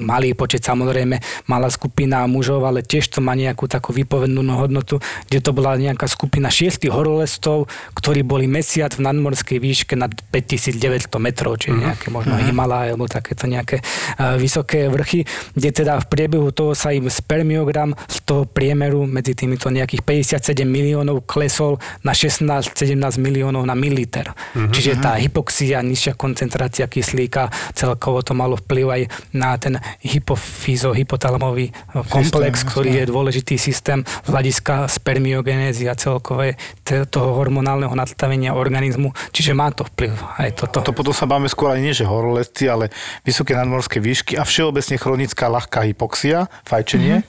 malý 0.00 0.32
počet, 0.32 0.62
samozrejme 0.62 1.18
malá 1.50 1.68
skupina 1.68 2.22
mužov, 2.30 2.62
ale 2.62 2.86
tiež 2.86 3.10
to 3.10 3.18
má 3.20 3.34
nejakú 3.34 3.66
takú 3.66 3.90
vypovednú 3.90 4.40
hodnotu, 4.54 5.02
kde 5.26 5.42
to 5.42 5.50
bola 5.50 5.74
nejaká 5.74 6.06
skupina 6.06 6.48
šiestich 6.48 6.94
horolestov, 6.94 7.66
ktorí 7.98 8.22
boli 8.22 8.46
mesiac 8.46 8.94
v 8.94 9.04
nadmorskej 9.04 9.58
výške 9.58 9.75
nad 9.98 10.08
5900 10.32 11.12
metrov, 11.20 11.60
čiže 11.60 11.76
nejaké 11.76 12.08
možno 12.08 12.38
Himalaj 12.40 12.96
alebo 12.96 13.10
takéto 13.10 13.44
nejaké 13.44 13.82
uh, 13.82 14.38
vysoké 14.40 14.88
vrchy, 14.88 15.26
kde 15.52 15.70
teda 15.82 16.00
v 16.00 16.06
priebehu 16.06 16.48
toho 16.54 16.72
sa 16.72 16.94
im 16.94 17.10
spermiogram 17.10 17.92
z 18.06 18.16
toho 18.22 18.42
priemeru 18.46 19.04
medzi 19.04 19.34
týmito 19.36 19.68
nejakých 19.68 20.06
57 20.06 20.62
miliónov 20.64 21.26
klesol 21.26 21.82
na 22.06 22.14
16-17 22.14 22.94
miliónov 23.18 23.66
na 23.66 23.74
mililiter. 23.74 24.30
Čiže 24.54 25.02
tá 25.02 25.18
hypoxia, 25.18 25.82
nižšia 25.82 26.14
koncentrácia 26.14 26.86
kyslíka, 26.86 27.50
celkovo 27.74 28.22
to 28.22 28.32
malo 28.32 28.54
vplyv 28.54 28.86
aj 28.86 29.02
na 29.34 29.58
ten 29.58 29.80
hypofízo, 30.06 30.94
hypotalamový 30.94 31.72
eh, 31.72 32.02
komplex, 32.06 32.62
Systém, 32.62 32.70
ktorý 32.70 32.90
je 33.02 33.04
dôležitý 33.10 33.54
systém 33.58 33.98
z 34.04 34.28
hľadiska 34.30 34.86
spermiogenézy 34.86 35.90
a 35.90 35.98
celkové 35.98 36.54
toho 36.86 37.34
hormonálneho 37.34 37.92
nadstavenia 37.96 38.54
organizmu. 38.54 39.10
Čiže 39.34 39.55
má 39.56 39.72
to 39.72 39.88
vplyv 39.88 40.12
aj 40.36 40.50
toto. 40.60 40.84
To 40.84 40.92
potom 40.92 41.16
sa 41.16 41.24
báme 41.24 41.48
skôr 41.48 41.72
aj 41.72 41.80
nie, 41.80 41.96
že 41.96 42.04
horolezci, 42.04 42.68
ale 42.68 42.92
vysoké 43.24 43.56
nadmorské 43.56 43.96
výšky 43.96 44.36
a 44.36 44.44
všeobecne 44.44 45.00
chronická 45.00 45.48
ľahká 45.48 45.88
hypoxia, 45.88 46.52
fajčenie. 46.68 47.24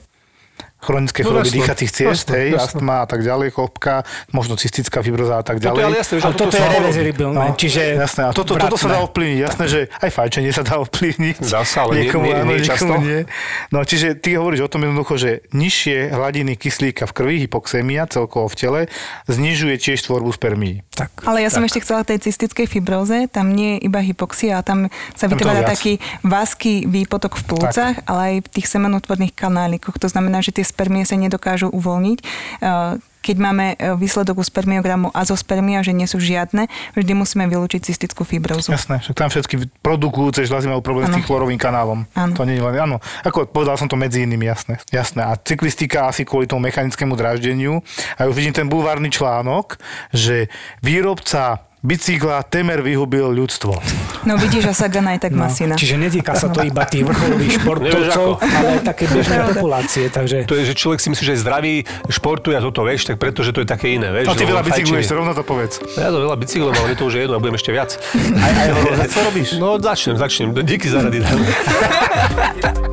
Chronické 0.77 1.25
No, 1.25 1.33
choroby 1.33 1.49
dýchacích 1.51 1.89
ciest, 1.89 2.29
hej, 2.29 2.53
astma 2.53 3.01
a 3.01 3.07
tak 3.09 3.25
ďalej, 3.25 3.49
chopka, 3.49 4.05
možno 4.29 4.53
cystická 4.53 5.01
fibroza 5.01 5.35
a 5.35 5.43
tak 5.43 5.57
Toto 5.57 5.73
ďalej. 5.73 5.79
je 5.79 5.85
ale 5.85 5.97
jasné, 5.97 6.15
že 6.15 6.23
Ale 6.23 6.35
toto 6.35 6.53
je 6.53 6.61
sa- 6.61 6.69
reverzibilné, 6.71 7.45
čiže 7.57 7.81
jasné. 7.97 8.21
A 8.23 8.29
toto, 8.29 8.53
toto 8.53 8.77
sa 8.77 8.87
dá 8.87 8.99
ovplyvniť. 9.01 9.39
Jasné, 9.41 9.65
že 9.65 9.79
aj 9.89 10.09
fajčenie 10.13 10.51
sa 10.51 10.61
dá 10.61 10.77
ovplyvniť. 10.77 11.35
Dá 11.43 11.65
sa, 11.65 11.77
ale 11.81 11.91
nie- 11.91 12.01
niekomu, 12.05 12.23
nie- 12.23 12.37
áno, 12.37 12.45
nie 12.47 12.61
niekomu 12.61 12.93
často. 12.93 12.93
nie. 13.01 13.19
No 13.67 13.79
čiže 13.81 14.07
ty 14.15 14.29
hovoríš 14.33 14.61
o 14.61 14.69
tom 14.69 14.81
jednoducho, 14.83 15.13
že 15.15 15.29
nižšie 15.51 16.13
hladiny 16.13 16.53
kyslíka 16.53 17.03
v 17.03 17.13
krvi, 17.15 17.35
hypoxémia 17.41 18.05
celkovo 18.05 18.45
v 18.45 18.55
tele, 18.55 18.81
znižuje 19.25 19.75
tiež 19.75 19.99
tvorbu 20.03 20.29
spermií. 20.29 20.85
Tak. 20.93 21.25
Ale 21.25 21.41
ja 21.41 21.49
som 21.49 21.61
ešte 21.61 21.81
chcela 21.81 22.01
tej 22.01 22.21
cystickej 22.21 22.65
fibróze, 22.65 23.25
tam 23.27 23.49
nie 23.49 23.75
je 23.75 23.85
iba 23.85 23.97
hypoxia, 23.97 24.61
tam 24.61 24.93
sa 25.13 25.25
Tam 25.25 25.35
vytvára 25.35 25.65
taký 25.65 25.97
vázky 26.21 26.85
výpotok 26.85 27.33
v 27.35 27.43
plúcach, 27.45 27.95
ale 28.05 28.21
aj 28.21 28.35
v 28.45 28.49
tých 28.53 28.67
semenotvorných 28.67 29.33
kanálikoch. 29.33 29.97
To 29.97 30.05
znamená, 30.05 30.39
že 30.39 30.53
tie 30.53 30.65
spermie 30.67 31.07
sa 31.07 31.15
nedokážu 31.15 31.71
uvoľniť. 31.71 32.19
Eh, 32.61 32.99
Keď 33.27 33.37
máme 33.43 33.75
eh, 33.75 33.91
výsledok 33.99 34.39
u 34.39 34.43
spermiogramu 34.43 35.11
azospermia, 35.11 35.83
že 35.83 35.91
nie 35.91 36.07
sú 36.07 36.15
žiadne, 36.15 36.71
vždy 36.95 37.11
musíme 37.11 37.43
vylúčiť 37.51 37.91
cystickú 37.91 38.23
fibrózu. 38.23 38.71
Jasné, 38.71 39.03
však 39.03 39.15
tam 39.19 39.27
všetky 39.27 39.55
produkujúce 39.83 40.47
žľazy 40.47 40.71
majú 40.71 40.79
problém 40.79 41.11
s 41.11 41.15
tým 41.15 41.27
chlorovým 41.27 41.59
kanálom. 41.59 42.07
Áno. 42.15 42.33
To 42.39 42.47
nie 42.47 42.55
je 42.55 42.63
len, 42.63 42.75
áno. 42.79 43.03
Ako 43.27 43.51
povedal 43.51 43.75
som 43.75 43.91
to 43.91 43.99
medzi 43.99 44.23
inými, 44.23 44.47
jasné. 44.47 44.79
Jasné. 44.95 45.27
A 45.27 45.35
cyklistika 45.35 46.07
asi 46.07 46.23
kvôli 46.23 46.47
tomu 46.47 46.71
mechanickému 46.71 47.19
dráždeniu. 47.19 47.83
A 48.15 48.31
už 48.31 48.35
vidím 48.37 48.55
ten 48.55 48.71
bulvárny 48.71 49.11
článok, 49.11 49.75
že 50.15 50.47
výrobca 50.79 51.67
bicykla 51.87 52.43
temer 52.43 52.83
vyhubil 52.83 53.31
ľudstvo. 53.31 53.79
No 54.27 54.35
vidíš, 54.35 54.67
a 54.67 54.73
Sagan 54.75 55.07
aj 55.07 55.23
tak 55.23 55.31
má 55.31 55.47
syna. 55.47 55.79
Čiže 55.79 55.95
netýka 55.95 56.35
sa 56.35 56.51
to 56.51 56.59
iba 56.69 56.83
tých 56.83 57.07
vrcholových 57.07 57.63
športovcov, 57.63 58.27
ale 58.43 58.67
aj 58.75 58.81
také 58.83 59.07
bežnej 59.07 59.39
populácie. 59.55 60.11
Takže 60.11 60.43
To 60.43 60.59
je, 60.59 60.67
že 60.67 60.75
človek 60.75 60.99
si 60.99 61.07
myslí, 61.15 61.23
že 61.23 61.33
je 61.39 61.41
zdravý, 61.47 61.73
športuje 62.11 62.59
a 62.59 62.61
toto 62.61 62.83
vieš, 62.83 63.07
tak 63.07 63.15
preto, 63.23 63.39
že 63.39 63.55
to 63.55 63.63
je 63.63 63.67
také 63.71 63.95
iné, 63.95 64.11
vieš. 64.11 64.27
No 64.27 64.35
ty 64.35 64.43
veľa 64.43 64.67
bicykluješ, 64.67 65.07
rovno 65.15 65.31
to 65.31 65.47
povedz. 65.47 65.79
Ja 65.95 66.11
to 66.11 66.19
veľa 66.27 66.35
bicyklujem, 66.35 66.75
ale 66.75 66.87
mi 66.91 66.95
to 66.99 67.07
už 67.07 67.13
je 67.15 67.21
jedno 67.23 67.35
a 67.35 67.39
budem 67.39 67.55
ešte 67.55 67.71
viac. 67.71 67.95
Aj, 68.35 68.51
aj 68.99 69.07
co 69.07 69.19
robíš? 69.31 69.47
No 69.55 69.79
začnem, 69.79 70.19
začnem. 70.19 70.51
Díky 70.67 70.91
za 70.91 71.07
rady. 71.07 71.23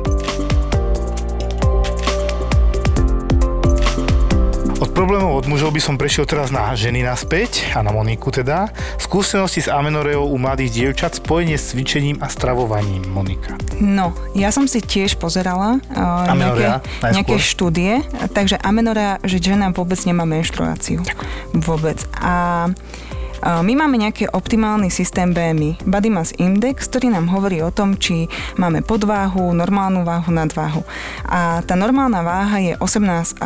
problémov 4.95 5.43
od 5.43 5.51
mužov 5.51 5.75
by 5.75 5.81
som 5.83 5.99
prešiel 5.99 6.23
teraz 6.23 6.55
na 6.55 6.71
ženy 6.71 7.03
naspäť 7.03 7.67
a 7.75 7.83
na 7.83 7.91
Moniku 7.91 8.31
teda. 8.31 8.71
Skúsenosti 8.95 9.59
s 9.59 9.67
amenoreou 9.67 10.31
u 10.31 10.39
mladých 10.39 10.71
dievčat, 10.71 11.19
spojenie 11.19 11.59
s 11.59 11.75
cvičením 11.75 12.23
a 12.23 12.31
stravovaním, 12.31 13.03
Monika. 13.11 13.59
No, 13.83 14.15
ja 14.31 14.55
som 14.55 14.71
si 14.71 14.79
tiež 14.79 15.19
pozerala 15.19 15.83
uh, 15.91 16.31
Amenorea, 16.31 16.79
nejaké, 17.03 17.11
nejaké 17.11 17.35
štúdie, 17.43 17.93
takže 18.31 18.55
amenorea, 18.63 19.19
že 19.27 19.43
žena 19.43 19.75
vôbec 19.75 19.99
nemá 20.07 20.23
menštruáciu. 20.23 21.03
Vôbec. 21.51 21.99
A 22.15 22.35
a 22.35 22.71
my 23.45 23.73
máme 23.77 24.01
nejaký 24.01 24.33
optimálny 24.33 24.89
systém 24.89 25.29
BMI, 25.29 25.85
Body 25.85 26.09
Mass 26.09 26.33
Index, 26.41 26.89
ktorý 26.89 27.13
nám 27.13 27.29
hovorí 27.29 27.61
o 27.61 27.69
tom, 27.69 27.93
či 27.93 28.25
máme 28.57 28.81
podváhu, 28.81 29.53
normálnu 29.53 30.01
váhu, 30.01 30.33
nadváhu. 30.33 30.81
A 31.29 31.61
tá 31.61 31.77
normálna 31.77 32.25
váha 32.25 32.57
je 32.57 32.73
18,5 32.81 33.37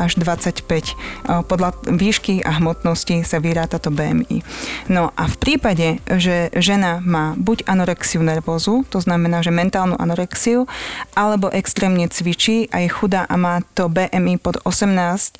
až 0.00 0.12
25. 0.16 0.96
A 1.28 1.44
Podľa 1.44 1.76
výšky 1.84 2.40
a 2.40 2.56
hmotnosti 2.56 3.28
sa 3.28 3.44
vyráta 3.44 3.76
to 3.76 3.92
BMI. 3.92 4.40
No 4.88 5.12
a 5.12 5.28
v 5.28 5.36
prípade, 5.36 6.00
že 6.08 6.48
žena 6.56 7.04
má 7.04 7.36
buď 7.36 7.68
anorexiu 7.68 8.24
nervózu, 8.24 8.88
to 8.88 9.04
znamená, 9.04 9.44
že 9.44 9.52
mentálnu 9.52 10.00
anorexiu, 10.00 10.64
alebo 11.12 11.52
extrémne 11.52 12.08
cvičí 12.08 12.72
a 12.72 12.80
je 12.80 12.88
chudá 12.88 13.28
a 13.28 13.36
má 13.36 13.60
to 13.76 13.92
BMI 13.92 14.40
pod 14.40 14.56
18,5, 14.64 15.36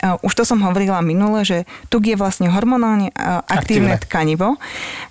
a 0.00 0.16
už 0.24 0.32
to 0.32 0.48
som 0.48 0.64
hovorila 0.64 1.04
minule, 1.04 1.44
že 1.44 1.68
tu 1.92 2.00
je 2.00 2.16
vlastne 2.16 2.48
hormonálne 2.86 3.10
a, 3.18 3.42
aktívne 3.42 3.98
Aktívne. 3.98 4.06
tkanivo. 4.06 4.48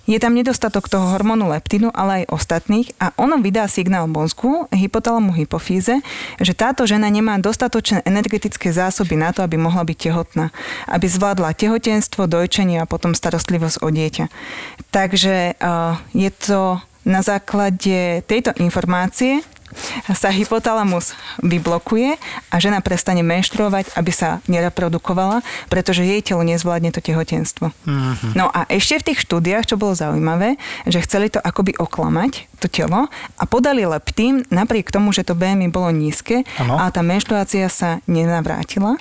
Je 0.08 0.16
tam 0.16 0.32
nedostatok 0.32 0.88
toho 0.88 1.12
hormónu 1.12 1.52
leptinu, 1.52 1.92
ale 1.92 2.24
aj 2.24 2.32
ostatných 2.32 2.88
a 2.96 3.12
ono 3.20 3.36
vydá 3.42 3.68
signál 3.68 4.08
mozgu, 4.08 4.70
hypotalamu, 4.72 5.36
hypofíze, 5.36 6.00
že 6.40 6.52
táto 6.56 6.88
žena 6.88 7.12
nemá 7.12 7.36
dostatočné 7.36 8.00
energetické 8.08 8.72
zásoby 8.72 9.18
na 9.20 9.36
to, 9.36 9.44
aby 9.44 9.60
mohla 9.60 9.84
byť 9.84 9.98
tehotná. 9.98 10.54
Aby 10.88 11.06
zvládla 11.10 11.52
tehotenstvo, 11.52 12.24
dojčenie 12.24 12.80
a 12.80 12.88
potom 12.88 13.12
starostlivosť 13.12 13.84
o 13.84 13.88
dieťa. 13.92 14.24
Takže 14.94 15.58
uh, 15.60 16.00
je 16.16 16.30
to 16.32 16.80
na 17.06 17.22
základe 17.22 18.26
tejto 18.26 18.50
informácie 18.58 19.42
sa 20.12 20.30
hypotalamus 20.32 21.12
vyblokuje 21.42 22.16
a 22.50 22.54
žena 22.62 22.80
prestane 22.80 23.20
menštruovať, 23.20 23.92
aby 23.98 24.12
sa 24.14 24.40
nereprodukovala, 24.46 25.42
pretože 25.68 26.06
jej 26.06 26.22
telo 26.22 26.46
nezvládne 26.46 26.90
to 26.94 27.02
tehotenstvo. 27.02 27.72
Mm-hmm. 27.84 28.32
No 28.38 28.48
a 28.50 28.64
ešte 28.70 29.02
v 29.02 29.06
tých 29.12 29.22
štúdiách, 29.26 29.68
čo 29.68 29.80
bolo 29.80 29.98
zaujímavé, 29.98 30.56
že 30.88 31.02
chceli 31.02 31.28
to 31.28 31.42
akoby 31.42 31.76
oklamať, 31.76 32.48
to 32.62 32.66
telo, 32.70 33.10
a 33.36 33.44
podali 33.44 33.84
leptín 33.84 34.46
napriek 34.48 34.88
tomu, 34.88 35.12
že 35.12 35.26
to 35.26 35.36
BMI 35.36 35.68
bolo 35.68 35.92
nízke 35.92 36.46
Áno. 36.56 36.80
a 36.80 36.88
tá 36.88 37.04
menštruácia 37.04 37.68
sa 37.68 38.00
nenavrátila 38.08 38.96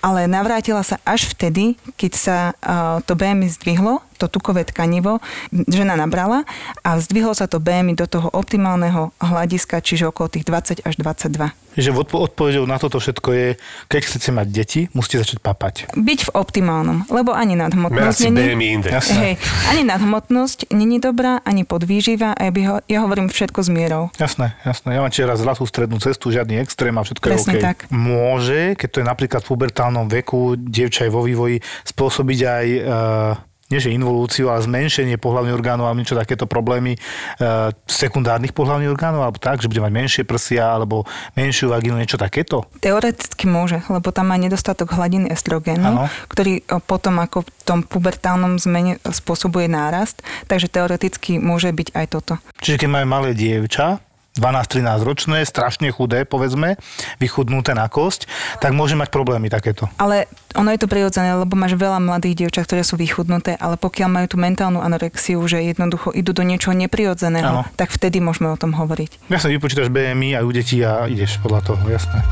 ale 0.00 0.24
navrátila 0.24 0.80
sa 0.80 0.96
až 1.04 1.28
vtedy, 1.28 1.76
keď 2.00 2.12
sa 2.16 2.36
uh, 2.56 3.04
to 3.04 3.12
BMI 3.12 3.52
zdvihlo, 3.52 4.00
to 4.20 4.28
tukové 4.28 4.68
tkanivo 4.68 5.24
žena 5.64 5.96
nabrala 5.96 6.44
a 6.84 7.00
zdvihlo 7.00 7.32
sa 7.32 7.48
to 7.48 7.56
BMI 7.56 7.96
do 7.96 8.04
toho 8.04 8.28
optimálneho 8.28 9.16
hľadiska, 9.16 9.80
čiže 9.80 10.12
okolo 10.12 10.28
tých 10.28 10.44
20 10.44 10.84
až 10.84 10.94
22. 11.00 11.56
Že 11.70 11.94
odpo- 11.94 12.18
odpovedou 12.18 12.66
na 12.66 12.82
toto 12.82 12.98
všetko 12.98 13.28
je, 13.30 13.48
keď 13.86 14.00
chcete 14.02 14.34
mať 14.34 14.46
deti, 14.50 14.80
musíte 14.90 15.22
začať 15.22 15.38
papať. 15.38 15.74
Byť 15.94 16.20
v 16.26 16.30
optimálnom, 16.34 17.06
lebo 17.06 17.30
ani 17.30 17.54
nadhmotnosť 17.54 18.26
není- 18.26 18.58
BMI 18.58 18.66
index. 18.74 18.90
Jasné. 18.90 19.14
Hej, 19.14 19.34
ani 19.70 19.82
nadhmotnosť 19.86 20.74
není 20.74 20.98
dobrá, 20.98 21.38
ani 21.46 21.62
podvýživa 21.62 22.34
a 22.34 22.40
ja, 22.42 22.50
by 22.50 22.60
ho, 22.66 22.74
ja 22.90 22.98
hovorím 23.06 23.30
všetko 23.30 23.62
s 23.62 23.68
mierou. 23.70 24.10
Jasné, 24.18 24.58
jasné. 24.66 24.98
Ja 24.98 25.00
mám 25.00 25.14
čiže 25.14 25.30
raz 25.30 25.38
zlatú 25.38 25.62
strednú 25.62 26.02
cestu, 26.02 26.34
žiadny 26.34 26.58
extrém 26.58 26.90
a 26.98 27.06
všetko 27.06 27.22
Presne 27.22 27.54
je 27.54 27.62
OK. 27.62 27.62
tak. 27.62 27.76
Môže, 27.94 28.74
keď 28.74 28.88
to 28.90 28.98
je 28.98 29.06
napríklad 29.06 29.40
v 29.46 29.48
pubertálnom 29.54 30.10
veku, 30.10 30.58
dievča 30.58 31.06
je 31.06 31.14
vo 31.14 31.22
vývoji, 31.22 31.62
spôsobiť 31.86 32.40
aj 32.50 32.66
uh, 32.66 33.49
nie 33.70 33.78
že 33.78 33.94
involúciu, 33.94 34.50
ale 34.50 34.66
zmenšenie 34.66 35.16
pohľavných 35.16 35.54
orgánov 35.54 35.86
alebo 35.86 36.02
niečo 36.02 36.18
takéto 36.18 36.44
problémy 36.50 36.98
uh, 36.98 37.70
sekundárnych 37.86 38.50
pohľavných 38.50 38.90
orgánov, 38.90 39.22
alebo 39.22 39.38
tak, 39.38 39.62
že 39.62 39.70
bude 39.70 39.80
mať 39.80 39.92
menšie 39.94 40.22
prsia 40.26 40.74
alebo 40.74 41.06
menšiu 41.38 41.70
vagínu, 41.70 41.96
niečo 41.96 42.18
takéto. 42.18 42.66
Teoreticky 42.82 43.46
môže, 43.46 43.86
lebo 43.86 44.10
tam 44.10 44.34
má 44.34 44.36
nedostatok 44.36 44.98
hladín 44.98 45.30
estrogénu, 45.30 45.86
Áno. 45.86 46.04
ktorý 46.26 46.66
o, 46.66 46.82
potom 46.82 47.22
ako 47.22 47.46
v 47.46 47.50
tom 47.62 47.80
pubertálnom 47.86 48.58
zmene 48.58 48.98
spôsobuje 49.06 49.70
nárast, 49.70 50.20
takže 50.50 50.66
teoreticky 50.66 51.38
môže 51.38 51.70
byť 51.70 51.94
aj 51.94 52.06
toto. 52.10 52.34
Čiže 52.58 52.82
keď 52.82 52.88
majú 52.90 53.06
malé 53.06 53.30
dievča, 53.38 54.02
12-13 54.38 55.02
ročné, 55.02 55.38
strašne 55.42 55.90
chudé, 55.90 56.22
povedzme, 56.22 56.78
vychudnuté 57.18 57.74
na 57.74 57.90
kosť, 57.90 58.30
tak 58.62 58.70
môže 58.70 58.94
mať 58.94 59.10
problémy 59.10 59.50
takéto. 59.50 59.90
Ale 59.98 60.30
ono 60.54 60.70
je 60.70 60.78
to 60.78 60.86
prirodzené, 60.86 61.34
lebo 61.34 61.58
máš 61.58 61.74
veľa 61.74 61.98
mladých 61.98 62.46
dievčat, 62.46 62.70
ktoré 62.70 62.86
sú 62.86 62.94
vychudnuté, 62.94 63.58
ale 63.58 63.74
pokiaľ 63.74 64.08
majú 64.08 64.26
tú 64.30 64.36
mentálnu 64.38 64.78
anorexiu, 64.78 65.42
že 65.50 65.62
jednoducho 65.66 66.14
idú 66.14 66.30
do 66.30 66.46
niečoho 66.46 66.78
neprirodzeného, 66.78 67.66
tak 67.74 67.90
vtedy 67.90 68.22
môžeme 68.22 68.54
o 68.54 68.56
tom 68.58 68.70
hovoriť. 68.74 69.26
Jasne, 69.26 69.50
vypočítaš 69.50 69.90
BMI 69.90 70.38
aj 70.38 70.44
u 70.46 70.52
detí 70.54 70.78
a 70.86 71.10
ideš 71.10 71.42
podľa 71.42 71.60
toho, 71.74 71.82
jasné. 71.90 72.22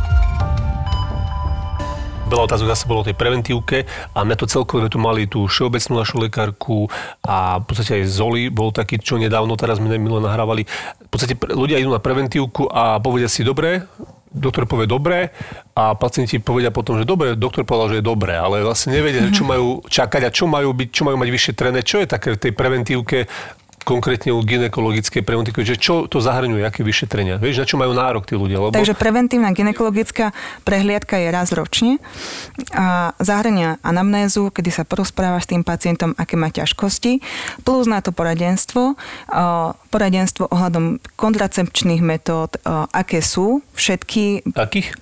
Veľa 2.29 2.45
otázok 2.45 2.69
zase 2.69 2.85
bolo 2.85 3.01
o 3.01 3.09
tej 3.09 3.17
preventívke 3.17 3.89
a 4.13 4.21
mňa 4.21 4.37
to 4.37 4.45
celkovo, 4.45 4.85
sme 4.85 4.93
tu 4.93 5.01
mali 5.01 5.25
tú 5.25 5.49
všeobecnú 5.49 5.97
našu 5.97 6.21
lekárku 6.21 6.85
a 7.25 7.57
v 7.57 7.65
podstate 7.65 8.05
aj 8.05 8.13
Zoli 8.13 8.53
bol 8.53 8.69
taký, 8.69 9.01
čo 9.01 9.17
nedávno 9.17 9.57
teraz 9.57 9.81
mi 9.81 9.89
milo 9.97 10.21
nahrávali. 10.21 10.69
V 10.69 11.09
podstate 11.09 11.33
ľudia 11.35 11.81
idú 11.81 11.89
na 11.89 12.05
preventívku 12.05 12.69
a 12.69 13.01
povedia 13.01 13.33
si 13.33 13.41
dobre, 13.41 13.89
doktor 14.29 14.69
povie 14.69 14.85
dobre. 14.85 15.33
A 15.73 15.97
pacienti 15.97 16.37
povedia 16.37 16.69
potom, 16.69 17.01
že 17.01 17.09
dobre, 17.09 17.33
doktor 17.33 17.65
povedal, 17.65 17.97
že 17.97 17.99
je 18.03 18.05
dobre, 18.05 18.37
ale 18.37 18.61
vlastne 18.61 18.93
nevedia, 18.93 19.25
Mhm. 19.25 19.33
čo 19.33 19.43
majú 19.49 19.81
čakať 19.89 20.29
a 20.29 20.35
čo 20.35 20.45
majú 20.45 20.75
byť, 20.77 20.89
čo 20.93 21.03
majú 21.09 21.17
mať 21.17 21.31
vyšetrené, 21.33 21.81
čo 21.81 22.03
je 22.03 22.07
také 22.11 22.37
v 22.37 22.41
tej 22.45 22.53
preventívke 22.53 23.25
konkrétne 23.89 24.37
u 24.37 24.45
ginekologickej 24.45 25.25
preventívky, 25.25 25.65
že 25.65 25.81
čo 25.81 26.05
to 26.05 26.21
zahrňuje, 26.21 26.61
aké 26.61 26.85
vyšetrenia. 26.85 27.41
Vieš, 27.41 27.65
na 27.65 27.67
čo 27.67 27.81
majú 27.81 27.97
nárok 27.97 28.29
tí 28.29 28.37
ľudia? 28.37 28.61
Lebo... 28.61 28.77
Takže 28.77 28.93
preventívna 28.93 29.57
ginekologická 29.57 30.37
prehliadka 30.69 31.17
je 31.17 31.29
raz 31.33 31.49
ročne 31.57 31.97
a 32.77 33.17
zahrania 33.17 33.81
anamnézu, 33.81 34.53
kedy 34.53 34.69
sa 34.69 34.85
porozprávaš 34.85 35.49
s 35.49 35.57
tým 35.57 35.65
pacientom, 35.65 36.13
aké 36.21 36.37
má 36.37 36.53
ťažkosti, 36.53 37.25
plus 37.65 37.89
na 37.89 38.05
to 38.05 38.13
poradenstvo, 38.13 39.01
poradenstvo 39.89 40.53
ohľadom 40.53 41.01
kontracepčných 41.17 42.05
metód, 42.05 42.61
aké 42.93 43.25
sú 43.25 43.65
všetky 43.73 44.45
Akých? 44.53 44.93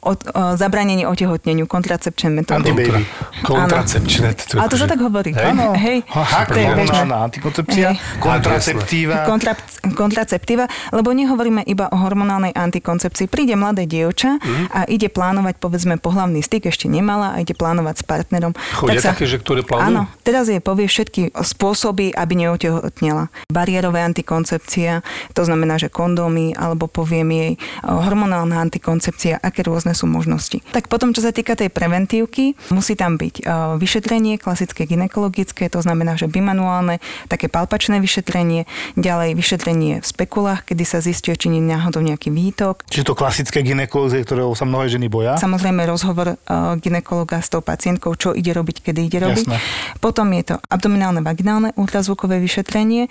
Od, 0.00 0.18
o, 0.26 0.56
zabranenie 0.56 1.04
otehotneniu, 1.04 1.64
kontracepčné 1.64 2.32
metódy. 2.32 2.72
Antibaby. 2.72 3.04
Kontracepčné. 3.44 4.32
to- 4.34 4.56
Ale 4.56 4.68
to 4.68 4.76
sa 4.76 4.86
tak 4.86 4.98
hovorí. 4.98 5.30
Hej? 5.30 5.52
Áno, 5.52 5.72
hej. 5.74 6.00
Hak, 6.06 6.48
To 6.48 6.56
je 6.56 6.66
hormonálna 6.66 7.16
antikoncepcia, 7.22 7.88
Hej. 7.90 8.18
kontraceptíva. 8.18 9.16
Kontra, 9.24 9.52
kontraceptíva, 9.92 10.64
lebo 10.90 11.10
nehovoríme 11.10 11.62
iba 11.64 11.88
o 11.88 11.96
hormonálnej 11.96 12.50
antikoncepcii. 12.50 13.26
Príde 13.26 13.54
mladé 13.54 13.84
dievča 13.84 14.36
Mhm. 14.36 14.64
a 14.70 14.80
ide 14.86 15.08
plánovať, 15.08 15.54
povedzme, 15.56 15.96
pohlavný 15.96 16.40
styk, 16.40 16.66
ešte 16.66 16.86
nemala 16.86 17.36
a 17.36 17.40
ide 17.40 17.52
plánovať 17.52 17.94
s 18.00 18.04
partnerom. 18.04 18.52
Chodia 18.74 19.00
také, 19.00 19.24
že 19.24 19.36
ktoré 19.36 19.60
plánujú? 19.60 19.84
Áno, 19.84 20.02
teraz 20.22 20.46
jej 20.46 20.58
povie 20.58 20.86
všetky 20.86 21.32
spôsoby, 21.34 22.12
aby 22.12 22.32
neotehotnela. 22.38 23.28
Bariérové 23.48 24.00
antikoncepcia, 24.00 25.04
to 25.32 25.42
znamená, 25.42 25.76
že 25.76 25.88
kondómy, 25.88 26.52
alebo 26.54 26.86
poviem 26.86 27.28
jej 27.30 27.50
o, 27.82 28.00
hormonálna 28.00 28.60
antikoncepcia, 28.60 29.38
aké 29.38 29.62
rôzne 29.62 29.89
sú 29.96 30.06
možnosti. 30.10 30.60
Tak 30.74 30.92
potom, 30.92 31.16
čo 31.16 31.24
sa 31.24 31.32
týka 31.32 31.56
tej 31.56 31.72
preventívky, 31.72 32.54
musí 32.70 32.94
tam 32.94 33.16
byť 33.16 33.34
o, 33.40 33.44
vyšetrenie 33.80 34.36
klasické 34.36 34.84
ginekologické, 34.84 35.72
to 35.72 35.80
znamená, 35.80 36.14
že 36.20 36.28
bimanuálne, 36.28 37.02
také 37.26 37.48
palpačné 37.48 37.98
vyšetrenie, 37.98 38.68
ďalej 38.94 39.34
vyšetrenie 39.34 40.02
v 40.02 40.06
spekulách, 40.06 40.68
kedy 40.68 40.84
sa 40.84 40.98
zistuje, 41.00 41.34
či 41.38 41.48
nie 41.48 41.62
náhodou 41.64 42.04
nejaký 42.04 42.28
výtok, 42.30 42.90
Čiže 42.90 43.06
to 43.06 43.14
klasické 43.14 43.62
ginekologie, 43.62 44.26
ktorého 44.26 44.50
sa 44.58 44.66
mnohé 44.66 44.90
ženy 44.90 45.06
boja. 45.06 45.38
Samozrejme 45.38 45.86
rozhovor 45.86 46.34
uh, 46.34 46.74
ginekologa 46.82 47.38
s 47.38 47.48
tou 47.48 47.62
pacientkou, 47.62 48.18
čo 48.18 48.34
ide 48.34 48.50
robiť, 48.50 48.82
kedy 48.82 49.00
ide 49.06 49.18
robiť. 49.22 49.46
Jasné. 49.46 49.56
Potom 50.02 50.26
je 50.34 50.54
to 50.54 50.54
abdominálne 50.66 51.22
vaginálne 51.22 51.70
ultrazvukové 51.78 52.42
vyšetrenie. 52.42 53.06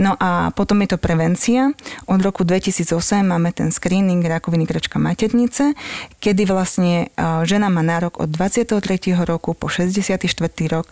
No 0.00 0.16
a 0.16 0.48
potom 0.56 0.80
je 0.80 0.96
to 0.96 0.98
prevencia. 0.98 1.76
Od 2.08 2.20
roku 2.24 2.42
2008 2.42 2.96
máme 3.26 3.52
ten 3.52 3.68
screening 3.68 4.24
rakoviny 4.24 4.64
krčka 4.64 4.96
maternice, 4.96 5.76
kedy 6.18 6.50
vlastne 6.50 7.14
žena 7.46 7.70
má 7.70 7.82
nárok 7.82 8.18
od 8.22 8.28
23. 8.30 9.14
roku 9.22 9.54
po 9.54 9.70
64. 9.70 10.18
rok 10.66 10.86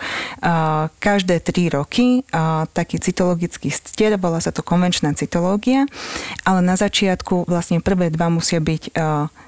každé 1.03 1.43
3 1.43 1.74
roky 1.74 2.22
taký 2.72 3.03
cytologický 3.03 3.74
stier, 3.74 4.14
volá 4.16 4.39
sa 4.39 4.55
to 4.55 4.62
konvenčná 4.62 5.12
cytológia, 5.18 5.91
ale 6.47 6.62
na 6.62 6.79
začiatku 6.79 7.51
vlastne 7.51 7.83
prvé 7.83 8.11
dva 8.14 8.31
musia 8.31 8.62
byť 8.62 8.95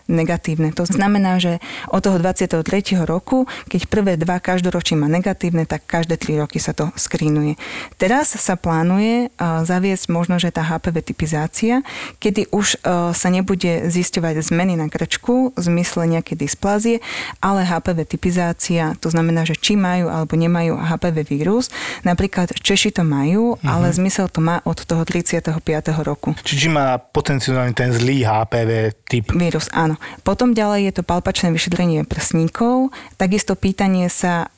negatívne. 0.09 0.73
To 0.73 0.89
znamená, 0.89 1.37
že 1.37 1.61
od 1.93 2.01
toho 2.01 2.17
23. 2.17 2.65
roku, 3.05 3.45
keď 3.69 3.81
prvé 3.87 4.13
dva 4.17 4.41
každoročne 4.41 4.97
má 4.97 5.07
negatívne, 5.07 5.69
tak 5.69 5.85
každé 5.85 6.17
3 6.17 6.43
roky 6.43 6.57
sa 6.57 6.73
to 6.73 6.89
skrínuje. 6.97 7.61
Teraz 8.01 8.33
sa 8.33 8.57
plánuje 8.57 9.29
uh, 9.29 9.63
zaviesť 9.69 10.09
možno, 10.09 10.41
že 10.41 10.49
tá 10.49 10.65
HPV 10.65 11.05
typizácia, 11.05 11.85
kedy 12.19 12.49
už 12.49 12.81
uh, 12.81 13.13
sa 13.13 13.29
nebude 13.29 13.85
zisťovať 13.87 14.41
zmeny 14.41 14.81
na 14.81 14.89
krčku 14.89 15.53
v 15.53 15.61
zmysle 15.61 16.09
nejaké 16.09 16.33
dysplázie, 16.33 17.05
ale 17.45 17.69
HPV 17.69 18.09
typizácia, 18.09 18.97
to 19.05 19.13
znamená, 19.13 19.45
že 19.45 19.61
či 19.61 19.77
majú 19.77 20.09
alebo 20.09 20.33
nemajú 20.33 20.73
HPV 20.81 21.17
vírus. 21.29 21.69
Napríklad 22.01 22.57
Češi 22.57 22.97
to 22.97 23.05
majú, 23.05 23.61
Mhm. 23.61 23.69
ale 23.69 23.87
zmysel 23.93 24.33
to 24.33 24.41
má 24.41 24.65
od 24.65 24.81
toho 24.89 25.05
35. 25.05 26.01
roku. 26.01 26.33
Čiže 26.41 26.73
má 26.73 26.97
potenciálne 26.97 27.77
ten 27.77 27.93
zlý 27.93 28.25
HPV 28.25 28.71
typ. 29.05 29.37
Vírus, 29.37 29.69
áno. 29.69 29.98
Potom 30.23 30.55
ďalej 30.57 30.91
je 30.91 30.93
to 30.99 31.03
palpačné 31.07 31.53
vyšetrenie 31.55 32.05
prsníkov, 32.05 32.91
takisto 33.17 33.55
pýtanie 33.59 34.07
sa 34.09 34.49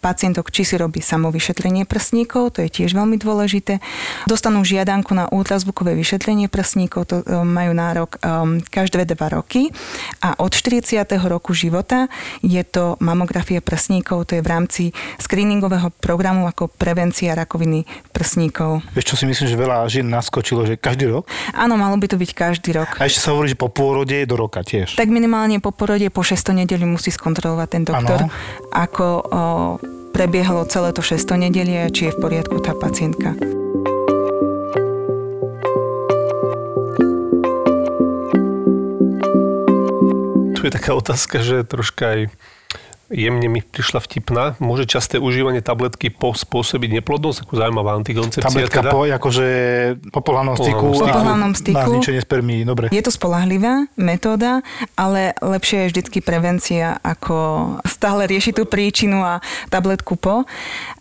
pacientok, 0.00 0.50
či 0.50 0.64
si 0.64 0.74
robí 0.76 1.00
samovyšetrenie 1.00 1.84
prsníkov, 1.84 2.56
to 2.56 2.64
je 2.64 2.70
tiež 2.70 2.96
veľmi 2.96 3.16
dôležité. 3.20 3.80
Dostanú 4.24 4.64
žiadanku 4.64 5.12
na 5.12 5.28
ultrazvukové 5.28 5.96
vyšetrenie 5.96 6.48
prsníkov, 6.48 7.08
to 7.08 7.16
uh, 7.22 7.42
majú 7.42 7.72
nárok 7.76 8.16
um, 8.20 8.60
každé 8.60 9.06
dva 9.14 9.28
roky 9.32 9.70
a 10.24 10.36
od 10.40 10.52
40. 10.52 11.04
roku 11.28 11.52
života 11.52 12.08
je 12.40 12.60
to 12.64 12.96
mamografia 13.00 13.60
prsníkov, 13.60 14.30
to 14.30 14.40
je 14.40 14.42
v 14.44 14.48
rámci 14.48 14.82
screeningového 15.20 15.92
programu 16.00 16.48
ako 16.48 16.68
prevencia 16.72 17.36
rakoviny 17.36 17.84
prsníkov. 18.10 18.84
Vieš 18.96 19.14
čo 19.14 19.16
si 19.20 19.24
myslím, 19.28 19.46
že 19.48 19.56
veľa 19.56 19.86
žien 19.88 20.06
naskočilo, 20.08 20.64
že 20.64 20.80
každý 20.80 21.10
rok? 21.10 21.28
Áno, 21.52 21.76
malo 21.76 21.96
by 22.00 22.06
to 22.08 22.16
byť 22.16 22.30
každý 22.32 22.70
rok. 22.76 22.96
A 22.98 23.06
ešte 23.06 23.20
sa 23.22 23.32
hovorí, 23.36 23.52
že 23.52 23.58
po 23.58 23.68
pôrode 23.68 24.14
je 24.14 24.26
do 24.26 24.36
roka 24.38 24.60
tiež. 24.74 24.98
Tak 24.98 25.06
minimálne 25.06 25.62
po 25.62 25.70
porode 25.70 26.10
po 26.10 26.26
6. 26.26 26.50
nedeli 26.50 26.82
musí 26.82 27.14
skontrolovať 27.14 27.68
ten 27.70 27.82
doktor, 27.86 28.26
Áno. 28.26 28.34
ako 28.74 29.06
o, 29.06 29.22
prebiehlo 30.10 30.66
celé 30.66 30.90
to 30.90 30.98
6. 30.98 31.22
nedelie, 31.38 31.86
či 31.94 32.10
je 32.10 32.14
v 32.14 32.18
poriadku 32.18 32.58
tá 32.58 32.74
pacientka. 32.74 33.38
Tu 40.54 40.60
je 40.66 40.72
taká 40.72 40.96
otázka, 40.98 41.38
že 41.44 41.62
troška 41.62 42.04
aj 42.18 42.20
jemne 43.12 43.48
mi 43.50 43.60
prišla 43.60 44.00
vtipná. 44.00 44.56
Môže 44.58 44.88
časté 44.88 45.20
užívanie 45.20 45.60
tabletky 45.60 46.08
po 46.08 46.32
spôsobiť 46.32 47.00
neplodnosť, 47.00 47.44
ako 47.44 47.52
zaujímavá 47.54 47.96
antikoncepcia 48.00 48.48
Tabletka 48.48 48.80
teda? 48.80 48.90
po, 48.92 49.04
akože 49.04 49.46
po 50.08 50.20
pohľadnom 50.24 50.56
styku, 50.56 50.86
Pohľadnom 50.88 50.94
styku. 50.94 51.12
Po 51.12 51.18
pohľadnom 51.20 51.52
na 51.52 51.58
styku. 51.58 51.90
zničenie 51.92 52.20
spermí. 52.24 52.56
Dobre. 52.64 52.84
Je 52.90 53.02
to 53.04 53.12
spolahlivá 53.12 53.86
metóda, 54.00 54.64
ale 54.96 55.36
lepšie 55.38 55.86
je 55.86 55.90
vždycky 55.92 56.18
prevencia, 56.24 56.96
ako 57.04 57.36
stále 57.84 58.24
riešiť 58.24 58.52
tú 58.56 58.64
príčinu 58.64 59.20
a 59.20 59.44
tabletku 59.68 60.16
po. 60.16 60.48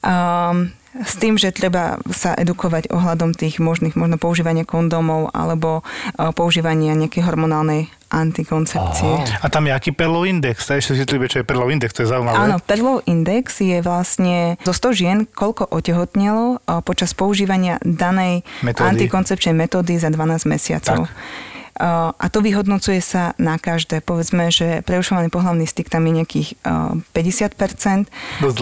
Um, 0.03 0.82
S 0.93 1.17
tým, 1.17 1.41
že 1.41 1.49
treba 1.49 1.97
sa 2.13 2.37
edukovať 2.37 2.93
ohľadom 2.93 3.33
tých 3.33 3.57
možných, 3.57 3.97
možno 3.97 4.21
používania 4.21 4.61
kondómov 4.61 5.33
alebo 5.33 5.81
e, 5.81 6.29
používania 6.37 6.93
nejakej 6.93 7.25
hormonálnej 7.25 7.89
antikoncepcie. 8.13 9.41
A 9.41 9.47
tam 9.49 9.65
je 9.65 9.73
aký 9.73 9.89
perlov 9.89 10.29
index? 10.29 10.69
To 10.69 10.77
ešte 10.77 10.93
si 10.93 11.01
čo 11.01 11.41
je 11.41 11.45
perlov 11.45 11.73
index, 11.73 11.97
to 11.97 12.05
je 12.05 12.13
zaujímavé. 12.13 12.37
Áno, 12.37 12.61
Perlov 12.61 13.01
index 13.09 13.57
je 13.57 13.81
vlastne 13.81 14.61
zo 14.61 14.69
100 14.69 14.93
žien, 14.93 15.17
koľko 15.25 15.65
otehotnelo 15.73 16.61
e, 16.61 16.77
počas 16.85 17.17
používania 17.17 17.81
danej 17.81 18.45
Metódy. 18.61 18.93
antikoncepčnej 18.93 19.57
metódy 19.57 19.97
za 19.97 20.13
12 20.13 20.45
mesiacov. 20.45 21.09
Uh, 21.09 21.52
a 21.81 22.25
to 22.29 22.45
vyhodnocuje 22.45 23.01
sa 23.01 23.33
na 23.41 23.57
každé. 23.57 24.05
Povedzme, 24.05 24.53
že 24.53 24.85
prerušovaný 24.85 25.33
pohľavný 25.33 25.65
styk 25.65 25.89
tam 25.89 26.05
je 26.05 26.21
nejakých 26.21 26.49
uh, 26.61 27.01
50%. 27.17 28.05
Dosť 28.45 28.57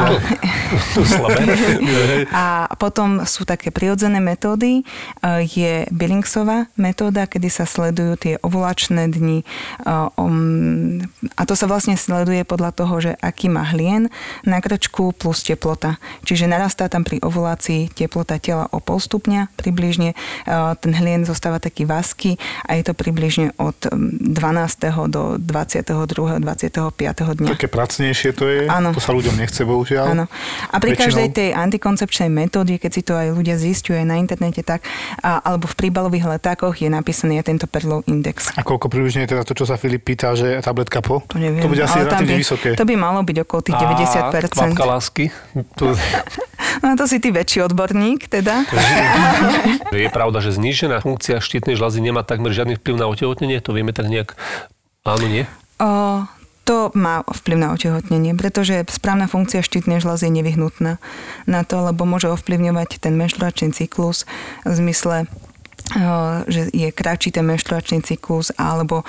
slabé. 1.20 1.43
A 2.32 2.72
potom 2.80 3.28
sú 3.28 3.43
také 3.43 3.70
prirodzené 3.74 4.24
metódy. 4.24 4.88
Je 5.43 5.86
Billingsová 5.91 6.72
metóda, 6.80 7.28
kedy 7.28 7.51
sa 7.51 7.68
sledujú 7.68 8.14
tie 8.16 8.34
ovulačné 8.39 9.12
dni. 9.12 9.43
A 9.84 11.41
to 11.43 11.53
sa 11.53 11.66
vlastne 11.68 11.99
sleduje 11.99 12.47
podľa 12.47 12.72
toho, 12.72 12.95
že 13.03 13.12
aký 13.20 13.51
má 13.51 13.68
hlien 13.68 14.07
na 14.47 14.64
krčku 14.64 15.12
plus 15.12 15.43
teplota. 15.43 15.99
Čiže 16.24 16.47
narastá 16.47 16.88
tam 16.88 17.03
pri 17.03 17.20
ovulácii 17.20 17.91
teplota 17.91 18.39
tela 18.39 18.72
o 18.72 18.80
pol 18.80 19.03
stupňa 19.03 19.51
približne. 19.59 20.16
Ten 20.80 20.91
hlien 20.95 21.28
zostáva 21.28 21.59
taký 21.59 21.84
vasky 21.84 22.39
a 22.66 22.80
je 22.80 22.84
to 22.88 22.93
približne 23.12 23.51
od 23.59 23.76
um, 23.91 24.09
12. 24.34 25.12
do 25.12 25.36
22. 25.36 26.39
25. 26.39 26.95
dňa. 27.38 27.49
Také 27.53 27.68
pracnejšie 27.68 28.32
to 28.32 28.47
je, 28.47 28.66
Áno. 28.66 28.95
to 28.95 29.03
sa 29.03 29.12
ľuďom 29.12 29.36
nechce, 29.36 29.62
bohužiaľ. 29.62 30.16
Áno. 30.16 30.26
A 30.72 30.76
pri 30.80 30.95
Väčšinou- 30.95 31.03
každej 31.03 31.28
tej 31.30 31.49
antikoncepčnej 31.51 32.30
metóde, 32.32 32.80
keď 32.80 32.91
si 32.91 33.01
to 33.03 33.14
aj 33.14 33.36
ľudia 33.36 33.59
zistujú 33.59 33.99
aj 33.99 34.07
na 34.07 34.16
internete, 34.16 34.64
tak, 34.64 34.88
a, 35.20 35.43
alebo 35.43 35.68
v 35.68 35.76
príbalových 35.76 36.39
letákoch 36.39 36.80
je 36.80 36.88
napísaný 36.88 37.38
aj 37.38 37.51
tento 37.51 37.66
perlov 37.68 38.07
index. 38.07 38.49
A 38.55 38.64
koľko 38.64 38.88
približne 38.88 39.28
je 39.28 39.36
teda 39.36 39.43
to, 39.43 39.53
čo 39.53 39.68
sa 39.68 39.76
Filip 39.76 40.01
pýta, 40.01 40.32
že 40.34 40.64
tabletka 40.64 41.03
po? 41.03 41.20
To 41.28 41.38
neviem. 41.38 41.62
To 41.62 41.70
bude 41.70 41.84
asi 41.84 41.99
relatívne 41.99 42.39
vysoké. 42.39 42.74
To 42.74 42.88
by 42.88 42.95
malo 42.95 43.20
byť 43.22 43.38
okolo 43.43 43.59
tých 43.62 43.76
A 43.76 43.82
90%. 44.32 44.55
Kvapka 44.55 44.86
lásky. 44.88 45.26
To, 45.76 45.91
No 46.82 46.95
to 46.95 47.05
si 47.05 47.22
ty 47.22 47.30
väčší 47.34 47.66
odborník 47.68 48.28
teda. 48.32 48.66
je 49.91 50.09
pravda, 50.09 50.39
že 50.39 50.55
znížená 50.55 51.03
funkcia 51.03 51.43
štítnej 51.43 51.76
žľazy 51.78 51.99
nemá 52.01 52.24
takmer 52.24 52.53
žiadny 52.53 52.80
vplyv 52.80 52.95
na 52.97 53.07
otehotnenie? 53.12 53.59
To 53.66 53.76
vieme 53.76 53.91
tak 53.91 54.07
nejak... 54.09 54.34
Áno, 55.01 55.26
nie? 55.26 55.49
O, 55.82 56.24
to 56.62 56.93
má 56.93 57.26
vplyv 57.26 57.57
na 57.57 57.70
otehotnenie, 57.74 58.38
pretože 58.38 58.86
správna 58.88 59.26
funkcia 59.26 59.66
štítnej 59.66 59.99
žľazy 59.99 60.30
je 60.30 60.38
nevyhnutná 60.39 60.91
na 61.49 61.62
to, 61.66 61.82
lebo 61.82 62.05
môže 62.05 62.30
ovplyvňovať 62.30 63.01
ten 63.01 63.18
menštruačný 63.18 63.74
cyklus 63.74 64.30
v 64.64 64.74
zmysle 64.78 65.26
že 66.47 66.71
je 66.71 66.89
kratší 66.89 67.31
ten 67.31 67.43
menštruačný 67.43 67.99
cyklus 68.01 68.51
alebo 68.55 69.01
o, 69.01 69.03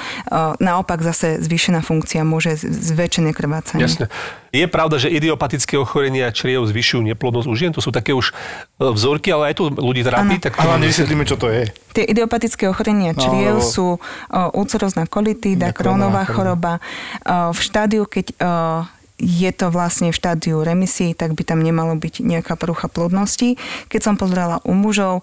naopak 0.59 1.01
zase 1.01 1.39
zvýšená 1.39 1.81
funkcia 1.81 2.23
môže 2.23 2.59
zväčšené 2.59 3.31
krvácanie. 3.31 3.87
Jasne. 3.87 4.07
Je 4.53 4.69
pravda, 4.69 5.01
že 5.01 5.09
idiopatické 5.09 5.81
ochorenia 5.81 6.29
čriev 6.29 6.69
zvyšujú 6.69 7.01
neplodnosť 7.09 7.49
u 7.49 7.55
žien? 7.57 7.73
To 7.73 7.81
sú 7.81 7.89
také 7.89 8.13
už 8.13 8.37
e, 8.77 8.93
vzorky, 8.93 9.33
ale 9.33 9.53
aj 9.53 9.55
tu 9.57 9.65
ľudí 9.73 10.05
trápi. 10.05 10.37
Tak 10.43 10.61
Ale 10.61 10.77
nevysvetlíme, 10.85 11.25
čo 11.25 11.41
to 11.41 11.49
je. 11.49 11.73
Tie 11.97 12.05
idiopatické 12.05 12.69
ochorenia 12.69 13.17
No, 13.17 13.21
čriev 13.21 13.57
lebo- 13.59 13.65
sú 13.65 13.89
o, 13.97 13.99
ulcerózna 14.53 15.09
kolitída, 15.09 15.73
Krónová 15.73 16.29
choroba. 16.29 16.85
V 17.25 17.59
štádiu, 17.59 18.05
keď 18.05 18.37
je 19.23 19.51
to 19.55 19.71
vlastne 19.71 20.11
v 20.11 20.19
štádiu 20.19 20.67
remisí, 20.67 21.15
tak 21.15 21.39
by 21.39 21.47
tam 21.47 21.63
nemalo 21.63 21.95
byť 21.95 22.27
nejaká 22.27 22.59
porucha 22.59 22.91
plodnosti. 22.91 23.55
Keď 23.87 24.01
som 24.03 24.15
pozerala 24.19 24.59
u 24.67 24.75
mužov, 24.75 25.23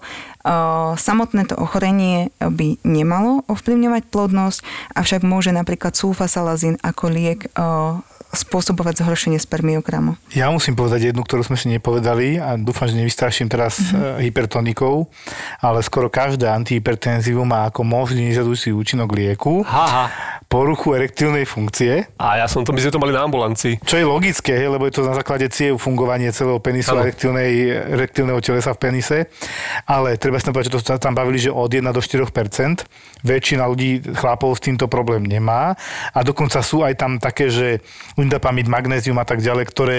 samotné 0.96 1.44
to 1.44 1.60
ochorenie 1.60 2.32
by 2.40 2.80
nemalo 2.80 3.44
ovplyvňovať 3.52 4.08
plodnosť, 4.08 4.64
avšak 4.96 5.20
môže 5.20 5.52
napríklad 5.52 5.92
sulfasalazín 5.92 6.80
ako 6.80 7.04
liek 7.12 7.52
o, 7.52 8.00
spôsobovať 8.32 9.00
zhoršenie 9.00 9.36
spermiogramu. 9.36 10.14
Ja 10.30 10.48
musím 10.48 10.72
povedať 10.72 11.10
jednu, 11.10 11.20
ktorú 11.20 11.42
sme 11.42 11.54
si 11.54 11.66
nepovedali 11.68 12.36
a 12.36 12.54
dúfam, 12.54 12.86
že 12.86 12.94
nevystraším 12.94 13.46
teraz 13.46 13.76
Mhm. 13.76 13.86
mm-hmm. 13.90 14.18
hypertonikou, 14.22 14.96
ale 15.58 15.78
skoro 15.80 16.06
každé 16.06 16.46
antihypertenzívum 16.46 17.44
má 17.44 17.66
ako 17.66 17.82
možný 17.82 18.26
nezadujúci 18.26 18.70
účinok 18.70 19.10
lieku 19.10 19.62
Haha. 19.62 20.08
poruchu 20.46 20.92
erektilnej 20.92 21.42
funkcie, 21.44 22.06
A 22.16 22.36
ja 22.36 22.46
som 22.46 22.60
to, 22.60 22.70
my 22.70 22.78
sme 22.78 22.90
to 22.90 22.98
mali 22.98 23.10
na 23.10 23.22
ambulancii. 23.22 23.78
čo 23.80 23.94
je 23.94 24.04
logické, 24.04 24.54
hej, 24.54 24.68
lebo 24.68 24.84
je 24.84 24.92
to 24.92 25.02
na 25.02 25.12
základe 25.12 25.46
ciev 25.48 25.76
fungovanie 25.76 26.30
celého 26.30 26.58
penisu 26.58 26.90
a 26.92 26.94
Áno. 26.96 27.02
erektilnej, 27.04 27.50
erektilného 27.92 28.38
telesa 28.40 28.70
v 28.70 28.80
penise. 28.80 29.18
Ale 29.84 30.14
treba 30.16 30.36
si 30.36 30.46
povedať, 30.46 30.66
že 30.66 30.74
to 30.74 30.80
sa 30.80 30.96
tam 30.96 31.12
bavili, 31.12 31.38
že 31.40 31.50
od 31.50 31.66
1 31.68 31.82
do 31.88 31.98
4 31.98 32.30
Väčšina 33.22 33.68
ľudí, 33.68 34.00
chlapov 34.16 34.56
s 34.56 34.64
týmto 34.64 34.86
problém 34.86 35.24
nemá. 35.24 35.76
A 36.14 36.20
dokonca 36.24 36.60
sú 36.64 36.84
aj 36.84 36.96
tam 36.98 37.16
také, 37.20 37.52
že 37.52 37.84
indapamid, 38.16 38.66
magnézium 38.66 39.18
a 39.20 39.26
tak 39.28 39.44
ďalej, 39.44 39.64
ktoré 39.68 39.98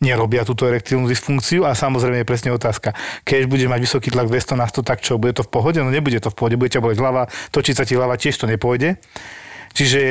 nerobia 0.00 0.46
túto 0.46 0.64
erektilnú 0.68 1.08
dysfunkciu. 1.08 1.68
A 1.68 1.76
samozrejme 1.76 2.22
je 2.22 2.28
presne 2.28 2.50
otázka. 2.52 2.96
Keď 3.24 3.48
bude 3.48 3.64
mať 3.68 3.80
vysoký 3.82 4.08
tlak 4.12 4.28
200 4.28 4.60
na 4.60 4.66
100, 4.68 4.82
tak 4.84 5.00
čo, 5.04 5.20
bude 5.20 5.36
to 5.36 5.44
v 5.44 5.50
pohode? 5.52 5.78
No 5.80 5.92
nebude 5.92 6.18
to 6.22 6.32
v 6.32 6.36
pohode, 6.36 6.56
bude 6.56 6.72
ťa 6.72 6.84
boleť 6.84 6.98
hlava, 7.00 7.28
točiť 7.52 7.74
sa 7.76 7.84
ti 7.84 7.96
hlava, 7.96 8.20
tiež 8.20 8.40
to 8.40 8.46
nepôjde. 8.46 8.96
Čiže 9.72 10.02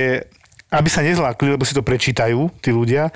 aby 0.72 0.88
sa 0.88 1.04
nezlákli, 1.04 1.60
lebo 1.60 1.68
si 1.68 1.76
to 1.76 1.84
prečítajú 1.84 2.48
tí 2.64 2.72
ľudia, 2.72 3.12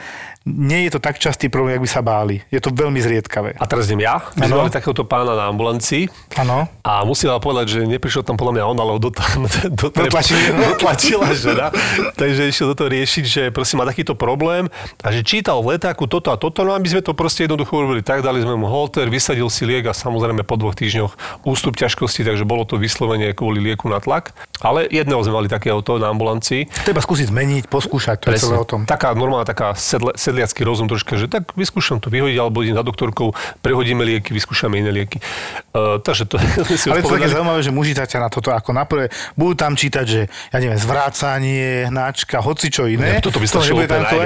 nie 0.46 0.86
je 0.86 0.94
to 0.94 1.00
tak 1.02 1.18
častý 1.18 1.50
problém, 1.50 1.74
jak 1.74 1.82
by 1.82 1.90
sa 1.90 2.02
báli. 2.06 2.38
Je 2.54 2.62
to 2.62 2.70
veľmi 2.70 3.02
zriedkavé. 3.02 3.58
A 3.58 3.66
teraz 3.66 3.90
idem 3.90 4.06
ja. 4.06 4.22
My 4.38 4.46
sme 4.46 4.62
mali 4.62 4.70
takéhoto 4.70 5.02
pána 5.02 5.34
na 5.34 5.50
ambulancii 5.50 6.06
Áno. 6.38 6.70
a 6.86 7.02
musím 7.02 7.34
vám 7.34 7.42
povedať, 7.42 7.66
že 7.74 7.80
neprišiel 7.90 8.22
tam 8.22 8.38
podľa 8.38 8.62
mňa 8.62 8.64
on, 8.70 8.78
ale 8.78 8.92
do, 9.02 9.10
do, 9.74 9.88
do, 9.90 10.06
Dotlačili 10.06 10.42
ho. 10.46 10.54
dotlačila 10.78 11.34
žena. 11.34 11.74
Takže 12.14 12.46
išiel 12.46 12.70
do 12.72 12.76
toho 12.78 12.94
riešiť, 12.94 13.26
že 13.26 13.42
proste 13.50 13.74
má 13.74 13.90
takýto 13.90 14.14
problém 14.14 14.70
a 15.02 15.10
že 15.10 15.26
čítal 15.26 15.66
v 15.66 15.82
letáku 15.82 16.06
toto 16.06 16.30
a 16.30 16.38
toto, 16.38 16.62
no 16.62 16.78
a 16.78 16.80
my 16.84 16.86
sme 16.94 17.02
to 17.02 17.18
proste 17.18 17.50
jednoducho 17.50 17.82
urobili 17.82 18.06
tak, 18.06 18.22
dali 18.22 18.38
sme 18.46 18.54
mu 18.54 18.70
holter, 18.70 19.10
vysadil 19.10 19.50
si 19.50 19.66
liek 19.66 19.90
a 19.90 19.98
samozrejme 19.98 20.46
po 20.46 20.62
dvoch 20.62 20.78
týždňoch 20.78 21.42
ústup 21.42 21.74
ťažkosti, 21.74 22.22
takže 22.22 22.46
bolo 22.46 22.70
to 22.70 22.78
vyslovene 22.78 23.34
kvôli 23.34 23.66
lieku 23.66 23.90
na 23.90 23.98
tlak. 23.98 24.38
Ale 24.62 24.86
jedného 24.94 25.26
sme 25.26 25.42
mali 25.42 25.48
takéhoto 25.50 25.98
na 25.98 26.14
ambulancii. 26.14 26.70
Treba 26.86 27.02
skúsiť 27.02 27.34
zmeniť, 27.34 27.45
poskúšať, 27.70 28.26
to 28.26 28.34
je 28.34 28.42
celé 28.42 28.58
o 28.60 28.68
tom. 28.68 28.84
Taká 28.84 29.14
normálna, 29.14 29.46
taká 29.48 29.74
sedle, 29.78 30.14
sedliacký 30.18 30.66
rozum 30.66 30.90
troška, 30.90 31.16
že 31.16 31.30
tak 31.30 31.54
vyskúšam 31.54 32.02
to 32.02 32.12
vyhodiť, 32.12 32.38
alebo 32.38 32.66
idem 32.66 32.76
za 32.78 32.86
doktorkou, 32.86 33.32
prehodíme 33.62 34.04
lieky, 34.04 34.34
vyskúšame 34.34 34.82
iné 34.82 34.92
lieky. 34.92 35.22
Uh, 35.72 36.02
takže 36.02 36.26
to 36.30 36.36
si 36.82 36.90
Ale 36.92 37.06
to 37.06 37.14
také 37.14 37.30
zaujímavé, 37.32 37.60
že 37.62 37.72
muži 37.72 37.94
ťa 37.96 38.20
na 38.22 38.30
toto 38.30 38.52
ako 38.52 38.72
na 38.76 38.84
prvé, 38.84 39.14
budú 39.34 39.54
tam 39.56 39.74
čítať, 39.74 40.06
že 40.06 40.22
ja 40.28 40.58
neviem, 40.58 40.78
zvrácanie, 40.78 41.90
hnáčka, 41.90 42.42
hoci 42.42 42.68
čo 42.70 42.86
iné. 42.90 43.20
Ja, 43.20 43.26
toto 43.26 43.40
by 43.40 43.48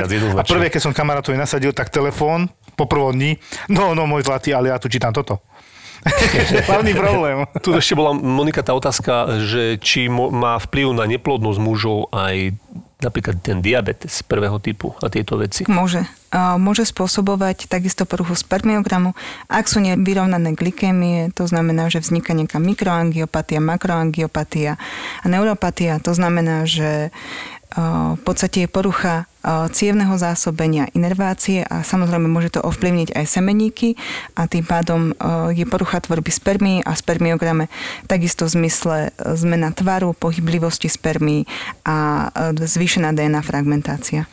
jednoznačne. 0.09 0.41
A 0.41 0.43
prvé, 0.43 0.65
keď 0.71 0.81
som 0.89 0.91
kamarátovi 0.95 1.37
nasadil, 1.37 1.71
tak 1.75 1.93
telefón 1.93 2.49
po 2.79 2.87
prvom 2.87 3.11
dni, 3.11 3.35
no, 3.67 3.91
no, 3.91 4.07
môj 4.07 4.23
zlatý, 4.23 4.55
ale 4.55 4.71
ja 4.71 4.79
tu 4.79 4.87
čítam 4.87 5.11
toto. 5.11 5.43
Hlavný 6.71 6.95
problém. 6.95 7.43
Tu 7.59 7.75
ešte 7.75 7.91
bola, 7.91 8.15
Monika, 8.15 8.63
tá 8.63 8.71
otázka, 8.71 9.43
že 9.43 9.75
či 9.83 10.07
má 10.07 10.55
vplyv 10.55 10.95
na 10.95 11.03
neplodnosť 11.03 11.59
mužov 11.59 12.07
aj 12.15 12.55
napríklad 12.99 13.39
ten 13.39 13.63
diabetes 13.63 14.19
prvého 14.27 14.59
typu 14.59 14.91
a 14.99 15.07
tieto 15.07 15.39
veci. 15.39 15.63
Môže. 15.71 16.03
Môže 16.35 16.85
spôsobovať 16.85 17.71
takisto 17.71 18.05
poruchu 18.05 18.37
spermiogramu. 18.37 19.17
Ak 19.49 19.65
sú 19.71 19.81
nevyrovnané 19.81 20.53
glykémie, 20.53 21.31
to 21.33 21.47
znamená, 21.49 21.89
že 21.89 22.03
vzniká 22.03 22.37
nejaká 22.37 22.59
mikroangiopatia, 22.61 23.63
makroangiopatia 23.63 24.77
a 25.23 25.25
neuropatia. 25.25 25.97
To 26.03 26.13
znamená, 26.13 26.67
že 26.69 27.09
v 28.15 28.21
podstate 28.27 28.65
je 28.65 28.69
porucha 28.69 29.25
a, 29.39 29.71
cievneho 29.71 30.11
zásobenia, 30.19 30.91
inervácie 30.91 31.63
a 31.63 31.81
samozrejme 31.81 32.27
môže 32.27 32.59
to 32.59 32.61
ovplyvniť 32.61 33.15
aj 33.15 33.25
semeníky 33.25 33.95
a 34.35 34.45
tým 34.51 34.67
pádom 34.67 35.15
a, 35.15 35.49
je 35.55 35.63
porucha 35.63 36.03
tvorby 36.03 36.31
spermí 36.31 36.83
a 36.83 36.91
spermiograme 36.93 37.71
takisto 38.11 38.43
v 38.45 38.59
zmysle 38.59 38.97
zmena 39.39 39.71
tvaru, 39.71 40.11
pohyblivosti 40.11 40.91
spermí 40.91 41.47
a 41.87 42.27
zvýšená 42.57 43.15
DNA 43.15 43.41
fragmentácia. 43.41 44.27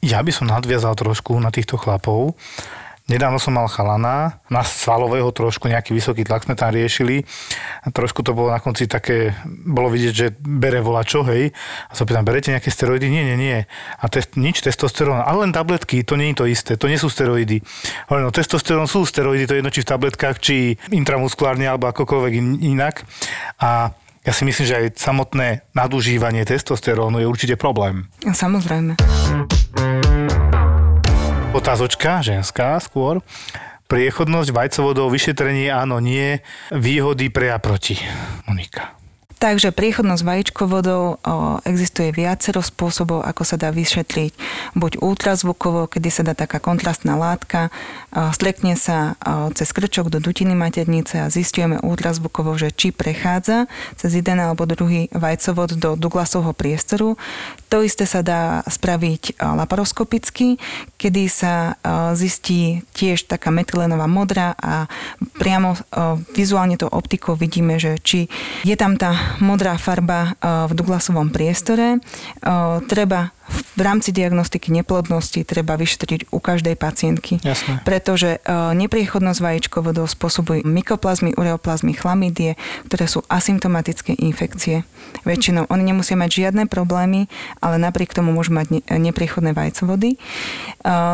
Ja 0.00 0.24
by 0.24 0.32
som 0.32 0.48
nadviazal 0.48 0.96
trošku 0.96 1.36
na 1.36 1.52
týchto 1.52 1.76
chlapov. 1.76 2.32
Nedávno 3.10 3.42
som 3.42 3.58
mal 3.58 3.66
chalana, 3.66 4.38
na 4.46 4.62
svalového 4.62 5.34
trošku, 5.34 5.66
nejaký 5.66 5.90
vysoký 5.90 6.22
tlak 6.22 6.46
sme 6.46 6.54
tam 6.54 6.70
riešili. 6.70 7.26
A 7.82 7.90
trošku 7.90 8.22
to 8.22 8.38
bolo 8.38 8.54
na 8.54 8.62
konci 8.62 8.86
také, 8.86 9.34
bolo 9.66 9.90
vidieť, 9.90 10.14
že 10.14 10.30
bere 10.38 10.78
vola 10.78 11.02
čo, 11.02 11.26
hej. 11.26 11.50
A 11.90 11.92
sa 11.98 12.06
pýtam, 12.06 12.22
berete 12.22 12.54
nejaké 12.54 12.70
steroidy? 12.70 13.10
Nie, 13.10 13.26
nie, 13.26 13.34
nie. 13.34 13.58
A 13.98 14.06
test, 14.06 14.38
nič, 14.38 14.62
testosterón, 14.62 15.26
ale 15.26 15.42
len 15.42 15.50
tabletky, 15.50 16.06
to 16.06 16.14
nie 16.14 16.30
je 16.30 16.38
to 16.38 16.46
isté, 16.46 16.72
to 16.78 16.86
nie 16.86 17.02
sú 17.02 17.10
steroidy. 17.10 17.58
Hovorím, 18.06 18.30
no 18.30 18.32
testosterón 18.32 18.86
sú 18.86 19.02
steroidy, 19.02 19.50
to 19.50 19.58
je 19.58 19.60
jedno 19.66 19.74
či 19.74 19.82
v 19.82 19.90
tabletkách, 19.90 20.36
či 20.38 20.78
intramuskulárne, 20.94 21.66
alebo 21.66 21.90
akokoľvek 21.90 22.32
in- 22.38 22.78
inak. 22.78 23.02
A 23.58 23.90
ja 24.22 24.32
si 24.36 24.46
myslím, 24.46 24.66
že 24.70 24.78
aj 24.86 25.02
samotné 25.02 25.66
nadužívanie 25.74 26.46
testosterónu 26.46 27.18
je 27.18 27.26
určite 27.26 27.58
problém. 27.58 28.06
Samozrejme. 28.22 28.94
Otázočka, 31.60 32.24
ženská 32.24 32.80
skôr. 32.80 33.20
Priechodnosť 33.84 34.48
vajcovodov, 34.48 35.12
vyšetrenie 35.12 35.68
áno, 35.68 36.00
nie. 36.00 36.40
Výhody 36.72 37.28
pre 37.28 37.52
a 37.52 37.60
proti. 37.60 38.00
Monika. 38.48 38.99
Takže 39.40 39.72
priechodnosť 39.72 40.20
vajíčkovodov 40.20 41.24
existuje 41.64 42.12
viacero 42.12 42.60
spôsobov, 42.60 43.24
ako 43.24 43.42
sa 43.48 43.56
dá 43.56 43.72
vyšetriť. 43.72 44.36
Buď 44.76 45.00
ultrazvukovo, 45.00 45.88
kedy 45.88 46.12
sa 46.12 46.20
dá 46.28 46.36
taká 46.36 46.60
kontrastná 46.60 47.16
látka, 47.16 47.72
slekne 48.12 48.76
sa 48.76 49.16
cez 49.56 49.72
krčok 49.72 50.12
do 50.12 50.20
dutiny 50.20 50.52
maternice 50.52 51.24
a 51.24 51.32
zistujeme 51.32 51.80
ultrazvukovo, 51.80 52.52
že 52.60 52.68
či 52.68 52.92
prechádza 52.92 53.64
cez 53.96 54.12
jeden 54.12 54.36
alebo 54.44 54.68
druhý 54.68 55.08
vajcovod 55.08 55.80
do 55.80 55.96
Douglasovho 55.96 56.52
priestoru. 56.52 57.16
To 57.72 57.80
isté 57.80 58.04
sa 58.04 58.20
dá 58.20 58.60
spraviť 58.68 59.40
laparoskopicky, 59.40 60.60
kedy 61.00 61.32
sa 61.32 61.80
zistí 62.12 62.84
tiež 62.92 63.24
taká 63.24 63.48
metylenová 63.48 64.04
modrá 64.04 64.52
a 64.60 64.84
priamo 65.40 65.80
vizuálne 66.36 66.76
to 66.76 66.92
optikou 66.92 67.40
vidíme, 67.40 67.80
že 67.80 67.96
či 68.04 68.28
je 68.68 68.76
tam 68.76 69.00
tá 69.00 69.29
modrá 69.38 69.78
farba 69.78 70.34
o, 70.34 70.66
v 70.66 70.72
Douglasovom 70.74 71.30
priestore. 71.30 72.02
O, 72.42 72.82
Treba 72.90 73.30
v 73.50 73.80
rámci 73.80 74.10
diagnostiky 74.10 74.70
neplodnosti 74.70 75.42
treba 75.42 75.74
vyšetriť 75.74 76.30
u 76.30 76.38
každej 76.38 76.74
pacientky. 76.74 77.40
Jasné. 77.40 77.80
Pretože 77.82 78.36
e, 78.36 78.48
nepriechodnosť 78.76 79.40
vajíčkovodov 79.40 80.06
spôsobujú 80.06 80.62
mykoplazmy, 80.62 81.34
ureoplazmy, 81.34 81.92
chlamydie, 81.92 82.54
ktoré 82.86 83.04
sú 83.06 83.24
asymptomatické 83.26 84.14
infekcie. 84.16 84.84
Väčšinou 85.24 85.66
oni 85.66 85.82
nemusia 85.82 86.14
mať 86.14 86.30
žiadne 86.30 86.64
problémy, 86.66 87.26
ale 87.58 87.76
napriek 87.76 88.12
tomu 88.12 88.30
môžu 88.30 88.52
mať 88.52 88.66
ne- 88.70 88.84
nepriechodné 88.86 89.52
vajcovody. 89.52 90.14
E, 90.14 90.18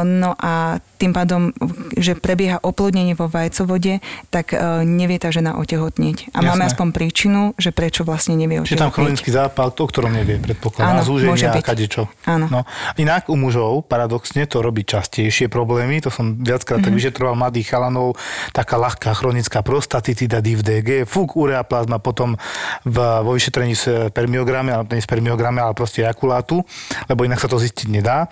No 0.07 0.33
a 0.37 0.79
tým 0.97 1.13
pádom, 1.13 1.53
že 1.93 2.17
prebieha 2.17 2.57
oplodnenie 2.59 3.13
vo 3.13 3.29
vajcovode, 3.29 4.01
tak 4.29 4.53
e, 4.53 4.59
nevie 4.83 5.17
tá 5.17 5.29
žena 5.29 5.57
otehotnieť. 5.57 6.33
A 6.33 6.41
máme 6.41 6.65
Jasné. 6.65 6.73
aspoň 6.73 6.87
príčinu, 6.91 7.41
že 7.57 7.71
prečo 7.71 8.03
vlastne 8.03 8.35
nevie 8.35 8.61
Čiže 8.61 8.77
tam 8.77 8.89
otehotnieť. 8.89 8.95
chronický 8.97 9.31
zápal, 9.31 9.69
o 9.71 9.87
ktorom 9.87 10.11
nevie, 10.11 10.37
predpokladám. 10.39 10.99
Áno, 10.99 11.03
zúženia 11.05 11.33
môže 11.33 11.49
byť. 11.49 11.65
kadečo. 11.65 12.03
Áno. 12.27 12.47
No. 12.49 12.61
Inak 12.97 13.27
u 13.27 13.35
mužov, 13.35 13.87
paradoxne, 13.87 14.45
to 14.45 14.59
robí 14.59 14.83
častejšie 14.83 15.47
problémy. 15.47 16.03
To 16.03 16.11
som 16.11 16.35
viackrát 16.37 16.79
Mhm. 16.79 16.85
tak 16.85 16.93
vyšetroval 16.93 17.35
mladých 17.35 17.67
chalanov. 17.69 18.19
Taká 18.51 18.77
ľahká 18.77 19.11
chronická 19.13 19.63
prostatitida, 19.63 20.39
DIV-DG, 20.39 21.05
fúk, 21.05 21.37
ureaplazma, 21.37 21.97
potom 21.99 22.35
v, 22.83 22.97
vo 23.23 23.33
vyšetrení 23.33 23.73
s 23.73 23.87
permiograme, 24.11 24.71
ale 24.71 24.85
nie 24.89 25.01
spermiograme, 25.01 25.59
ale 25.59 25.73
proste 25.73 26.03
ejakulátu, 26.03 26.67
lebo 27.07 27.23
inak 27.23 27.39
sa 27.39 27.47
to 27.47 27.57
zistiť 27.57 27.87
nedá. 27.89 28.27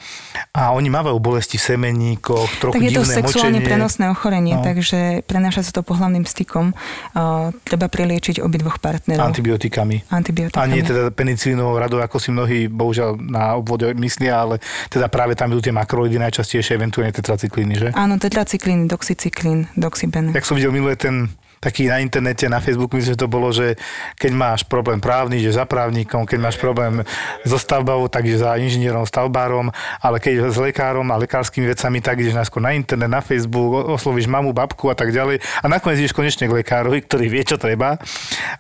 A 0.51 0.71
oni 0.71 0.89
mávajú 0.89 1.15
bolesti 1.17 1.55
v 1.55 1.65
semeníkoch, 1.65 2.49
trochu 2.59 2.75
Tak 2.75 2.83
je 2.83 2.93
to 2.93 3.05
sexuálne 3.05 3.31
močenie. 3.57 3.63
prenosné 3.65 4.05
ochorenie, 4.09 4.55
No. 4.55 4.65
takže 4.65 4.99
prenáša 5.23 5.63
sa 5.63 5.73
to 5.73 5.83
pohľavným 5.83 6.25
stykom. 6.25 6.75
Uh, 7.13 7.55
treba 7.63 7.87
priliečiť 7.87 8.39
obidvoch 8.39 8.79
partnerov. 8.79 9.23
Antibiotikami. 9.25 10.03
Antibiotikami. 10.09 10.59
A 10.59 10.67
nie 10.67 10.83
teda 10.83 11.11
penicilínovou 11.11 11.77
radou, 11.77 12.01
ako 12.01 12.17
si 12.17 12.29
mnohí 12.29 12.67
bohužiaľ 12.67 13.15
na 13.21 13.55
obvode 13.55 13.84
myslia, 13.93 14.41
ale 14.41 14.57
teda 14.89 15.13
práve 15.13 15.37
tam 15.37 15.53
idú 15.53 15.61
tie 15.61 15.75
makroidy 15.77 16.17
najčastejšie, 16.17 16.81
eventuálne 16.81 17.13
tetracyklíny, 17.13 17.75
že? 17.77 17.89
Áno, 17.93 18.17
tetracyklín, 18.17 18.89
doxycyklín, 18.89 19.69
doxybene. 19.77 20.33
Jak 20.33 20.49
som 20.49 20.57
videl 20.57 20.73
minulé 20.73 20.97
ten 20.97 21.29
taký 21.65 21.89
na 21.89 22.05
internete, 22.05 22.45
na 22.53 22.61
Facebooku, 22.61 23.01
myslím, 23.01 23.17
že 23.17 23.23
to 23.25 23.29
bolo, 23.33 23.49
že 23.49 23.81
keď 24.21 24.33
máš 24.37 24.61
problém 24.69 25.01
právny, 25.01 25.41
že 25.41 25.57
za 25.57 25.65
právnikom, 25.65 26.29
keď 26.29 26.39
máš 26.39 26.61
problém 26.61 27.01
so 27.49 27.57
stavbou, 27.57 28.05
tak 28.13 28.29
ideš 28.29 28.45
za 28.45 28.61
inžinierom, 28.61 29.09
stavbárom, 29.09 29.73
ale 30.05 30.21
keď 30.21 30.53
s 30.53 30.61
lekárom 30.61 31.09
a 31.09 31.17
lekárskymi 31.17 31.73
vecami, 31.73 32.05
tak 32.05 32.21
ideš 32.21 32.37
najskôr 32.37 32.61
na 32.61 32.77
internet, 32.77 33.09
na 33.09 33.25
Facebook, 33.25 33.89
oslovíš 33.89 34.29
mamu, 34.29 34.53
babku 34.53 34.93
a 34.93 34.97
tak 34.99 35.09
ďalej. 35.09 35.41
A 35.65 35.73
nakoniec 35.73 36.05
ideš 36.05 36.13
konečne 36.13 36.45
k 36.45 36.61
lekárovi, 36.61 37.01
ktorý 37.01 37.33
vie, 37.33 37.43
čo 37.49 37.57
treba. 37.57 37.97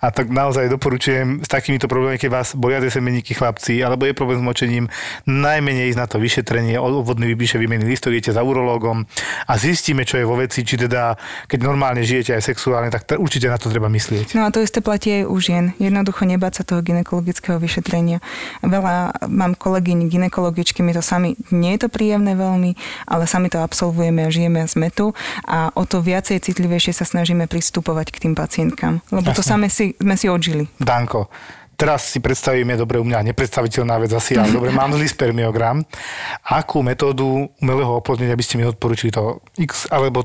A 0.00 0.07
tak 0.09 0.32
naozaj 0.32 0.72
doporučujem 0.72 1.44
s 1.44 1.48
takýmito 1.50 1.84
problémami, 1.84 2.16
keď 2.16 2.30
vás 2.32 2.57
tie 2.57 2.90
semeníky 2.90 3.36
chlapci, 3.36 3.84
alebo 3.84 4.09
je 4.09 4.16
problém 4.16 4.40
s 4.40 4.44
močením, 4.44 4.84
najmenej 5.28 5.92
ísť 5.92 6.00
na 6.00 6.07
to 6.09 6.16
vyšetrenie, 6.22 6.80
obvodný 6.80 7.28
vypíše 7.34 7.61
výmenný 7.61 7.84
listok, 7.84 8.14
idete 8.14 8.32
za 8.32 8.46
urológom 8.46 9.05
a 9.50 9.52
zistíme, 9.59 10.07
čo 10.07 10.22
je 10.22 10.24
vo 10.24 10.38
veci, 10.38 10.62
či 10.62 10.78
teda, 10.78 11.18
keď 11.50 11.59
normálne 11.66 12.07
žijete 12.07 12.38
aj 12.38 12.55
sexuálne, 12.55 12.93
tak 12.95 13.03
t- 13.11 13.18
určite 13.18 13.51
na 13.51 13.59
to 13.59 13.66
treba 13.66 13.90
myslieť. 13.90 14.38
No 14.38 14.47
a 14.47 14.55
to 14.55 14.62
isté 14.62 14.78
platí 14.78 15.11
aj 15.11 15.24
u 15.26 15.36
žien. 15.42 15.74
Jednoducho 15.82 16.22
nebáť 16.22 16.62
sa 16.62 16.62
toho 16.62 16.78
ginekologického 16.78 17.59
vyšetrenia. 17.59 18.22
Veľa 18.62 19.26
mám 19.26 19.59
kolegyň 19.59 20.07
ginekologičky, 20.07 20.86
my 20.86 20.95
to 20.95 21.03
sami, 21.03 21.34
nie 21.51 21.74
je 21.74 21.86
to 21.86 21.88
príjemné 21.90 22.38
veľmi, 22.38 22.78
ale 23.11 23.26
sami 23.26 23.51
to 23.51 23.59
absolvujeme 23.59 24.22
a 24.22 24.30
žijeme 24.30 24.62
z 24.62 24.78
metu 24.78 25.11
a 25.42 25.74
o 25.74 25.82
to 25.82 25.99
viacej 25.99 26.38
citlivejšie 26.38 26.95
sa 26.95 27.03
snažíme 27.03 27.51
pristupovať 27.51 28.14
k 28.14 28.30
tým 28.30 28.34
pacientkám. 28.38 29.03
Lebo 29.11 29.34
to 29.34 29.42
Jasné. 29.42 29.51
same 29.51 29.66
si, 29.66 29.99
sme 29.99 30.14
si 30.14 30.30
odžili. 30.30 30.70
Danko, 30.78 31.26
teraz 31.74 32.14
si 32.14 32.22
predstavíme, 32.22 32.78
dobre, 32.78 33.03
u 33.03 33.07
mňa 33.07 33.26
nepredstaviteľná 33.34 33.99
vec 33.99 34.14
asi, 34.14 34.38
ale 34.38 34.55
dobre, 34.55 34.70
mám 34.70 34.95
zlý 34.95 35.11
spermiogram. 35.11 35.82
Akú 36.47 36.78
metódu 36.86 37.51
umelého 37.59 37.90
oplodnenia 37.99 38.38
by 38.38 38.45
ste 38.47 38.62
mi 38.62 38.64
odporúčili 38.70 39.11
to 39.11 39.42
X 39.59 39.90
alebo 39.90 40.22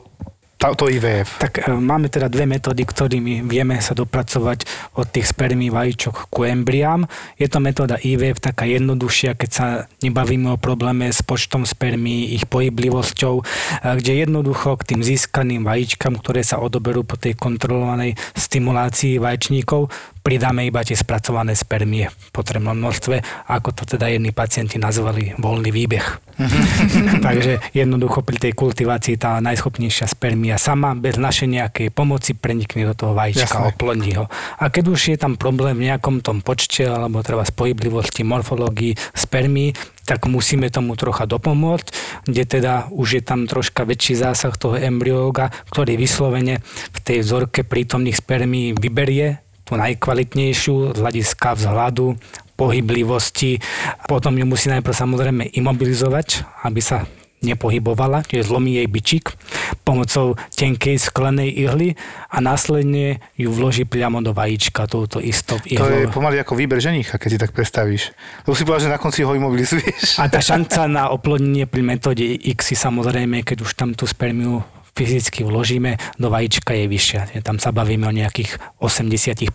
to 0.59 0.91
IVF? 0.91 1.39
Tak 1.39 1.63
e, 1.63 1.71
máme 1.71 2.11
teda 2.11 2.27
dve 2.27 2.43
metódy, 2.43 2.83
ktorými 2.83 3.47
vieme 3.47 3.79
sa 3.79 3.95
dopracovať 3.95 4.67
od 4.99 5.07
tých 5.07 5.31
spermí 5.31 5.71
vajíčok 5.71 6.27
ku 6.27 6.43
embriám. 6.43 7.07
Je 7.39 7.47
to 7.47 7.63
metóda 7.63 7.95
IVF 7.95 8.43
taká 8.43 8.67
jednoduchšia, 8.67 9.39
keď 9.39 9.49
sa 9.49 9.67
nebavíme 10.03 10.51
o 10.51 10.59
probléme 10.59 11.07
s 11.07 11.23
počtom 11.23 11.63
spermí, 11.63 12.35
ich 12.35 12.43
pohyblivosťou, 12.51 13.35
e, 13.39 13.43
kde 14.03 14.27
jednoducho 14.27 14.75
k 14.83 14.95
tým 14.95 15.01
získaným 15.01 15.63
vajíčkam, 15.63 16.19
ktoré 16.19 16.43
sa 16.43 16.59
odoberú 16.59 17.07
po 17.07 17.15
tej 17.15 17.39
kontrolovanej 17.39 18.19
stimulácii 18.35 19.15
vaječníkov, 19.15 19.87
pridáme 20.21 20.67
iba 20.67 20.83
tie 20.83 20.95
spracované 20.95 21.55
spermie 21.55 22.11
v 22.11 22.29
potrebnom 22.35 22.75
množstve, 22.75 23.47
ako 23.49 23.69
to 23.73 23.83
teda 23.97 24.11
jedni 24.11 24.35
pacienti 24.35 24.77
nazvali 24.77 25.33
voľný 25.39 25.71
výbeh. 25.71 26.05
Takže 27.25 27.59
jednoducho 27.75 28.23
pri 28.23 28.37
tej 28.39 28.53
kultivácii 28.55 29.19
tá 29.19 29.43
najschopnejšia 29.43 30.07
spermia 30.07 30.55
sama 30.55 30.95
bez 30.95 31.19
našej 31.19 31.47
nejakej 31.51 31.87
pomoci 31.91 32.31
prenikne 32.35 32.87
do 32.87 32.95
toho 32.95 33.11
vajíčka, 33.11 33.59
Jasné. 33.59 33.69
oplodní 33.75 34.11
ho. 34.15 34.31
A 34.59 34.71
keď 34.71 34.95
už 34.95 34.99
je 35.15 35.17
tam 35.19 35.35
problém 35.35 35.75
v 35.75 35.91
nejakom 35.91 36.23
tom 36.23 36.39
počte 36.39 36.87
alebo 36.87 37.19
treba 37.23 37.43
z 37.43 37.51
pohyblivosti, 37.51 38.23
morfológii 38.23 38.95
spermí, 39.11 39.75
tak 40.07 40.25
musíme 40.25 40.73
tomu 40.73 40.97
trocha 40.97 41.29
dopomôcť, 41.29 41.87
kde 42.25 42.43
teda 42.47 42.89
už 42.89 43.21
je 43.21 43.23
tam 43.23 43.45
troška 43.45 43.85
väčší 43.85 44.17
zásah 44.17 44.55
toho 44.57 44.73
embryóga, 44.73 45.53
ktorý 45.69 45.99
vyslovene 45.99 46.63
v 46.65 46.99
tej 47.03 47.21
vzorke 47.21 47.61
prítomných 47.61 48.17
spermí 48.17 48.73
vyberie 48.73 49.48
tú 49.69 49.77
najkvalitnejšiu 49.77 50.97
z 50.97 50.99
hľadiska 50.99 51.53
vzhľadu, 51.53 52.17
pohyblivosti. 52.57 53.61
Potom 54.09 54.33
ju 54.35 54.43
musí 54.49 54.67
najprv 54.73 54.95
samozrejme 54.97 55.53
imobilizovať, 55.53 56.43
aby 56.65 56.81
sa 56.81 57.05
nepohybovala, 57.39 58.27
čiže 58.27 58.51
zlomí 58.51 58.75
jej 58.75 58.87
bičík 58.91 59.31
pomocou 59.87 60.35
tenkej 60.59 60.99
sklenej 60.99 61.47
ihly 61.47 61.95
a 62.27 62.43
následne 62.43 63.23
ju 63.39 63.47
vloží 63.55 63.87
priamo 63.87 64.19
do 64.19 64.35
vajíčka 64.35 64.91
touto 64.91 65.23
istou 65.23 65.55
To 65.55 65.87
je 65.87 66.03
ihlou. 66.03 66.11
pomaly 66.11 66.43
ako 66.43 66.59
výber 66.59 66.83
ženicha, 66.83 67.15
keď 67.15 67.29
si 67.31 67.39
tak 67.39 67.55
predstavíš. 67.55 68.11
Lebo 68.43 68.55
si 68.59 68.67
povedal, 68.67 68.91
že 68.91 68.93
na 68.93 68.99
konci 68.99 69.23
ho 69.23 69.31
imobilizuješ. 69.31 70.19
A 70.19 70.27
tá 70.27 70.43
šanca 70.51 70.91
na 70.91 71.03
oplodnenie 71.15 71.63
pri 71.63 71.79
metóde 71.79 72.27
X 72.27 72.75
samozrejme, 72.75 73.47
keď 73.47 73.63
už 73.63 73.71
tam 73.71 73.95
tú 73.95 74.03
spermiu 74.03 74.59
fyzicky 74.99 75.47
vložíme 75.47 75.95
do 76.19 76.27
vajíčka 76.27 76.75
je 76.75 76.91
vyššia. 76.91 77.21
Tam 77.39 77.55
sa 77.55 77.71
bavíme 77.71 78.03
o 78.03 78.11
nejakých 78.11 78.59
80% 78.83 79.47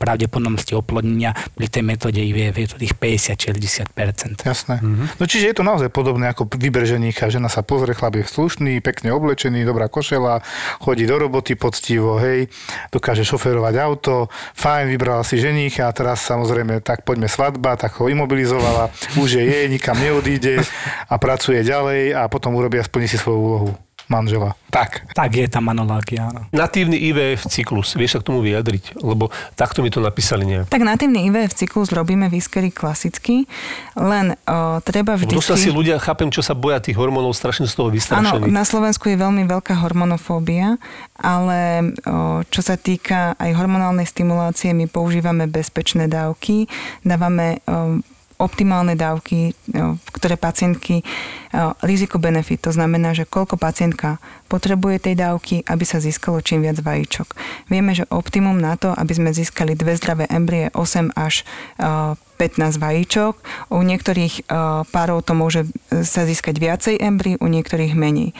pravdepodobnosti 0.00 0.72
oplodnenia, 0.72 1.36
pri 1.52 1.68
tej 1.68 1.84
metóde 1.84 2.24
IVF 2.24 2.56
je 2.56 2.68
to 2.72 2.76
tých 2.80 2.94
50-60%. 2.96 4.48
Jasné. 4.48 4.80
Mm-hmm. 4.80 5.06
No 5.20 5.24
čiže 5.28 5.52
je 5.52 5.56
to 5.60 5.64
naozaj 5.66 5.92
podobné 5.92 6.32
ako 6.32 6.48
výber 6.56 6.88
ženicha. 6.88 7.28
Žena 7.28 7.52
sa 7.52 7.60
pozrie, 7.60 7.92
chlap 7.92 8.16
je 8.16 8.24
slušný, 8.24 8.80
pekne 8.80 9.12
oblečený, 9.12 9.68
dobrá 9.68 9.92
košela, 9.92 10.40
chodí 10.80 11.04
do 11.04 11.20
roboty 11.20 11.52
poctivo, 11.58 12.16
hej, 12.16 12.48
dokáže 12.88 13.28
šoferovať 13.28 13.74
auto, 13.84 14.32
fajn, 14.56 14.88
vybrala 14.88 15.26
si 15.26 15.36
ženicha 15.36 15.90
a 15.90 15.92
teraz 15.92 16.24
samozrejme, 16.24 16.80
tak 16.80 17.04
poďme 17.04 17.28
svadba, 17.28 17.76
tak 17.76 18.00
ho 18.00 18.08
imobilizovala, 18.08 18.88
už 19.20 19.36
je 19.36 19.44
jej, 19.44 19.66
nikam 19.68 19.98
neodíde 19.98 20.64
a 21.10 21.14
pracuje 21.20 21.60
ďalej 21.60 22.16
a 22.16 22.30
potom 22.30 22.56
urobí 22.56 22.78
a 22.80 22.86
splní 22.86 23.10
si 23.10 23.18
svoju 23.18 23.38
úlohu 23.40 23.87
manžela. 24.08 24.56
Tak. 24.68 25.08
Tak 25.16 25.30
je 25.32 25.48
tá 25.48 25.64
manológia, 25.64 26.28
áno. 26.28 26.44
Natívny 26.52 27.00
IVF 27.08 27.48
cyklus, 27.48 27.96
vieš 27.96 28.16
sa 28.16 28.18
k 28.20 28.28
tomu 28.28 28.44
vyjadriť? 28.44 29.00
Lebo 29.00 29.32
takto 29.56 29.80
mi 29.80 29.88
to 29.88 30.00
napísali 30.04 30.44
nejak. 30.44 30.68
Tak 30.68 30.84
natívny 30.84 31.28
IVF 31.28 31.56
cyklus 31.56 31.88
robíme 31.88 32.28
výskery 32.28 32.68
klasicky, 32.68 33.48
len 33.96 34.36
o, 34.44 34.80
treba 34.84 35.16
vždy... 35.16 35.36
to 35.36 35.44
sa 35.44 35.56
si 35.56 35.72
ľudia, 35.72 35.96
chápem, 36.00 36.28
čo 36.28 36.44
sa 36.44 36.52
boja 36.52 36.80
tých 36.84 36.96
hormónov, 37.00 37.32
strašne 37.32 37.64
z 37.64 37.76
toho 37.76 37.88
Áno, 37.88 37.96
vystrašení. 37.96 38.48
na 38.52 38.64
Slovensku 38.64 39.08
je 39.08 39.16
veľmi 39.16 39.48
veľká 39.48 39.80
hormonofóbia, 39.80 40.76
ale 41.16 41.92
o, 42.04 42.44
čo 42.48 42.60
sa 42.60 42.76
týka 42.76 43.36
aj 43.40 43.56
hormonálnej 43.56 44.04
stimulácie, 44.04 44.76
my 44.76 44.84
používame 44.84 45.48
bezpečné 45.48 46.08
dávky, 46.12 46.68
dávame 47.04 47.64
o, 47.64 48.00
optimálne 48.38 48.94
dávky, 48.94 49.52
no, 49.74 49.98
ktoré 50.14 50.38
pacientky, 50.38 51.02
no, 51.50 51.74
riziko-benefit, 51.82 52.62
to 52.62 52.70
znamená, 52.70 53.12
že 53.12 53.26
koľko 53.26 53.58
pacientka 53.58 54.22
potrebuje 54.46 55.10
tej 55.10 55.14
dávky, 55.18 55.66
aby 55.66 55.84
sa 55.84 55.98
získalo 55.98 56.40
čím 56.40 56.62
viac 56.64 56.78
vajíčok. 56.80 57.34
Vieme, 57.68 57.92
že 57.92 58.08
optimum 58.08 58.56
na 58.56 58.78
to, 58.78 58.94
aby 58.94 59.12
sme 59.12 59.30
získali 59.34 59.74
dve 59.74 59.98
zdravé 59.98 60.30
embrie 60.30 60.70
8 60.72 61.12
až 61.18 61.42
uh, 61.82 62.14
15 62.38 62.78
vajíčok. 62.78 63.34
U 63.74 63.82
niektorých 63.82 64.46
párov 64.94 65.26
to 65.26 65.34
môže 65.34 65.66
sa 65.90 66.22
získať 66.22 66.62
viacej 66.62 66.94
embry, 67.02 67.34
u 67.42 67.50
niektorých 67.50 67.98
menej. 67.98 68.30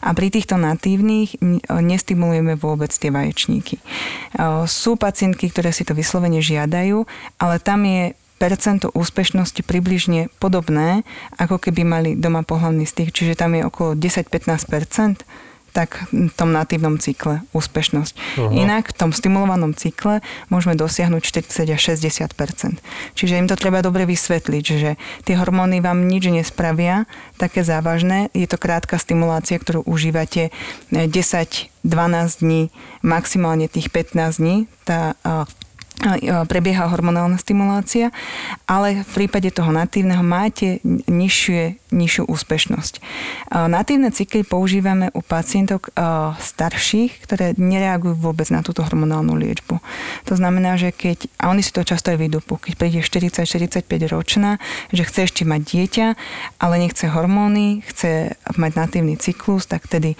A 0.00 0.14
pri 0.14 0.30
týchto 0.30 0.54
natívnych 0.54 1.34
nestimulujeme 1.66 2.54
vôbec 2.54 2.94
tie 2.94 3.10
vaječníky. 3.10 3.82
Sú 4.70 4.94
pacientky, 4.94 5.50
ktoré 5.50 5.74
si 5.74 5.82
to 5.82 5.98
vyslovene 5.98 6.38
žiadajú, 6.38 7.02
ale 7.42 7.58
tam 7.58 7.82
je 7.82 8.14
percento 8.38 8.94
úspešnosti 8.94 9.60
približne 9.66 10.30
podobné, 10.38 11.02
ako 11.36 11.58
keby 11.58 11.82
mali 11.82 12.10
doma 12.14 12.46
pohľavný 12.46 12.86
styk, 12.86 13.10
čiže 13.10 13.34
tam 13.34 13.58
je 13.58 13.66
okolo 13.66 13.98
10-15%, 13.98 15.26
tak 15.78 16.10
v 16.10 16.32
tom 16.34 16.50
natívnom 16.50 16.98
cykle 16.98 17.44
úspešnosť. 17.52 18.12
Aha. 18.16 18.50
Inak 18.50 18.90
v 18.90 18.98
tom 18.98 19.10
stimulovanom 19.12 19.76
cykle 19.76 20.24
môžeme 20.48 20.74
dosiahnuť 20.74 21.22
40 21.22 21.70
až 21.70 21.80
60% 21.94 22.80
Čiže 23.14 23.38
im 23.38 23.46
to 23.46 23.54
treba 23.54 23.84
dobre 23.84 24.08
vysvetliť, 24.08 24.64
že 24.64 24.98
tie 25.22 25.34
hormóny 25.36 25.78
vám 25.78 26.08
nič 26.08 26.32
nespravia 26.32 27.04
také 27.36 27.62
závažné. 27.62 28.32
Je 28.32 28.48
to 28.48 28.58
krátka 28.58 28.98
stimulácia, 28.98 29.60
ktorú 29.60 29.84
užívate 29.86 30.50
10-12 30.90 31.84
dní, 32.42 32.74
maximálne 33.04 33.70
tých 33.70 33.92
15 33.92 34.40
dní. 34.42 34.66
Tá 34.82 35.14
a, 35.22 35.46
prebieha 36.46 36.86
hormonálna 36.86 37.40
stimulácia, 37.40 38.14
ale 38.70 39.02
v 39.02 39.10
prípade 39.24 39.50
toho 39.50 39.74
natívneho 39.74 40.22
máte 40.22 40.78
nižšie, 41.10 41.90
nižšiu 41.90 42.22
úspešnosť. 42.28 42.94
A 43.50 43.68
Natívne 43.78 44.10
cykly 44.10 44.42
používame 44.42 45.12
u 45.14 45.22
pacientok 45.22 45.94
a, 45.94 46.34
starších, 46.40 47.22
ktoré 47.22 47.54
nereagujú 47.54 48.18
vôbec 48.18 48.50
na 48.50 48.66
túto 48.66 48.82
hormonálnu 48.82 49.38
liečbu. 49.38 49.78
To 50.26 50.34
znamená, 50.34 50.74
že 50.74 50.90
keď, 50.90 51.30
a 51.38 51.52
oni 51.52 51.62
si 51.62 51.70
to 51.70 51.86
často 51.86 52.10
aj 52.10 52.18
vydupú, 52.18 52.58
keď 52.58 52.72
príde 52.74 53.00
40-45 53.04 53.86
ročná, 54.10 54.58
že 54.90 55.06
chce 55.06 55.30
ešte 55.30 55.42
mať 55.46 55.60
dieťa, 55.62 56.06
ale 56.58 56.74
nechce 56.82 57.06
hormóny, 57.06 57.86
chce 57.86 58.34
mať 58.58 58.72
natívny 58.74 59.14
cyklus, 59.14 59.70
tak 59.70 59.86
tedy 59.86 60.18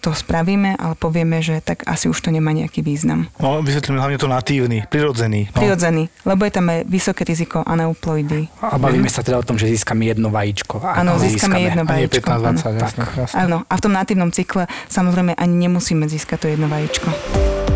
to 0.00 0.16
spravíme, 0.16 0.80
ale 0.80 0.96
povieme, 0.96 1.44
že 1.44 1.60
tak 1.60 1.84
asi 1.84 2.08
už 2.08 2.18
to 2.24 2.32
nemá 2.32 2.56
nejaký 2.56 2.80
význam. 2.80 3.28
No, 3.36 3.60
vysvetlíme 3.60 4.00
hlavne 4.00 4.16
to 4.16 4.26
natívny, 4.26 4.88
prirodzený. 4.88 5.52
No. 5.52 5.60
Prirodzený, 5.60 6.08
lebo 6.24 6.42
je 6.48 6.52
tam 6.52 6.66
aj 6.72 6.88
vysoké 6.88 7.22
riziko 7.28 7.60
aneuploidy. 7.62 8.48
A 8.64 8.80
bavíme 8.80 9.12
sa 9.12 9.20
teda 9.20 9.38
o 9.38 9.44
tom, 9.44 9.60
že 9.60 9.68
získame 9.68 10.08
jedno 10.08 10.32
vajíčko. 10.32 10.80
Áno, 10.80 11.20
získame 11.20 11.60
jedno 11.68 11.84
A 11.84 11.92
nie 11.94 12.08
vajíčko. 12.08 12.26
15-20, 12.26 12.32
áno. 12.32 12.80
jasne, 12.80 13.02
jasne. 13.14 13.36
Áno, 13.36 13.56
a 13.68 13.72
v 13.76 13.80
tom 13.84 13.92
natívnom 13.92 14.32
cykle 14.32 14.64
samozrejme 14.88 15.36
ani 15.36 15.54
nemusíme 15.68 16.08
získať 16.08 16.38
to 16.40 16.46
jedno 16.48 16.66
vajíčko. 16.72 17.69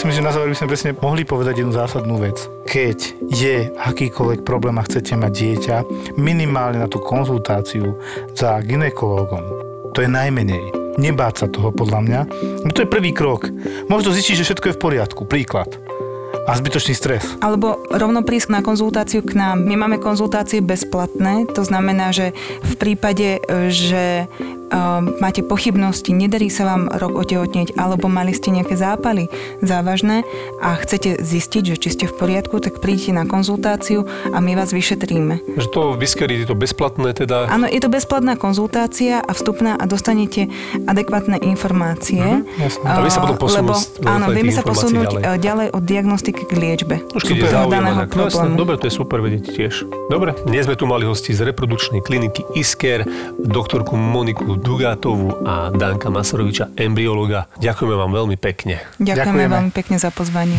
Myslím, 0.00 0.24
že 0.24 0.24
na 0.24 0.32
záver 0.32 0.48
by 0.48 0.56
sme 0.56 0.72
presne 0.72 0.90
mohli 0.96 1.28
povedať 1.28 1.60
jednu 1.60 1.76
zásadnú 1.76 2.16
vec. 2.16 2.40
Keď 2.64 3.20
je 3.36 3.68
akýkoľvek 3.68 4.48
problém 4.48 4.80
a 4.80 4.86
chcete 4.88 5.12
mať 5.12 5.28
dieťa, 5.28 5.76
minimálne 6.16 6.80
na 6.80 6.88
tú 6.88 7.04
konzultáciu 7.04 8.00
za 8.32 8.64
ginekologom, 8.64 9.44
to 9.92 10.00
je 10.00 10.08
najmenej. 10.08 10.96
Nebáť 10.96 11.44
sa 11.44 11.46
toho 11.52 11.68
podľa 11.68 12.00
mňa. 12.00 12.20
To 12.72 12.80
je 12.80 12.88
prvý 12.88 13.12
krok. 13.12 13.52
Možno 13.92 14.16
zistiť, 14.16 14.40
že 14.40 14.46
všetko 14.48 14.66
je 14.72 14.76
v 14.80 14.82
poriadku. 14.88 15.28
Príklad. 15.28 15.68
A 16.50 16.58
zbytočný 16.58 16.98
stres. 16.98 17.22
Alebo 17.38 17.78
rovno 17.94 18.26
prísť 18.26 18.50
na 18.50 18.60
konzultáciu 18.66 19.22
k 19.22 19.38
nám. 19.38 19.62
My 19.62 19.78
máme 19.78 20.02
konzultácie 20.02 20.58
bezplatné, 20.58 21.46
to 21.46 21.62
znamená, 21.62 22.10
že 22.10 22.34
v 22.66 22.74
prípade, 22.74 23.38
e, 23.38 23.70
že 23.70 24.26
um, 24.70 25.18
máte 25.18 25.42
pochybnosti, 25.42 26.14
nedarí 26.14 26.48
sa 26.48 26.66
vám 26.66 26.88
rok 26.88 27.18
otehotnieť, 27.18 27.74
alebo 27.76 28.06
mali 28.06 28.32
ste 28.32 28.54
nejaké 28.54 28.78
zápaly 28.78 29.28
závažné 29.60 30.22
a 30.62 30.78
chcete 30.78 31.20
zistiť, 31.20 31.62
že 31.74 31.76
či 31.76 31.88
ste 31.94 32.04
v 32.06 32.14
poriadku, 32.16 32.62
tak 32.62 32.78
príďte 32.78 33.12
na 33.14 33.24
konzultáciu 33.26 34.06
a 34.30 34.38
my 34.38 34.54
vás 34.54 34.70
vyšetríme. 34.70 35.42
Že 35.58 35.68
to 35.70 35.80
Viskery 35.98 36.42
je 36.42 36.46
to 36.48 36.56
bezplatné 36.56 37.12
teda. 37.12 37.50
Áno, 37.50 37.66
je 37.66 37.80
to 37.82 37.90
bezplatná 37.90 38.38
konzultácia 38.38 39.20
a 39.20 39.30
vstupná 39.34 39.76
a 39.76 39.84
dostanete 39.84 40.48
adekvátne 40.86 41.42
informácie. 41.42 42.22
jasné. 42.58 42.86
A 42.86 43.02
vy 43.02 43.10
sa 43.10 43.20
potom 43.22 43.38
posunú 43.38 43.58
lebo, 43.60 43.72
áno, 44.06 44.26
vieme 44.32 44.52
sa 44.54 44.62
posunúť 44.62 45.20
ďalej. 45.20 45.38
ďalej 45.42 45.68
od 45.74 45.82
diagnostiky 45.82 46.39
k 46.44 46.52
liečbe. 46.56 46.94
Už 47.16 47.22
keď 47.24 47.36
je 47.36 47.44
Super. 47.46 47.56
záujem, 47.56 47.84
tak 47.84 48.10
no 48.14 48.22
jasné, 48.28 48.46
dobre, 48.54 48.74
to 48.78 48.84
je 48.86 48.94
super 48.94 49.18
vedieť 49.24 49.44
tiež. 49.50 49.74
Dobre, 50.12 50.36
dnes 50.44 50.68
sme 50.68 50.76
tu 50.76 50.84
mali 50.84 51.08
hosti 51.08 51.32
z 51.32 51.48
reprodukčnej 51.50 52.04
kliniky 52.04 52.44
Isker, 52.54 53.08
doktorku 53.40 53.96
Moniku 53.96 54.60
Dugátovú 54.60 55.42
a 55.42 55.72
Danka 55.72 56.12
Masaroviča, 56.12 56.76
embryologa. 56.76 57.48
Ďakujeme 57.58 57.94
vám 57.96 58.12
veľmi 58.12 58.36
pekne. 58.36 58.84
Ďakujeme, 59.00 59.16
Ďakujeme. 59.16 59.54
veľmi 59.56 59.72
pekne 59.72 59.96
za 59.96 60.10
pozvanie. 60.12 60.58